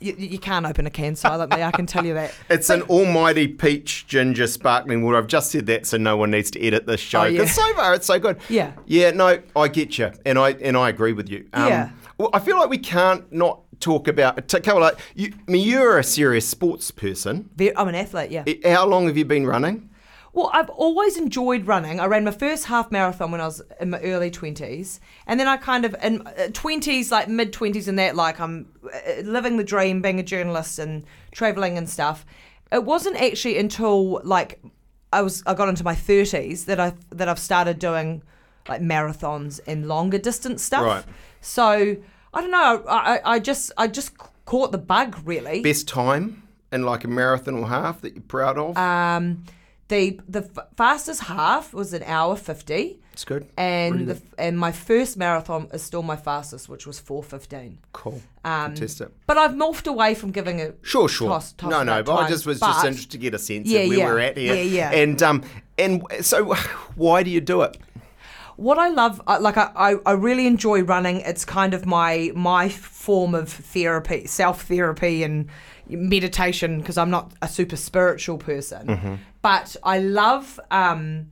you, 0.00 0.14
you 0.16 0.38
can't 0.38 0.66
open 0.66 0.86
a 0.86 0.90
can 0.90 1.16
silently. 1.16 1.62
I 1.62 1.70
can 1.70 1.86
tell 1.86 2.04
you 2.04 2.14
that. 2.14 2.34
It's 2.50 2.70
an 2.70 2.82
almighty 2.82 3.48
peach 3.48 4.06
ginger 4.06 4.46
sparkling 4.46 5.02
water. 5.02 5.16
I've 5.16 5.26
just 5.26 5.50
said 5.50 5.66
that 5.66 5.86
so 5.86 5.96
no 5.96 6.16
one 6.16 6.30
needs 6.30 6.50
to 6.52 6.60
edit 6.62 6.86
this 6.86 7.00
show. 7.00 7.22
Oh, 7.22 7.24
yeah. 7.24 7.46
so 7.46 7.74
far 7.74 7.94
it's 7.94 8.06
so 8.06 8.18
good. 8.18 8.38
Yeah. 8.48 8.72
Yeah, 8.86 9.10
no, 9.10 9.40
I 9.56 9.68
get 9.68 9.98
you. 9.98 10.12
And 10.24 10.38
I 10.38 10.50
and 10.50 10.76
I 10.76 10.88
agree 10.88 11.12
with 11.12 11.28
you. 11.28 11.46
Um, 11.52 11.68
Yeah. 11.68 11.90
Well, 12.18 12.30
I 12.32 12.38
feel 12.38 12.56
like 12.58 12.70
we 12.70 12.78
can't 12.78 13.30
not 13.32 13.60
talk 13.80 14.06
about 14.08 14.36
like 14.66 14.98
you 15.14 15.32
I 15.48 15.50
mean 15.50 15.66
you're 15.66 15.98
a 15.98 16.04
serious 16.04 16.48
sports 16.48 16.90
person. 16.90 17.50
I'm 17.76 17.88
an 17.88 17.94
athlete, 17.94 18.30
yeah. 18.30 18.44
How 18.72 18.86
long 18.86 19.06
have 19.06 19.16
you 19.16 19.24
been 19.24 19.46
running? 19.46 19.90
Well, 20.34 20.50
I've 20.52 20.68
always 20.70 21.16
enjoyed 21.16 21.68
running. 21.68 22.00
I 22.00 22.06
ran 22.06 22.24
my 22.24 22.32
first 22.32 22.64
half 22.64 22.90
marathon 22.90 23.30
when 23.30 23.40
I 23.40 23.46
was 23.46 23.62
in 23.80 23.90
my 23.90 24.00
early 24.00 24.32
20s. 24.32 24.98
And 25.28 25.38
then 25.38 25.46
I 25.46 25.56
kind 25.56 25.84
of, 25.84 25.94
in 26.02 26.26
uh, 26.26 26.48
20s, 26.50 27.12
like 27.12 27.28
mid 27.28 27.52
20s, 27.52 27.86
and 27.86 27.96
that, 28.00 28.16
like 28.16 28.40
I'm 28.40 28.68
uh, 28.84 29.20
living 29.22 29.58
the 29.58 29.64
dream, 29.64 30.02
being 30.02 30.18
a 30.18 30.24
journalist 30.24 30.80
and 30.80 31.04
traveling 31.30 31.78
and 31.78 31.88
stuff. 31.88 32.26
It 32.72 32.84
wasn't 32.84 33.16
actually 33.16 33.58
until 33.58 34.20
like 34.24 34.60
I 35.12 35.22
was, 35.22 35.44
I 35.46 35.54
got 35.54 35.68
into 35.68 35.84
my 35.84 35.94
30s 35.94 36.64
that 36.64 36.80
I, 36.80 36.94
that 37.10 37.28
I've 37.28 37.38
started 37.38 37.78
doing 37.78 38.24
like 38.68 38.80
marathons 38.80 39.60
and 39.68 39.86
longer 39.86 40.18
distance 40.18 40.64
stuff. 40.64 40.82
Right. 40.82 41.04
So 41.42 41.96
I 42.34 42.40
don't 42.40 42.50
know. 42.50 42.82
I, 42.88 43.18
I, 43.18 43.34
I 43.34 43.38
just, 43.38 43.70
I 43.76 43.86
just 43.86 44.18
caught 44.46 44.72
the 44.72 44.78
bug 44.78 45.16
really. 45.24 45.62
Best 45.62 45.86
time 45.86 46.42
in 46.72 46.82
like 46.82 47.04
a 47.04 47.08
marathon 47.08 47.54
or 47.54 47.68
half 47.68 48.00
that 48.00 48.14
you're 48.14 48.22
proud 48.22 48.58
of? 48.58 48.76
Um, 48.76 49.44
the 49.88 50.20
the 50.28 50.48
f- 50.56 50.66
fastest 50.76 51.22
half 51.24 51.72
was 51.74 51.92
an 51.92 52.02
hour 52.04 52.36
50. 52.36 52.98
it's 53.12 53.24
good. 53.24 53.46
and 53.56 54.08
the, 54.08 54.22
and 54.38 54.58
my 54.58 54.72
first 54.72 55.16
marathon 55.16 55.68
is 55.72 55.82
still 55.82 56.02
my 56.02 56.16
fastest, 56.16 56.68
which 56.68 56.86
was 56.86 56.98
four 56.98 57.22
fifteen. 57.22 57.78
cool. 57.92 58.20
Um, 58.44 58.74
Fantastic. 58.74 59.08
But 59.26 59.38
I've 59.38 59.52
morphed 59.52 59.86
away 59.86 60.14
from 60.14 60.30
giving 60.32 60.60
a 60.60 60.72
Sure, 60.82 61.08
sure. 61.08 61.28
toss- 61.28 61.52
toss 61.52 61.70
no, 61.70 61.82
no, 61.82 62.02
but 62.02 62.14
I 62.14 62.28
just 62.28 62.46
was 62.46 62.58
but- 62.60 62.72
just 62.72 62.84
interested 62.84 63.12
to 63.12 63.18
get 63.18 63.34
a 63.34 63.38
sense 63.38 63.68
Yeah, 63.68 63.80
of 63.80 63.88
where 63.88 63.98
yeah. 63.98 64.04
we're 64.06 64.18
at 64.20 64.36
here. 64.36 64.54
Yeah, 64.54 64.62
yeah. 64.62 64.90
And 64.92 65.22
um, 65.22 65.42
and 65.78 66.02
so 66.22 66.54
why 66.96 67.22
do 67.22 67.30
you 67.30 67.40
do 67.40 67.62
it? 67.62 67.76
what 68.56 68.78
I 68.78 68.86
love, 68.88 69.20
like 69.40 69.56
I, 69.56 69.72
I, 69.74 69.94
I 70.06 70.12
really 70.12 70.46
enjoy 70.46 70.82
running. 70.82 71.16
It's 71.22 71.44
kind 71.44 71.74
of 71.74 71.86
my 71.86 72.30
my 72.36 72.68
form 72.68 73.34
of 73.34 73.48
therapy, 73.52 74.26
self 74.26 74.62
therapy, 74.62 75.24
and 75.24 75.48
meditation 75.88 76.78
because 76.80 76.96
I'm 76.98 77.10
not 77.10 77.32
a 77.42 77.48
super 77.48 77.76
spiritual 77.76 78.38
person. 78.38 79.20
But 79.42 79.76
I 79.82 79.98
love 79.98 80.58
um, 80.70 81.30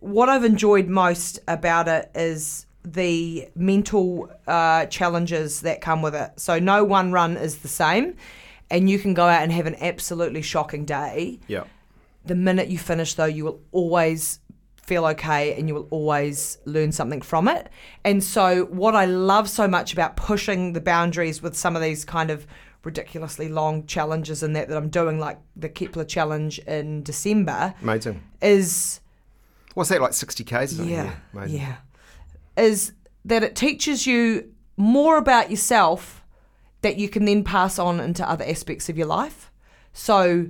what 0.00 0.28
I've 0.28 0.44
enjoyed 0.44 0.88
most 0.88 1.38
about 1.48 1.88
it 1.88 2.10
is 2.14 2.66
the 2.84 3.48
mental 3.54 4.30
uh, 4.46 4.86
challenges 4.86 5.60
that 5.62 5.80
come 5.82 6.00
with 6.00 6.14
it. 6.14 6.30
So 6.40 6.58
no 6.58 6.82
one 6.84 7.12
run 7.12 7.36
is 7.36 7.58
the 7.58 7.68
same, 7.68 8.16
and 8.70 8.88
you 8.88 8.98
can 8.98 9.12
go 9.12 9.26
out 9.26 9.42
and 9.42 9.52
have 9.52 9.66
an 9.66 9.76
absolutely 9.80 10.42
shocking 10.42 10.84
day 10.86 11.40
Yeah. 11.46 11.64
the 12.24 12.34
minute 12.34 12.68
you 12.68 12.78
finish 12.78 13.14
though 13.14 13.24
you 13.26 13.44
will 13.44 13.60
always 13.72 14.38
feel 14.82 15.04
okay 15.06 15.54
and 15.58 15.68
you 15.68 15.74
will 15.74 15.88
always 15.90 16.58
learn 16.64 16.90
something 16.92 17.20
from 17.20 17.46
it 17.48 17.68
and 18.04 18.24
so 18.24 18.64
what 18.64 18.94
i 18.96 19.04
love 19.04 19.48
so 19.48 19.68
much 19.68 19.92
about 19.92 20.16
pushing 20.16 20.72
the 20.72 20.80
boundaries 20.80 21.40
with 21.42 21.56
some 21.56 21.76
of 21.76 21.82
these 21.82 22.04
kind 22.04 22.28
of 22.30 22.44
ridiculously 22.82 23.48
long 23.48 23.86
challenges 23.86 24.42
and 24.42 24.56
that 24.56 24.68
that 24.68 24.76
i'm 24.76 24.88
doing 24.88 25.18
like 25.18 25.38
the 25.56 25.68
kepler 25.68 26.04
challenge 26.04 26.58
in 26.60 27.02
december 27.02 27.74
Amazing. 27.82 28.22
is 28.40 29.00
What's 29.74 29.90
that 29.90 30.00
like? 30.00 30.14
Sixty 30.14 30.42
k's? 30.44 30.78
yeah 30.80 31.14
Amazing. 31.32 31.60
yeah 31.60 31.76
is 32.56 32.92
that 33.24 33.42
it 33.42 33.54
teaches 33.54 34.06
you 34.06 34.52
more 34.76 35.16
about 35.18 35.50
yourself 35.50 36.24
that 36.82 36.96
you 36.96 37.08
can 37.08 37.24
then 37.26 37.44
pass 37.44 37.78
on 37.78 38.00
into 38.00 38.28
other 38.28 38.44
aspects 38.44 38.88
of 38.88 38.96
your 38.96 39.06
life 39.06 39.50
so 39.92 40.46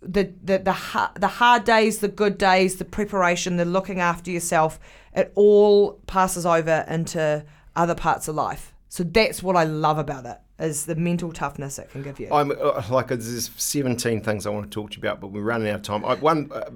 the 0.00 0.32
the 0.42 0.58
the, 0.58 0.72
ha- 0.72 1.12
the 1.18 1.26
hard 1.26 1.64
days, 1.64 1.98
the 1.98 2.06
good 2.08 2.38
days, 2.38 2.76
the 2.76 2.84
preparation, 2.84 3.56
the 3.56 3.64
looking 3.64 3.98
after 3.98 4.30
yourself, 4.30 4.78
it 5.12 5.32
all 5.34 5.94
passes 6.06 6.46
over 6.46 6.84
into 6.88 7.44
other 7.74 7.96
parts 7.96 8.28
of 8.28 8.36
life. 8.36 8.72
So 8.88 9.02
that's 9.02 9.42
what 9.42 9.56
I 9.56 9.64
love 9.64 9.98
about 9.98 10.24
it 10.24 10.38
is 10.58 10.86
the 10.86 10.96
mental 10.96 11.32
toughness 11.32 11.78
it 11.78 11.90
can 11.90 12.02
give 12.02 12.18
you. 12.18 12.28
I'm 12.32 12.50
uh, 12.50 12.82
like 12.90 13.08
there's 13.08 13.50
17 13.56 14.22
things 14.22 14.46
I 14.46 14.50
want 14.50 14.70
to 14.70 14.74
talk 14.74 14.90
to 14.90 14.96
you 14.96 15.00
about, 15.00 15.20
but 15.20 15.28
we're 15.28 15.42
running 15.42 15.68
out 15.68 15.76
of 15.76 15.82
time. 15.82 16.04
I, 16.04 16.14
one, 16.16 16.50
uh, 16.52 16.70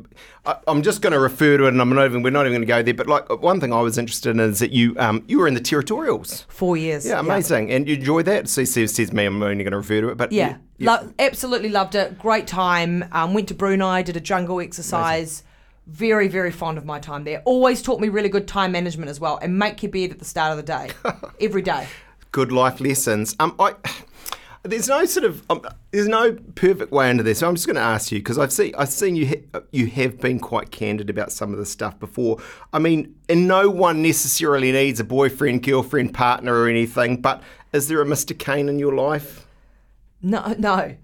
I, 0.46 0.56
I'm 0.68 0.82
just 0.82 1.02
going 1.02 1.12
to 1.12 1.18
refer 1.18 1.56
to 1.58 1.64
it, 1.64 1.68
and 1.68 1.80
I'm 1.80 1.88
not 1.90 2.04
even 2.04 2.22
we're 2.22 2.30
not 2.30 2.46
even 2.46 2.52
going 2.52 2.62
to 2.62 2.66
go 2.66 2.82
there. 2.82 2.94
But 2.94 3.08
like 3.08 3.42
one 3.42 3.60
thing 3.60 3.72
I 3.72 3.80
was 3.80 3.98
interested 3.98 4.30
in 4.30 4.40
is 4.40 4.60
that 4.60 4.70
you 4.72 4.94
um 4.98 5.24
you 5.26 5.38
were 5.38 5.48
in 5.48 5.54
the 5.54 5.60
territorials. 5.60 6.44
Four 6.48 6.76
years. 6.76 7.06
Yeah, 7.06 7.20
amazing, 7.20 7.70
and 7.70 7.88
you 7.88 7.96
enjoyed 7.96 8.26
that. 8.26 8.48
So 8.48 8.64
says, 8.64 9.12
me, 9.12 9.24
I'm 9.24 9.42
only 9.42 9.64
going 9.64 9.72
to 9.72 9.76
refer 9.78 10.00
to 10.00 10.08
it, 10.10 10.16
but 10.16 10.32
Yeah, 10.32 10.56
you- 10.78 10.86
Lo- 10.86 11.12
absolutely 11.18 11.68
loved 11.68 11.94
it. 11.94 12.18
Great 12.18 12.46
time. 12.46 13.04
Um, 13.12 13.34
went 13.34 13.48
to 13.48 13.54
Brunei, 13.54 14.02
did 14.02 14.16
a 14.16 14.20
jungle 14.20 14.60
exercise. 14.60 15.42
Very, 15.88 16.28
very 16.28 16.52
fond 16.52 16.78
of 16.78 16.84
my 16.84 17.00
time 17.00 17.24
there. 17.24 17.42
Always 17.44 17.82
taught 17.82 18.00
me 18.00 18.08
really 18.08 18.28
good 18.28 18.46
time 18.46 18.70
management 18.70 19.10
as 19.10 19.18
well, 19.18 19.38
and 19.42 19.58
make 19.58 19.82
your 19.82 19.90
bed 19.90 20.12
at 20.12 20.20
the 20.20 20.24
start 20.24 20.52
of 20.52 20.56
the 20.56 20.62
day, 20.62 20.90
every 21.40 21.62
day. 21.62 21.88
Good 22.32 22.50
life 22.50 22.80
lessons. 22.80 23.36
Um, 23.38 23.54
I 23.58 23.74
there's 24.64 24.88
no 24.88 25.04
sort 25.04 25.24
of 25.24 25.42
um, 25.50 25.62
there's 25.90 26.08
no 26.08 26.32
perfect 26.54 26.92
way 26.92 27.10
into 27.10 27.22
this. 27.22 27.40
So 27.40 27.48
I'm 27.48 27.54
just 27.54 27.66
going 27.66 27.76
to 27.76 27.82
ask 27.82 28.12
you 28.12 28.18
because 28.18 28.38
I've 28.38 28.52
seen 28.52 28.74
I've 28.76 28.88
seen 28.88 29.16
you 29.16 29.26
ha- 29.26 29.60
you 29.72 29.86
have 29.88 30.20
been 30.20 30.38
quite 30.38 30.70
candid 30.70 31.10
about 31.10 31.32
some 31.32 31.52
of 31.52 31.58
the 31.58 31.66
stuff 31.66 31.98
before. 31.98 32.38
I 32.72 32.78
mean, 32.78 33.14
and 33.28 33.48
no 33.48 33.68
one 33.70 34.02
necessarily 34.02 34.72
needs 34.72 35.00
a 35.00 35.04
boyfriend, 35.04 35.62
girlfriend, 35.62 36.14
partner, 36.14 36.54
or 36.54 36.68
anything. 36.68 37.20
But 37.20 37.42
is 37.72 37.88
there 37.88 38.00
a 38.00 38.04
Mr. 38.04 38.38
Kane 38.38 38.68
in 38.68 38.78
your 38.78 38.94
life? 38.94 39.46
No, 40.22 40.54
no. 40.58 40.96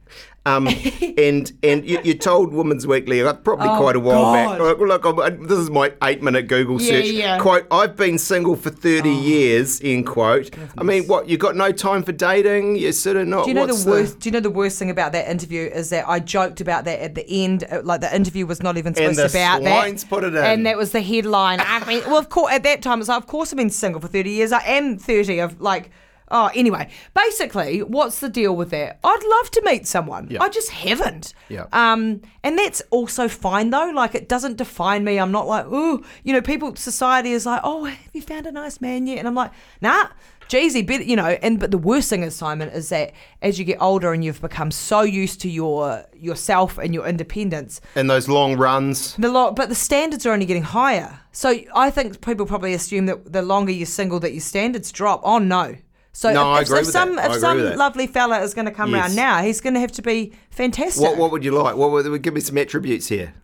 Um, 0.48 0.68
and 1.18 1.52
and 1.62 1.84
you, 1.88 2.00
you 2.04 2.14
told 2.14 2.52
Women's 2.52 2.86
Weekly 2.86 3.22
uh, 3.22 3.32
probably 3.34 3.68
quite 3.76 3.96
a 3.96 4.00
while 4.00 4.32
back. 4.32 4.58
God. 4.58 4.78
Look, 4.78 5.02
look, 5.04 5.18
I'm- 5.20 5.46
this 5.46 5.58
is 5.58 5.70
my 5.70 5.92
eight 6.02 6.22
minute 6.22 6.48
Google 6.48 6.78
search. 6.78 7.06
yeah. 7.06 7.36
Oh. 7.38 7.42
Quote: 7.42 7.66
I've 7.70 7.96
been 7.96 8.18
single 8.18 8.56
for 8.56 8.70
thirty 8.70 9.10
years. 9.10 9.80
End 9.82 10.06
quote. 10.06 10.50
I 10.78 10.82
mean, 10.82 11.06
what 11.06 11.28
you 11.28 11.36
got 11.36 11.56
no 11.56 11.72
time 11.72 12.02
for 12.02 12.12
dating? 12.12 12.76
You're 12.76 12.92
sort 12.92 13.16
of 13.16 13.26
not. 13.28 13.44
Do 13.44 13.50
you 13.50 13.54
know 13.54 13.66
the 13.66 13.90
worst? 13.90 14.20
Do 14.20 14.28
you 14.28 14.32
know 14.32 14.40
the 14.40 14.50
worst 14.50 14.78
thing 14.78 14.90
about 14.90 15.12
that 15.12 15.28
interview 15.30 15.62
is 15.62 15.90
that 15.90 16.08
I 16.08 16.18
joked 16.20 16.60
about 16.60 16.84
that 16.86 17.00
at 17.00 17.14
the 17.14 17.28
end. 17.28 17.64
uh, 17.70 17.82
Like 17.84 18.00
the 18.00 18.14
interview 18.14 18.46
was 18.46 18.62
not 18.62 18.76
even 18.78 18.88
And 18.96 19.16
supposed 19.16 19.18
the 19.18 19.26
to 19.28 19.32
be 19.32 19.38
about 19.38 19.62
that. 19.64 20.08
put 20.08 20.24
it 20.24 20.34
in. 20.34 20.44
and 20.44 20.66
that 20.66 20.76
was 20.76 20.92
the 20.92 21.02
headline. 21.02 21.60
I 21.60 21.84
mean, 21.86 22.02
well, 22.06 22.18
of 22.18 22.28
course, 22.28 22.52
at 22.52 22.62
that 22.62 22.82
time, 22.82 23.00
it's 23.00 23.08
like, 23.08 23.18
of 23.18 23.26
course, 23.26 23.52
I've 23.52 23.56
been 23.58 23.70
single 23.70 24.00
for 24.00 24.08
thirty 24.08 24.30
years. 24.30 24.52
I 24.52 24.62
am 24.64 24.98
thirty. 24.98 25.40
I've 25.42 25.60
like, 25.60 25.90
oh, 26.30 26.50
anyway. 26.54 26.88
Basically, 27.14 27.82
what's 27.82 28.20
the 28.20 28.28
deal 28.28 28.54
with 28.56 28.70
that? 28.70 28.98
I'd 29.04 29.22
love 29.24 29.50
to 29.52 29.62
meet 29.64 29.86
someone. 29.86 30.28
Yeah. 30.30 30.42
I 30.42 30.48
just 30.48 30.70
haven't. 30.70 31.34
Yeah. 31.48 31.66
Um, 31.72 32.20
and 32.42 32.58
that's 32.58 32.82
also 32.90 33.28
fine 33.28 33.70
though. 33.70 33.90
Like, 33.94 34.14
it 34.14 34.28
doesn't 34.28 34.56
define 34.56 35.04
me. 35.04 35.18
I'm 35.18 35.32
not 35.32 35.46
like, 35.46 35.66
oh, 35.68 36.02
you 36.24 36.32
know, 36.32 36.40
people, 36.42 36.74
society 36.76 37.32
is 37.32 37.46
like, 37.46 37.60
oh, 37.64 37.84
have 37.84 37.98
you 38.12 38.22
found 38.22 38.46
a 38.46 38.52
nice 38.52 38.80
man 38.80 39.06
yet? 39.06 39.18
And 39.18 39.28
I'm 39.28 39.34
like, 39.34 39.52
nah. 39.80 40.08
Jeezy, 40.48 40.86
but 40.86 41.04
you 41.04 41.14
know, 41.14 41.26
and 41.26 41.60
but 41.60 41.70
the 41.70 41.76
worst 41.76 42.08
thing 42.08 42.22
is 42.22 42.34
Simon 42.34 42.70
is 42.70 42.88
that 42.88 43.12
as 43.42 43.58
you 43.58 43.66
get 43.66 43.82
older 43.82 44.14
and 44.14 44.24
you've 44.24 44.40
become 44.40 44.70
so 44.70 45.02
used 45.02 45.42
to 45.42 45.50
your 45.50 46.06
yourself 46.14 46.78
and 46.78 46.94
your 46.94 47.06
independence, 47.06 47.82
And 47.94 48.08
those 48.08 48.28
long 48.30 48.56
runs. 48.56 49.14
the 49.16 49.28
lo- 49.28 49.52
but 49.52 49.68
the 49.68 49.74
standards 49.74 50.24
are 50.24 50.32
only 50.32 50.46
getting 50.46 50.62
higher. 50.62 51.20
So 51.32 51.54
I 51.74 51.90
think 51.90 52.22
people 52.22 52.46
probably 52.46 52.72
assume 52.72 53.04
that 53.06 53.30
the 53.30 53.42
longer 53.42 53.72
you're 53.72 53.84
single, 53.84 54.20
that 54.20 54.32
your 54.32 54.40
standards 54.40 54.90
drop. 54.90 55.20
Oh 55.22 55.36
no. 55.38 55.76
So 56.12 56.32
No, 56.32 56.54
if, 56.54 56.62
if- 56.62 56.68
agree 56.68 56.78
if 56.80 56.86
with 56.86 56.92
some 56.92 57.16
that. 57.16 57.30
If 57.32 57.40
some 57.40 57.76
lovely 57.76 58.06
fella 58.06 58.40
is 58.40 58.54
going 58.54 58.64
to 58.66 58.72
come 58.72 58.90
Yes. 58.90 59.06
around 59.08 59.16
now, 59.16 59.42
he's 59.42 59.60
going 59.60 59.74
to 59.74 59.80
have 59.80 59.92
to 59.92 60.02
be 60.02 60.32
fantastic. 60.50 61.02
What 61.02 61.16
what 61.18 61.30
would 61.30 61.44
you 61.44 61.52
like? 61.52 61.76
What 61.76 61.90
would 61.92 62.22
give 62.22 62.34
me 62.34 62.40
some 62.40 62.58
attributes 62.58 63.06
here? 63.08 63.34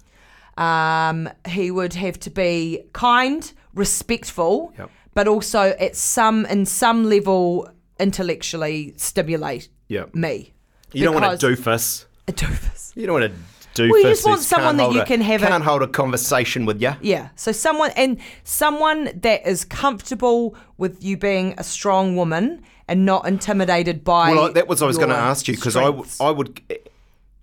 Um, 0.57 1.29
he 1.49 1.71
would 1.71 1.95
have 1.95 2.19
to 2.21 2.31
be 2.31 2.83
kind, 2.93 3.53
respectful, 3.75 4.73
Yep. 4.79 4.91
but 5.15 5.29
also 5.29 5.75
at 5.81 5.97
some 5.97 6.47
in 6.47 6.65
some 6.67 7.05
level 7.05 7.69
intellectually 7.99 8.95
stimulate 8.97 9.69
Yep. 9.89 10.15
me. 10.15 10.53
You 10.93 11.05
don't 11.05 11.15
want 11.15 11.27
a 11.43 11.47
doofus. 11.47 12.05
A 12.29 12.33
doofus. 12.33 12.93
You 12.97 13.07
don't 13.07 13.21
want 13.21 13.33
a 13.33 13.37
doofus. 13.75 13.91
Well, 13.91 13.99
you 14.01 14.09
just 14.09 14.27
want 14.27 14.41
someone 14.41 14.77
that 14.77 14.93
you 14.93 15.01
a- 15.01 15.05
can 15.05 15.21
have 15.21 15.43
a- 15.43 15.47
can't 15.47 15.65
hold 15.65 15.83
a 15.83 15.87
conversation 15.89 16.65
with 16.67 16.81
you. 16.81 16.93
Yeah. 17.01 17.29
So 17.37 17.53
someone 17.53 17.91
and 17.97 18.19
someone 18.45 19.11
that 19.23 19.47
is 19.47 19.65
comfortable 19.65 20.57
with 20.79 21.03
you 21.05 21.17
being 21.17 21.55
a 21.59 21.65
strong 21.65 22.17
woman 22.17 22.63
and 22.89 23.05
not 23.07 23.27
intimidated 23.27 24.05
by. 24.05 24.33
Well, 24.33 24.53
that 24.53 24.69
was 24.69 24.81
what 24.81 24.87
I 24.87 24.89
was 24.89 24.99
going 24.99 25.09
to 25.11 25.17
ask 25.17 25.49
you 25.49 25.55
because 25.55 25.77
I. 25.77 25.85
I 26.21 26.31
would, 26.31 26.61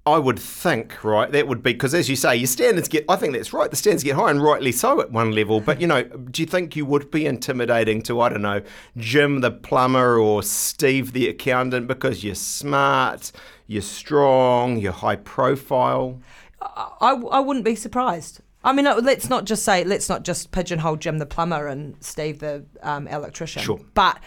I 0.06 0.18
would 0.18 0.40
think 0.40 1.04
right 1.04 1.32
that 1.32 1.48
would 1.48 1.62
be 1.62 1.74
because 1.74 1.94
as 1.94 2.10
you 2.10 2.16
say, 2.16 2.36
your 2.36 2.48
standards 2.48 2.88
get. 2.88 3.06
I 3.08 3.16
think 3.16 3.34
that's 3.34 3.54
right. 3.54 3.70
The 3.70 3.76
standards 3.76 4.04
get 4.04 4.16
high 4.16 4.32
and 4.32 4.42
rightly 4.42 4.72
so 4.72 5.00
at 5.00 5.12
one 5.12 5.32
level. 5.32 5.60
But 5.60 5.80
you 5.80 5.86
know, 5.86 6.04
do 6.04 6.42
you 6.42 6.48
think 6.48 6.76
you 6.76 6.88
would 6.88 7.12
be 7.12 7.28
intimidating 7.28 8.02
to 8.04 8.20
I 8.20 8.30
don't 8.30 8.42
know 8.42 8.64
Jim 8.98 9.42
the 9.42 9.52
plumber 9.52 10.18
or 10.18 10.42
Steve 10.42 11.14
the 11.14 11.28
accountant 11.28 11.88
because 11.88 12.24
you're 12.24 12.34
smart, 12.34 13.32
you're 13.68 13.84
strong, 13.84 14.78
you're 14.78 14.92
high 14.92 15.18
profile? 15.18 16.20
I, 16.62 17.14
I 17.14 17.40
wouldn't 17.40 17.66
be 17.66 17.76
surprised. 17.76 18.42
I 18.64 18.74
mean, 18.74 18.86
let's 18.86 19.30
not 19.30 19.46
just 19.46 19.64
say, 19.64 19.84
let's 19.84 20.08
not 20.08 20.24
just 20.24 20.52
pigeonhole 20.52 20.98
Jim 20.98 21.18
the 21.18 21.26
plumber 21.26 21.68
and 21.68 21.96
Steve 22.04 22.40
the 22.40 22.64
um, 22.84 23.08
electrician. 23.08 23.64
Sure. 23.64 23.80
But, 23.96 24.20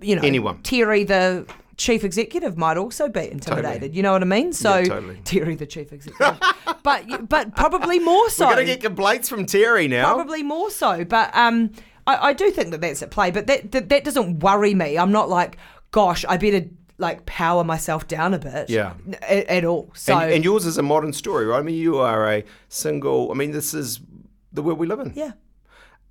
you 0.00 0.16
know, 0.16 0.22
Anyone. 0.22 0.62
Terry 0.62 1.04
the 1.04 1.46
chief 1.76 2.04
executive 2.04 2.56
might 2.56 2.76
also 2.76 3.08
be 3.08 3.30
intimidated. 3.30 3.94
You 3.94 4.02
know 4.02 4.12
what 4.12 4.22
I 4.22 4.26
mean? 4.26 4.52
So, 4.52 4.78
Yeah, 4.78 4.84
totally. 4.84 5.20
Terry 5.24 5.54
the 5.54 5.66
chief 5.66 5.92
executive. 5.92 6.40
but, 6.82 7.28
but 7.28 7.54
probably 7.54 7.98
more 7.98 8.28
so. 8.30 8.46
We're 8.46 8.54
going 8.54 8.66
to 8.66 8.72
get 8.72 8.82
complaints 8.82 9.28
from 9.28 9.46
Terry 9.46 9.88
now. 9.88 10.14
Probably 10.14 10.42
more 10.42 10.70
so, 10.70 11.04
but 11.04 11.34
um, 11.36 11.70
I, 12.06 12.28
I 12.28 12.32
do 12.32 12.50
think 12.50 12.70
that 12.70 12.80
that's 12.80 13.02
at 13.02 13.10
play. 13.10 13.30
But 13.30 13.46
that, 13.46 13.72
that 13.72 13.88
that 13.88 14.04
doesn't 14.04 14.40
worry 14.40 14.74
me. 14.74 14.96
I'm 14.98 15.12
not 15.12 15.28
like, 15.28 15.58
gosh, 15.90 16.24
I 16.28 16.36
better 16.36 16.66
like 16.98 17.26
power 17.26 17.62
myself 17.62 18.08
down 18.08 18.32
a 18.32 18.38
bit. 18.38 18.70
Yeah. 18.70 18.94
at, 19.22 19.46
at 19.46 19.64
all. 19.64 19.90
So 19.94 20.16
and, 20.16 20.32
and 20.32 20.44
yours 20.44 20.64
is 20.64 20.78
a 20.78 20.82
modern 20.82 21.12
story, 21.12 21.44
right? 21.46 21.58
I 21.58 21.62
mean, 21.62 21.76
you 21.76 21.98
are 21.98 22.26
a 22.32 22.44
single. 22.68 23.30
I 23.30 23.34
mean, 23.34 23.50
this 23.50 23.74
is 23.74 24.00
the 24.52 24.62
world 24.62 24.78
we 24.78 24.86
live 24.86 25.00
in. 25.00 25.12
yeah, 25.14 25.32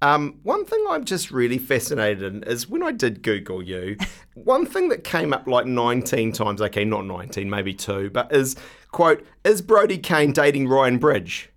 Um, 0.02 0.40
one 0.44 0.66
thing 0.66 0.84
I'm 0.90 1.06
just 1.06 1.32
really 1.32 1.58
fascinated 1.58 2.22
in 2.22 2.44
is 2.44 2.68
when 2.70 2.84
I 2.84 2.92
did 2.92 3.24
Google 3.24 3.64
you, 3.64 3.98
one 4.34 4.66
thing 4.66 4.90
that 4.90 5.04
came 5.04 5.34
up 5.34 5.48
like 5.48 5.66
19 5.66 6.32
times, 6.32 6.62
okay, 6.62 6.86
not 6.86 7.06
19, 7.06 7.50
maybe 7.50 7.74
two, 7.74 8.10
but 8.12 8.32
is, 8.36 8.56
quote, 8.92 9.26
is 9.44 9.62
Brodie 9.62 9.98
Kane 9.98 10.32
dating 10.32 10.68
Ryan 10.68 10.98
Bridge? 10.98 11.50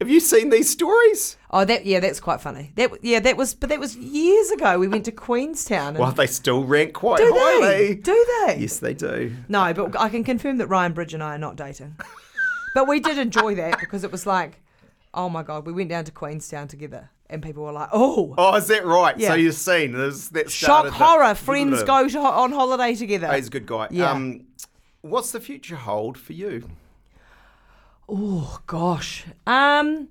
Have 0.00 0.10
you 0.10 0.18
seen 0.18 0.50
these 0.50 0.68
stories? 0.68 1.36
oh 1.52 1.64
that 1.64 1.86
yeah, 1.86 2.00
that's 2.00 2.18
quite 2.18 2.40
funny. 2.40 2.72
That 2.74 2.90
yeah, 3.04 3.20
that 3.20 3.36
was 3.36 3.54
but 3.54 3.68
that 3.68 3.78
was 3.78 3.94
years 3.96 4.50
ago. 4.50 4.76
We 4.76 4.88
went 4.88 5.04
to 5.04 5.12
Queenstown. 5.12 5.90
And 5.90 5.98
Well, 5.98 6.10
they 6.10 6.26
still 6.26 6.64
rank 6.64 6.92
quite 6.92 7.18
do 7.18 7.32
highly. 7.32 7.60
they? 7.60 7.94
Do 7.94 8.26
they? 8.46 8.56
Yes, 8.58 8.80
they 8.80 8.94
do. 8.94 9.32
No, 9.48 9.72
but 9.72 9.96
I 10.00 10.08
can 10.08 10.24
confirm 10.24 10.56
that 10.58 10.66
Ryan 10.66 10.92
Bridge 10.92 11.14
and 11.14 11.22
I 11.22 11.36
are 11.36 11.38
not 11.38 11.54
dating. 11.54 11.94
but 12.74 12.88
we 12.88 12.98
did 12.98 13.16
enjoy 13.16 13.54
that 13.54 13.78
because 13.78 14.02
it 14.02 14.10
was 14.10 14.26
like, 14.26 14.60
oh 15.14 15.28
my 15.28 15.44
god, 15.44 15.66
we 15.66 15.72
went 15.72 15.90
down 15.90 16.04
to 16.06 16.10
Queenstown 16.10 16.66
together, 16.66 17.10
and 17.30 17.42
people 17.42 17.62
were 17.64 17.72
like, 17.72 17.88
oh. 17.92 18.34
Oh, 18.36 18.54
is 18.56 18.66
that 18.68 18.84
right? 18.84 19.18
Yeah. 19.18 19.28
So 19.28 19.34
you've 19.34 19.54
seen 19.54 19.92
there's 19.92 20.28
that 20.30 20.50
Shock 20.50 20.66
started 20.66 20.90
the- 20.92 20.96
horror! 21.04 21.34
Friends 21.34 21.82
go 21.82 22.08
to, 22.08 22.18
on 22.18 22.52
holiday 22.52 22.94
together. 22.94 23.32
He's 23.32 23.46
a 23.48 23.50
good 23.50 23.66
guy. 23.66 23.88
Yeah. 23.90 24.10
Um, 24.10 24.46
what's 25.00 25.32
the 25.32 25.40
future 25.40 25.76
hold 25.76 26.18
for 26.18 26.32
you? 26.32 26.68
Oh 28.08 28.60
gosh. 28.66 29.24
Um 29.46 30.08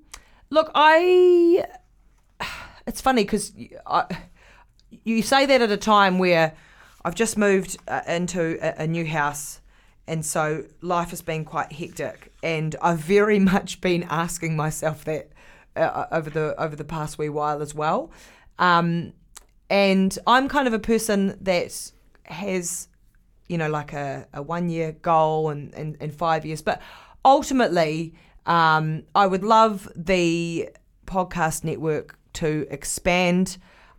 look, 0.50 0.72
I 0.74 1.66
it's 2.88 3.02
funny 3.02 3.24
because 3.24 3.54
you 5.04 5.22
say 5.22 5.46
that 5.46 5.62
at 5.62 5.72
a 5.72 5.78
time 5.78 6.20
where 6.20 6.54
I've 7.04 7.16
just 7.16 7.38
moved 7.38 7.78
uh, 7.88 8.02
into 8.08 8.58
a, 8.62 8.84
a 8.84 8.88
new 8.88 9.06
house. 9.06 9.60
And 10.08 10.26
so 10.26 10.66
life 10.82 11.12
has 11.12 11.22
been 11.22 11.46
quite 11.46 11.72
hectic, 11.72 12.34
and 12.44 12.76
I've 12.82 13.00
very 13.00 13.40
much 13.54 13.82
been 13.82 14.04
asking 14.10 14.56
myself 14.56 15.06
that 15.06 15.30
uh, 15.76 16.06
over 16.12 16.30
the 16.30 16.56
over 16.62 16.76
the 16.76 16.84
past 16.84 17.18
wee 17.18 17.30
while 17.30 17.62
as 17.62 17.74
well. 17.76 18.12
Um, 18.60 19.14
and 19.70 20.18
I'm 20.28 20.48
kind 20.50 20.68
of 20.68 20.74
a 20.74 20.80
person 20.80 21.38
that 21.42 21.92
has, 22.24 22.88
you 23.48 23.58
know, 23.58 23.70
like 23.70 23.94
a, 23.94 24.28
a 24.34 24.42
one 24.42 24.70
year 24.70 24.92
goal 24.92 25.50
and, 25.50 25.74
and, 25.74 25.98
and 26.00 26.14
five 26.14 26.46
years. 26.46 26.62
But 26.62 26.82
ultimately, 27.24 28.14
um, 28.46 29.04
I 29.16 29.28
would 29.28 29.44
love 29.44 29.88
the 29.96 30.70
podcast 31.06 31.64
network 31.64 32.18
to 32.34 32.68
expand. 32.70 33.58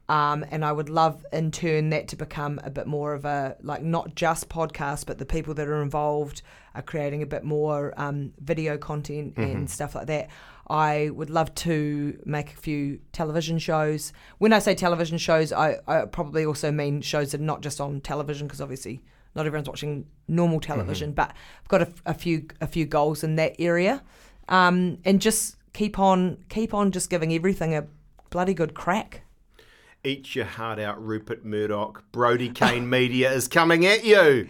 Um, 0.09 0.45
and 0.51 0.63
I 0.65 0.73
would 0.73 0.91
love 0.91 1.25
in 1.33 1.51
turn 1.53 1.89
that 1.91 2.09
to 2.09 2.17
become 2.17 2.61
a 2.65 2.71
bit 2.71 2.87
more 2.87 3.15
of 3.15 3.25
a 3.25 3.57
like 3.63 3.83
not 3.83 4.15
just 4.15 4.49
podcast, 4.51 5.07
but 5.07 5.17
the 5.19 5.25
people 5.25 5.55
that 5.55 5.69
are 5.69 5.81
involved 5.81 6.43
are 6.75 6.83
creating 6.83 7.23
a 7.23 7.27
bit 7.27 7.45
more 7.45 7.95
um, 7.97 8.33
video 8.39 8.77
content 8.77 9.37
Mm-hmm. 9.37 9.57
and 9.57 9.71
stuff 9.71 9.95
like 9.95 10.09
that. 10.09 10.29
I 10.73 11.11
would 11.11 11.29
love 11.29 11.55
to 11.57 12.19
make 12.25 12.55
a 12.55 12.57
few 12.57 12.99
television 13.13 13.59
shows. 13.59 14.11
When 14.39 14.55
I 14.55 14.59
say 14.59 14.75
television 14.75 15.19
shows, 15.19 15.53
I, 15.53 15.77
I 15.87 16.07
probably 16.07 16.47
also 16.47 16.73
mean 16.73 17.03
shows 17.03 17.33
that 17.33 17.43
are 17.43 17.45
not 17.45 17.61
just 17.61 17.79
on 17.79 18.01
television 18.01 18.47
because 18.47 18.63
obviously 18.63 19.03
not 19.35 19.45
everyone's 19.45 19.69
watching 19.69 20.07
normal 20.29 20.61
television. 20.61 21.11
Mm-hmm. 21.11 21.17
But 21.17 21.35
I've 21.61 21.69
got 21.69 21.83
a, 21.83 21.93
a 22.07 22.15
few 22.15 22.47
a 22.63 22.67
few 22.67 22.87
goals 22.87 23.23
in 23.23 23.37
that 23.37 23.55
area, 23.59 24.03
um, 24.49 24.97
and 25.05 25.21
just 25.21 25.57
keep 25.75 25.99
on 25.99 26.39
keep 26.49 26.73
on 26.73 26.91
just 26.91 27.11
giving 27.11 27.35
everything 27.35 27.75
a 27.75 27.85
bloody 28.31 28.55
good 28.55 28.73
crack. 28.73 29.25
Eat 30.05 30.35
your 30.35 30.47
heart 30.47 30.79
out, 30.79 31.05
Rupert 31.05 31.45
Murdoch. 31.45 32.03
Brodie 32.13 32.49
Kane 32.49 32.89
Media 32.89 33.31
is 33.31 33.47
coming 33.47 33.85
at 33.85 34.07
you. 34.07 34.49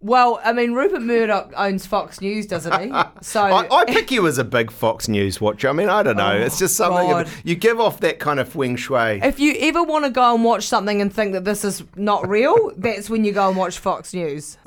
Well, 0.00 0.40
I 0.44 0.52
mean, 0.52 0.72
Rupert 0.74 1.02
Murdoch 1.02 1.52
owns 1.56 1.86
Fox 1.86 2.20
News, 2.20 2.46
doesn't 2.46 2.80
he? 2.80 2.92
So 3.22 3.42
I, 3.42 3.66
I 3.74 3.84
pick 3.86 4.10
you 4.10 4.26
as 4.26 4.38
a 4.38 4.44
big 4.44 4.70
Fox 4.70 5.08
News 5.08 5.40
watcher. 5.40 5.68
I 5.68 5.72
mean, 5.72 5.88
I 5.88 6.02
don't 6.02 6.16
know. 6.16 6.32
it's 6.36 6.58
just 6.58 6.76
something 6.76 7.08
God. 7.08 7.28
you 7.44 7.56
give 7.56 7.80
off 7.80 8.00
that 8.00 8.18
kind 8.18 8.38
of 8.38 8.48
feng 8.48 8.76
shui. 8.76 9.20
if 9.22 9.40
you 9.40 9.56
ever 9.60 9.82
want 9.82 10.04
to 10.04 10.10
go 10.10 10.34
and 10.34 10.44
watch 10.44 10.68
something 10.68 11.00
and 11.00 11.12
think 11.12 11.32
that 11.32 11.44
this 11.44 11.64
is 11.64 11.82
not 11.96 12.28
real, 12.28 12.72
that's 12.76 13.10
when 13.10 13.24
you 13.24 13.32
go 13.32 13.48
and 13.48 13.56
watch 13.56 13.78
Fox 13.78 14.12
News. 14.14 14.58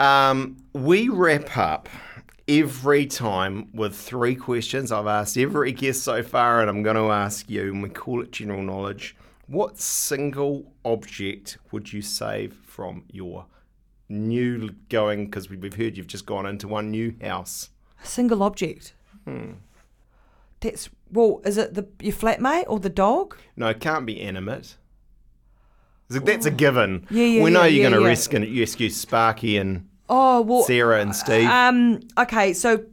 Um, 0.00 0.56
we 0.72 1.08
wrap 1.08 1.56
up 1.56 1.88
every 2.48 3.06
time 3.06 3.68
with 3.72 3.94
three 3.94 4.34
questions. 4.34 4.90
I've 4.90 5.06
asked 5.06 5.36
every 5.36 5.72
guest 5.72 6.02
so 6.02 6.22
far, 6.22 6.60
and 6.60 6.70
I'm 6.70 6.82
going 6.82 6.96
to 6.96 7.10
ask 7.12 7.48
you, 7.48 7.72
and 7.72 7.82
we 7.82 7.90
call 7.90 8.22
it 8.22 8.32
general 8.32 8.62
knowledge. 8.62 9.14
What 9.46 9.78
single 9.78 10.72
object 10.84 11.58
would 11.72 11.92
you 11.92 12.02
save 12.02 12.54
from 12.80 13.04
your 13.12 13.44
new 14.08 14.70
going? 14.88 15.26
Because 15.26 15.50
we've 15.50 15.74
heard 15.74 15.98
you've 15.98 16.06
just 16.06 16.24
gone 16.24 16.46
into 16.46 16.66
one 16.66 16.90
new 16.90 17.14
house. 17.20 17.68
A 18.02 18.06
single 18.06 18.42
object. 18.42 18.94
Hmm. 19.26 19.52
That's 20.60 20.88
well. 21.12 21.42
Is 21.44 21.58
it 21.58 21.74
the 21.74 21.86
your 22.00 22.14
flatmate 22.14 22.64
or 22.68 22.80
the 22.80 22.88
dog? 22.88 23.36
No, 23.54 23.68
it 23.68 23.80
can't 23.80 24.06
be 24.06 24.18
animate. 24.22 24.78
That's 26.08 26.46
a 26.46 26.50
given. 26.50 27.06
Yeah, 27.10 27.26
yeah, 27.26 27.44
we 27.44 27.50
know 27.50 27.64
yeah, 27.64 27.66
you're 27.66 27.90
going 27.90 28.00
to 28.00 28.00
yeah. 28.00 28.14
rescue, 28.14 28.60
rescue 28.60 28.88
Sparky 28.88 29.58
and 29.58 29.86
Oh 30.08 30.40
well. 30.40 30.62
Sarah 30.62 31.02
and 31.02 31.14
Steve. 31.14 31.50
Um. 31.50 32.00
Okay. 32.16 32.54
So, 32.54 32.86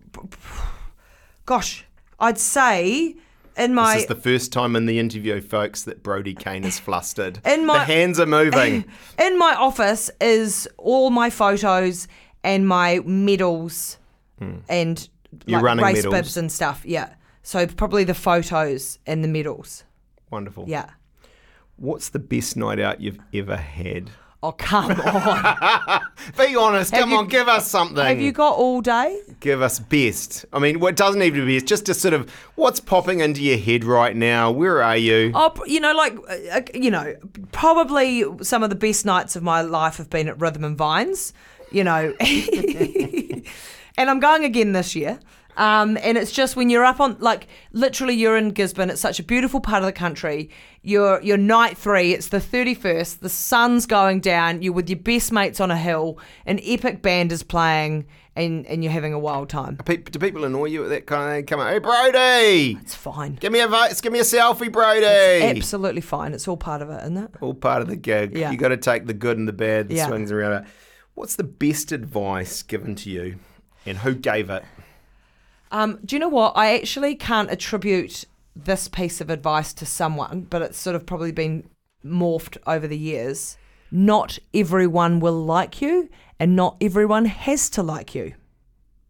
gosh, 1.45 1.85
I'd 2.19 2.37
say 2.37 3.15
in 3.57 3.73
my 3.73 3.93
This 3.93 4.03
is 4.03 4.07
the 4.07 4.15
first 4.15 4.51
time 4.51 4.75
in 4.75 4.85
the 4.85 4.99
interview, 4.99 5.41
folks, 5.41 5.83
that 5.83 6.03
Brodie 6.03 6.33
Kane 6.33 6.63
is 6.63 6.79
flustered. 6.79 7.39
In 7.45 7.65
my- 7.65 7.79
the 7.79 7.85
hands 7.85 8.19
are 8.19 8.25
moving. 8.25 8.85
in 9.19 9.37
my 9.37 9.55
office 9.55 10.09
is 10.21 10.67
all 10.77 11.09
my 11.09 11.29
photos 11.29 12.07
and 12.43 12.67
my 12.67 12.99
medals 13.05 13.97
hmm. 14.39 14.57
and 14.69 15.07
Your 15.45 15.61
like, 15.61 15.79
race 15.81 15.95
medals. 15.97 16.13
bibs 16.13 16.37
and 16.37 16.51
stuff. 16.51 16.83
Yeah. 16.85 17.13
So 17.43 17.65
probably 17.67 18.03
the 18.03 18.13
photos 18.13 18.99
and 19.05 19.23
the 19.23 19.27
medals. 19.27 19.83
Wonderful. 20.29 20.65
Yeah. 20.67 20.89
What's 21.77 22.09
the 22.09 22.19
best 22.19 22.57
night 22.57 22.79
out 22.79 23.01
you've 23.01 23.19
ever 23.33 23.55
had? 23.55 24.09
Oh 24.43 24.51
come 24.51 24.91
on! 25.01 26.01
Be 26.37 26.55
honest. 26.55 26.91
Have 26.91 27.01
come 27.01 27.09
you- 27.11 27.17
on, 27.17 27.27
give 27.27 27.47
us 27.47 27.67
something. 27.69 27.97
Have 28.05 28.19
you 28.19 28.31
got 28.31 28.55
all 28.55 28.81
day? 28.81 29.19
give 29.39 29.61
us 29.61 29.79
best. 29.79 30.45
I 30.53 30.59
mean, 30.59 30.79
what 30.79 30.95
doesn't 30.95 31.21
even 31.23 31.45
be 31.45 31.55
best. 31.55 31.65
Just 31.67 31.85
to 31.87 31.93
sort 31.95 32.13
of 32.13 32.29
what's 32.55 32.79
popping 32.79 33.19
into 33.21 33.41
your 33.41 33.57
head 33.57 33.83
right 33.83 34.15
now. 34.15 34.51
Where 34.51 34.81
are 34.83 34.95
you? 34.97 35.31
Oh, 35.33 35.49
p- 35.49 35.73
you 35.73 35.79
know, 35.79 35.93
like 35.93 36.15
uh, 36.29 36.57
uh, 36.57 36.61
you 36.73 36.91
know, 36.91 37.15
probably 37.51 38.23
some 38.43 38.61
of 38.61 38.69
the 38.69 38.75
best 38.75 39.05
nights 39.05 39.35
of 39.35 39.41
my 39.43 39.61
life 39.61 39.97
have 39.97 40.09
been 40.09 40.27
at 40.27 40.39
Rhythm 40.39 40.63
and 40.63 40.77
Vines. 40.77 41.33
You 41.71 41.83
know, 41.83 42.13
and 42.21 44.09
I'm 44.09 44.19
going 44.19 44.43
again 44.45 44.71
this 44.73 44.95
year. 44.95 45.19
Um, 45.57 45.97
and 46.03 46.17
it's 46.17 46.31
just 46.31 46.55
when 46.55 46.69
you're 46.69 46.85
up 46.85 46.99
on 46.99 47.17
like 47.19 47.47
literally 47.71 48.13
you're 48.13 48.37
in 48.37 48.49
Gisborne. 48.51 48.89
It's 48.89 49.01
such 49.01 49.19
a 49.19 49.23
beautiful 49.23 49.59
part 49.59 49.81
of 49.81 49.87
the 49.87 49.91
country. 49.93 50.49
You're 50.83 51.21
you're 51.21 51.37
night 51.37 51.77
three. 51.77 52.13
It's 52.13 52.29
the 52.29 52.39
thirty 52.39 52.73
first. 52.75 53.21
The 53.21 53.29
sun's 53.29 53.85
going 53.85 54.21
down. 54.21 54.61
You're 54.61 54.73
with 54.73 54.89
your 54.89 54.99
best 54.99 55.31
mates 55.31 55.59
on 55.59 55.71
a 55.71 55.77
hill. 55.77 56.19
An 56.45 56.59
epic 56.63 57.01
band 57.01 57.31
is 57.31 57.41
playing, 57.43 58.05
and 58.35 58.65
and 58.67 58.83
you're 58.83 58.93
having 58.93 59.13
a 59.13 59.19
wild 59.19 59.49
time. 59.49 59.77
Pe- 59.77 59.97
Do 59.97 60.19
people 60.19 60.45
annoy 60.45 60.65
you 60.65 60.83
at 60.83 60.89
that 60.89 61.07
kind 61.07 61.29
of 61.29 61.35
thing? 61.37 61.45
Come 61.47 61.59
on, 61.59 61.73
hey 61.73 61.79
Brodie, 61.79 62.77
It's 62.81 62.93
fine. 62.93 63.33
give 63.35 63.51
me 63.51 63.59
a 63.59 63.67
vote. 63.67 63.99
Give 64.01 64.13
me 64.13 64.19
a 64.19 64.23
selfie, 64.23 64.71
Brodie. 64.71 65.05
Absolutely 65.57 66.01
fine. 66.01 66.33
It's 66.33 66.47
all 66.47 66.57
part 66.57 66.81
of 66.83 66.89
it, 66.91 67.01
isn't 67.01 67.17
it? 67.17 67.31
All 67.41 67.55
part 67.55 67.81
of 67.81 67.87
the 67.87 67.95
gig. 67.95 68.37
Yeah. 68.37 68.51
You 68.51 68.57
got 68.57 68.69
to 68.69 68.77
take 68.77 69.07
the 69.07 69.13
good 69.15 69.37
and 69.39 69.47
the 69.47 69.53
bad, 69.53 69.87
the 69.89 69.95
Yeah. 69.95 70.07
swings 70.07 70.31
around 70.31 70.51
roundabouts. 70.51 70.71
What's 71.15 71.35
the 71.35 71.43
best 71.43 71.91
advice 71.91 72.61
given 72.61 72.93
to 72.97 73.09
you, 73.09 73.39
and 73.87 73.97
who 73.97 74.13
gave 74.13 74.51
it? 74.51 74.63
Um, 75.71 75.99
do 76.05 76.15
you 76.15 76.19
know 76.19 76.29
what? 76.29 76.53
I 76.55 76.73
actually 76.75 77.15
can't 77.15 77.51
attribute 77.51 78.25
this 78.55 78.87
piece 78.87 79.21
of 79.21 79.29
advice 79.29 79.73
to 79.73 79.85
someone, 79.85 80.41
but 80.49 80.61
it's 80.61 80.77
sort 80.77 80.95
of 80.95 81.05
probably 81.05 81.31
been 81.31 81.69
morphed 82.05 82.57
over 82.65 82.87
the 82.87 82.97
years. 82.97 83.57
Not 83.91 84.39
everyone 84.53 85.19
will 85.19 85.43
like 85.45 85.81
you, 85.81 86.09
and 86.39 86.55
not 86.55 86.77
everyone 86.81 87.25
has 87.25 87.69
to 87.71 87.83
like 87.83 88.15
you. 88.15 88.33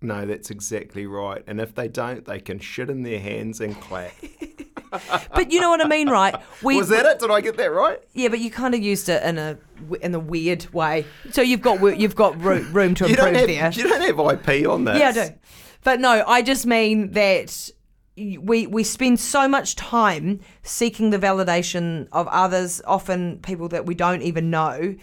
No, 0.01 0.25
that's 0.25 0.51
exactly 0.51 1.07
right. 1.07 1.43
And 1.47 1.59
if 1.59 1.73
they 1.73 1.87
don't, 1.87 2.23
they 2.25 2.39
can 2.39 2.59
shit 2.59 2.89
in 2.89 3.01
their 3.03 3.19
hands 3.19 3.61
and 3.61 3.79
clap. 3.79 4.11
But 5.35 5.51
you 5.51 5.59
know 5.59 5.69
what 5.69 5.83
I 5.83 5.87
mean, 5.87 6.09
right? 6.09 6.33
We, 6.63 6.77
Was 6.77 6.87
that 6.89 7.05
it? 7.05 7.19
Did 7.19 7.29
I 7.29 7.41
get 7.41 7.57
that 7.57 7.71
right? 7.71 7.99
Yeah, 8.13 8.29
but 8.29 8.39
you 8.39 8.49
kind 8.49 8.73
of 8.73 8.81
used 8.81 9.09
it 9.09 9.21
in 9.21 9.37
a 9.37 9.57
in 10.01 10.15
a 10.15 10.19
weird 10.19 10.71
way. 10.73 11.05
So 11.31 11.41
you've 11.41 11.61
got 11.61 11.99
you've 11.99 12.15
got 12.15 12.41
room 12.41 12.95
to 12.95 13.09
You 13.09 13.15
don't 13.17 13.35
improve 13.35 13.57
have 13.57 13.75
there. 13.75 13.83
you 13.83 13.89
don't 13.89 14.01
have 14.01 14.47
IP 14.47 14.67
on 14.67 14.85
this. 14.85 14.97
Yeah, 14.97 15.09
I 15.09 15.11
do. 15.11 15.33
But 15.83 15.99
no, 15.99 16.23
I 16.27 16.41
just 16.41 16.65
mean 16.65 17.11
that 17.11 17.69
we 18.17 18.65
we 18.67 18.83
spend 18.83 19.19
so 19.19 19.47
much 19.47 19.75
time 19.75 20.39
seeking 20.63 21.11
the 21.11 21.19
validation 21.19 22.07
of 22.11 22.27
others, 22.29 22.81
often 22.85 23.39
people 23.39 23.67
that 23.69 23.85
we 23.85 23.95
don't 23.95 24.21
even 24.23 24.49
know. 24.49 24.95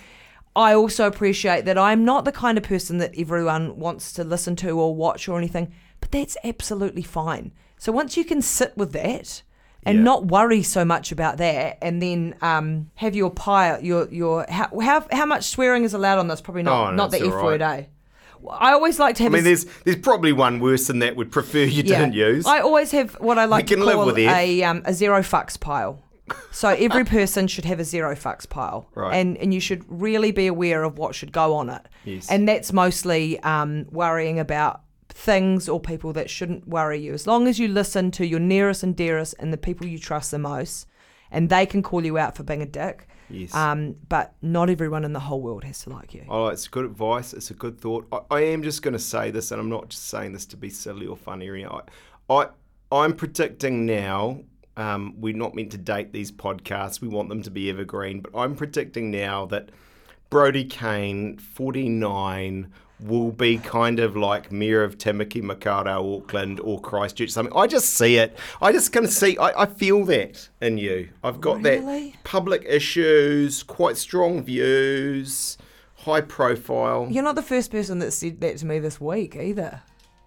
I 0.57 0.75
also 0.75 1.07
appreciate 1.07 1.65
that 1.65 1.79
I'm 1.79 2.05
not 2.05 2.25
the 2.25 2.33
kind 2.33 2.57
of 2.59 2.65
person 2.65 2.99
that 2.99 3.13
everyone 3.19 3.77
wants 3.79 4.13
to 4.15 4.25
listen 4.25 4.55
to 4.57 4.71
or 4.79 4.95
watch 4.95 5.29
or 5.29 5.37
anything, 5.39 5.73
but 6.01 6.11
that's 6.13 6.37
absolutely 6.45 7.03
fine. 7.03 7.53
So 7.77 7.91
once 7.93 8.17
you 8.17 8.25
can 8.25 8.41
sit 8.41 8.77
with 8.77 8.93
that 8.93 9.43
and 9.85 9.99
Yeah. 9.99 10.05
not 10.05 10.27
worry 10.27 10.63
so 10.63 10.85
much 10.85 11.13
about 11.13 11.37
that, 11.39 11.79
and 11.83 12.01
then 12.01 12.37
um, 12.41 12.91
have 12.97 13.15
your 13.15 13.31
pile, 13.31 13.81
your 13.83 14.09
your 14.13 14.47
how, 14.49 14.69
how 14.81 15.07
how 15.13 15.27
much 15.27 15.45
swearing 15.45 15.85
is 15.85 15.93
allowed 15.95 16.19
on 16.19 16.29
this? 16.29 16.41
Probably 16.41 16.63
not 16.63 16.89
Oh, 16.89 16.91
no, 16.91 16.97
not 16.97 17.11
the 17.11 17.19
F 17.21 17.33
all 17.35 17.45
word, 17.45 17.61
right. 17.61 17.85
eh? 17.85 17.87
I 18.51 18.73
always 18.73 18.99
like 18.99 19.17
to 19.17 19.23
have. 19.25 19.33
I 19.33 19.37
mean, 19.37 19.45
there's 19.45 19.65
there's 19.85 19.97
probably 19.97 20.33
one 20.33 20.61
worse 20.61 20.87
than 20.87 20.99
that. 21.01 21.17
Would 21.17 21.31
prefer 21.33 21.65
you 21.65 21.83
didn't 21.83 22.13
use. 22.13 22.47
I 22.47 22.61
always 22.61 22.91
have 22.93 23.15
what 23.15 23.39
I 23.39 23.45
like 23.47 23.67
to 23.67 23.77
call 23.77 24.17
a 24.17 24.63
um, 24.63 24.83
a 24.85 24.93
zero 24.93 25.21
fucks 25.21 25.59
pile. 25.59 26.03
So 26.53 26.69
every 26.71 27.05
person 27.19 27.47
should 27.49 27.65
have 27.67 27.81
a 27.81 27.85
zero 27.85 28.15
fucks 28.15 28.49
pile, 28.49 28.89
Right. 28.95 29.15
and 29.15 29.37
and 29.39 29.53
you 29.53 29.61
should 29.61 29.85
really 29.89 30.33
be 30.33 30.47
aware 30.47 30.83
of 30.85 30.99
what 30.99 31.15
should 31.15 31.33
go 31.33 31.55
on 31.55 31.69
it. 31.71 31.83
Yes. 32.05 32.31
And 32.31 32.49
that's 32.49 32.73
mostly 32.73 33.39
um, 33.41 33.87
worrying 33.91 34.39
about 34.39 34.81
things 35.11 35.69
or 35.69 35.79
people 35.81 36.13
that 36.15 36.29
shouldn't 36.31 36.67
worry 36.67 36.99
you. 37.01 37.13
As 37.13 37.27
long 37.27 37.47
as 37.47 37.59
you 37.59 37.69
listen 37.69 38.11
to 38.13 38.27
your 38.27 38.41
nearest 38.41 38.83
and 38.83 38.97
dearest 38.97 39.35
and 39.39 39.53
the 39.53 39.57
people 39.59 39.87
you 39.87 39.99
trust 39.99 40.31
the 40.31 40.39
most, 40.39 40.87
and 41.31 41.49
they 41.51 41.67
can 41.67 41.83
call 41.83 42.05
you 42.05 42.19
out 42.19 42.37
for 42.37 42.43
being 42.43 42.63
a 42.63 42.67
dick. 42.67 43.07
Yes. 43.31 43.55
Um, 43.55 43.97
but 44.09 44.35
not 44.43 44.71
everyone 44.71 45.05
in 45.05 45.13
the 45.13 45.21
whole 45.21 45.41
world 45.41 45.65
has 45.65 45.81
to 45.85 45.91
like 45.91 46.15
you. 46.15 46.25
Oh, 46.29 46.49
it's 46.49 46.69
good 46.69 46.85
advice. 46.85 47.33
It's 47.33 47.51
a 47.51 47.55
good 47.55 47.81
thought. 47.81 48.07
I, 48.13 48.21
I 48.31 48.41
am 48.43 48.63
just 48.63 48.83
going 48.83 48.93
to 48.93 48.99
say 48.99 49.31
this, 49.31 49.51
and 49.51 49.61
I'm 49.61 49.71
not 49.71 49.89
just 49.89 50.09
saying 50.09 50.33
this 50.33 50.47
to 50.47 50.57
be 50.57 50.71
silly 50.71 51.07
or 51.07 51.17
funny. 51.17 51.49
Or 51.49 51.55
anything. 51.55 51.81
I, 52.29 52.35
I, 52.35 52.49
I'm 52.93 53.15
predicting 53.15 53.87
now. 53.87 54.41
Um, 54.77 55.15
we're 55.21 55.37
not 55.37 55.55
meant 55.55 55.71
to 55.73 55.79
date 55.79 56.13
these 56.13 56.33
podcasts. 56.33 57.01
We 57.01 57.09
want 57.09 57.29
them 57.29 57.43
to 57.43 57.51
be 57.51 57.71
evergreen, 57.71 58.21
but 58.21 58.37
I'm 58.37 58.57
predicting 58.57 59.11
now 59.11 59.47
that 59.47 59.71
Brodie 60.31 60.65
Kane, 60.65 61.39
49, 61.39 62.73
will 63.01 63.33
be 63.33 63.59
kind 63.59 63.99
of 63.99 64.17
like 64.17 64.53
Mayor 64.53 64.83
of 64.85 64.97
Tamaki 64.99 65.43
Makaurau, 65.43 66.19
Auckland, 66.23 66.61
or 66.61 66.81
Christchurch, 66.81 67.31
something. 67.31 67.55
I 67.57 67.67
just 67.67 67.93
see 67.95 68.17
it. 68.17 68.37
I 68.63 68.73
just 68.73 68.93
kind 68.93 69.05
of 69.05 69.13
see, 69.13 69.37
I, 69.37 69.63
I 69.63 69.67
feel 69.67 70.05
that 70.07 70.49
in 70.61 70.79
you. 70.79 71.09
I've 71.23 71.41
got 71.41 71.63
Really? 71.63 72.11
that 72.11 72.25
public 72.25 72.65
issues, 72.69 73.63
quite 73.63 73.97
strong 73.97 74.43
views, 74.45 75.59
high 75.97 76.21
profile. 76.21 77.09
You're 77.11 77.25
not 77.25 77.35
the 77.35 77.43
first 77.43 77.71
person 77.71 77.99
that 77.99 78.13
said 78.13 78.41
that 78.41 78.59
to 78.59 78.67
me 78.67 78.79
this 78.79 79.01
week 79.01 79.37
either. 79.37 79.83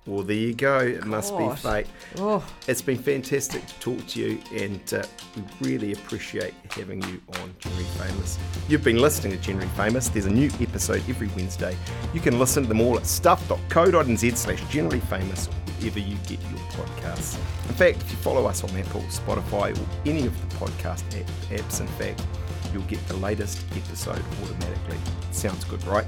Well, 0.07 0.23
there 0.23 0.35
you 0.37 0.53
go. 0.53 0.79
It 0.79 1.05
must 1.05 1.37
be 1.37 1.49
fate. 1.57 1.85
Oh, 2.17 2.41
It's 2.67 2.81
been 2.81 2.97
fantastic 2.97 3.65
to 3.67 3.79
talk 3.81 4.07
to 4.07 4.19
you, 4.21 4.39
and 4.55 4.81
uh, 4.93 5.03
we 5.35 5.43
really 5.69 5.91
appreciate 5.91 6.53
having 6.71 7.01
you 7.03 7.21
on 7.41 7.53
Generally 7.59 7.83
Famous. 7.83 8.39
You've 8.69 8.85
been 8.85 8.99
listening 9.01 9.33
to 9.37 9.43
Generally 9.43 9.67
Famous. 9.75 10.07
There's 10.07 10.25
a 10.25 10.31
new 10.31 10.49
episode 10.61 11.03
every 11.09 11.27
Wednesday. 11.35 11.75
You 12.13 12.21
can 12.21 12.39
listen 12.39 12.63
to 12.63 12.69
them 12.69 12.79
all 12.79 12.97
at 12.97 13.05
stuff.co.nz 13.05 14.37
slash 14.37 14.63
generally 14.69 15.01
famous, 15.01 15.47
wherever 15.79 15.99
you 15.99 16.15
get 16.25 16.39
your 16.39 16.59
podcasts. 16.71 17.35
In 17.67 17.75
fact, 17.75 17.97
if 18.01 18.09
you 18.09 18.17
follow 18.19 18.45
us 18.45 18.63
on 18.63 18.69
Apple, 18.77 19.01
Spotify, 19.09 19.77
or 19.77 19.87
any 20.09 20.25
of 20.25 20.49
the 20.49 20.55
podcast 20.55 21.03
app, 21.19 21.27
apps, 21.49 21.81
in 21.81 21.87
fact, 21.87 22.23
you'll 22.71 22.83
get 22.83 23.05
the 23.09 23.17
latest 23.17 23.61
episode 23.75 24.23
automatically. 24.43 24.97
Sounds 25.31 25.65
good, 25.65 25.83
right? 25.85 26.05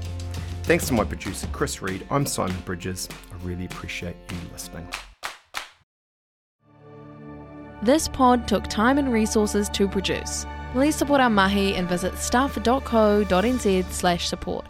Thanks 0.62 0.86
to 0.86 0.94
my 0.94 1.04
producer, 1.04 1.46
Chris 1.48 1.82
Reed. 1.82 2.06
I'm 2.10 2.24
Simon 2.24 2.56
Bridges. 2.64 3.08
I 3.40 3.46
really 3.46 3.64
appreciate 3.66 4.16
you 4.30 4.36
listening. 4.52 4.88
This 7.82 8.08
pod 8.08 8.46
took 8.46 8.66
time 8.66 8.98
and 8.98 9.12
resources 9.12 9.68
to 9.70 9.88
produce. 9.88 10.44
Please 10.72 10.94
support 10.94 11.20
our 11.20 11.30
mahi 11.30 11.74
and 11.74 11.88
visit 11.88 12.16
stuff.co.nz 12.18 13.84
slash 13.90 14.28
support. 14.28 14.66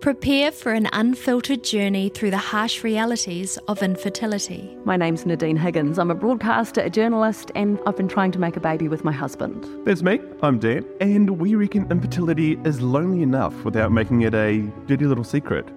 Prepare 0.00 0.50
for 0.50 0.72
an 0.72 0.88
unfiltered 0.92 1.62
journey 1.62 2.08
through 2.08 2.32
the 2.32 2.36
harsh 2.36 2.82
realities 2.82 3.56
of 3.68 3.84
infertility. 3.84 4.76
My 4.84 4.96
name's 4.96 5.24
Nadine 5.24 5.56
Higgins. 5.56 5.96
I'm 5.96 6.10
a 6.10 6.14
broadcaster, 6.16 6.80
a 6.80 6.90
journalist, 6.90 7.52
and 7.54 7.78
I've 7.86 7.96
been 7.96 8.08
trying 8.08 8.32
to 8.32 8.40
make 8.40 8.56
a 8.56 8.60
baby 8.60 8.88
with 8.88 9.04
my 9.04 9.12
husband. 9.12 9.64
That's 9.84 10.02
me. 10.02 10.18
I'm 10.42 10.58
Dan, 10.58 10.84
and 11.00 11.38
we 11.38 11.54
reckon 11.54 11.88
infertility 11.88 12.58
is 12.64 12.80
lonely 12.80 13.22
enough 13.22 13.54
without 13.64 13.92
making 13.92 14.22
it 14.22 14.34
a 14.34 14.62
dirty 14.86 15.06
little 15.06 15.22
secret. 15.22 15.68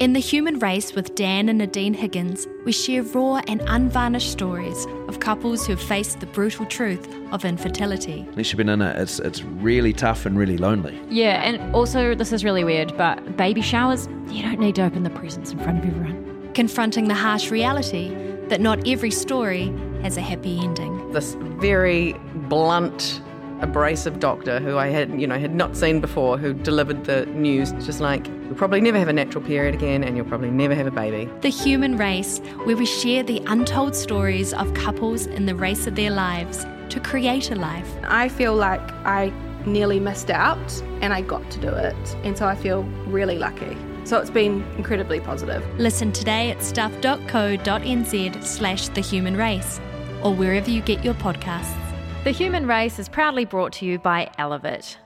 In 0.00 0.12
The 0.12 0.18
Human 0.18 0.58
Race 0.58 0.92
with 0.96 1.14
Dan 1.14 1.48
and 1.48 1.58
Nadine 1.58 1.94
Higgins, 1.94 2.48
we 2.64 2.72
share 2.72 3.04
raw 3.04 3.40
and 3.46 3.62
unvarnished 3.68 4.32
stories 4.32 4.86
of 5.06 5.20
couples 5.20 5.64
who've 5.64 5.80
faced 5.80 6.18
the 6.18 6.26
brutal 6.26 6.66
truth 6.66 7.08
of 7.30 7.44
infertility. 7.44 8.26
Unless 8.30 8.50
you've 8.50 8.56
been 8.56 8.68
in 8.68 8.82
it, 8.82 8.96
it's 9.00 9.20
it's 9.20 9.44
really 9.44 9.92
tough 9.92 10.26
and 10.26 10.36
really 10.36 10.58
lonely. 10.58 11.00
Yeah, 11.10 11.42
and 11.44 11.72
also 11.76 12.16
this 12.16 12.32
is 12.32 12.44
really 12.44 12.64
weird, 12.64 12.96
but 12.96 13.36
baby 13.36 13.60
showers, 13.60 14.08
you 14.30 14.42
don't 14.42 14.58
need 14.58 14.74
to 14.74 14.82
open 14.82 15.04
the 15.04 15.10
presents 15.10 15.52
in 15.52 15.60
front 15.60 15.78
of 15.78 15.84
everyone. 15.86 16.50
Confronting 16.54 17.06
the 17.06 17.14
harsh 17.14 17.52
reality 17.52 18.12
that 18.48 18.60
not 18.60 18.88
every 18.88 19.12
story 19.12 19.72
has 20.02 20.16
a 20.16 20.20
happy 20.20 20.58
ending. 20.58 21.12
this 21.12 21.34
very 21.60 22.14
blunt, 22.48 23.22
abrasive 23.60 24.18
doctor 24.18 24.58
who 24.58 24.76
I 24.76 24.88
had, 24.88 25.20
you 25.20 25.28
know, 25.28 25.38
had 25.38 25.54
not 25.54 25.76
seen 25.76 26.00
before, 26.00 26.36
who 26.36 26.52
delivered 26.52 27.04
the 27.04 27.26
news 27.26 27.70
just 27.86 28.00
like, 28.00 28.26
you'll 28.54 28.60
probably 28.60 28.80
never 28.80 29.00
have 29.00 29.08
a 29.08 29.12
natural 29.12 29.42
period 29.42 29.74
again 29.74 30.04
and 30.04 30.16
you'll 30.16 30.26
probably 30.26 30.48
never 30.48 30.76
have 30.76 30.86
a 30.86 30.90
baby. 30.92 31.28
The 31.40 31.48
Human 31.48 31.96
Race, 31.96 32.38
where 32.62 32.76
we 32.76 32.86
share 32.86 33.24
the 33.24 33.42
untold 33.48 33.96
stories 33.96 34.54
of 34.54 34.72
couples 34.74 35.26
in 35.26 35.46
the 35.46 35.56
race 35.56 35.88
of 35.88 35.96
their 35.96 36.12
lives 36.12 36.64
to 36.90 37.00
create 37.00 37.50
a 37.50 37.56
life. 37.56 37.92
I 38.04 38.28
feel 38.28 38.54
like 38.54 38.80
I 39.04 39.32
nearly 39.66 39.98
missed 39.98 40.30
out 40.30 40.72
and 41.00 41.12
I 41.12 41.22
got 41.22 41.50
to 41.50 41.60
do 41.60 41.66
it. 41.66 42.16
And 42.22 42.38
so 42.38 42.46
I 42.46 42.54
feel 42.54 42.84
really 43.08 43.38
lucky. 43.38 43.76
So 44.04 44.20
it's 44.20 44.30
been 44.30 44.62
incredibly 44.76 45.18
positive. 45.18 45.66
Listen 45.76 46.12
today 46.12 46.52
at 46.52 46.62
stuff.co.nz 46.62 48.44
slash 48.44 48.86
the 48.86 49.00
human 49.00 49.36
race 49.36 49.80
or 50.22 50.32
wherever 50.32 50.70
you 50.70 50.80
get 50.80 51.04
your 51.04 51.14
podcasts. 51.14 51.76
The 52.22 52.30
Human 52.30 52.68
Race 52.68 53.00
is 53.00 53.08
proudly 53.08 53.46
brought 53.46 53.72
to 53.74 53.84
you 53.84 53.98
by 53.98 54.30
Elevate. 54.38 54.96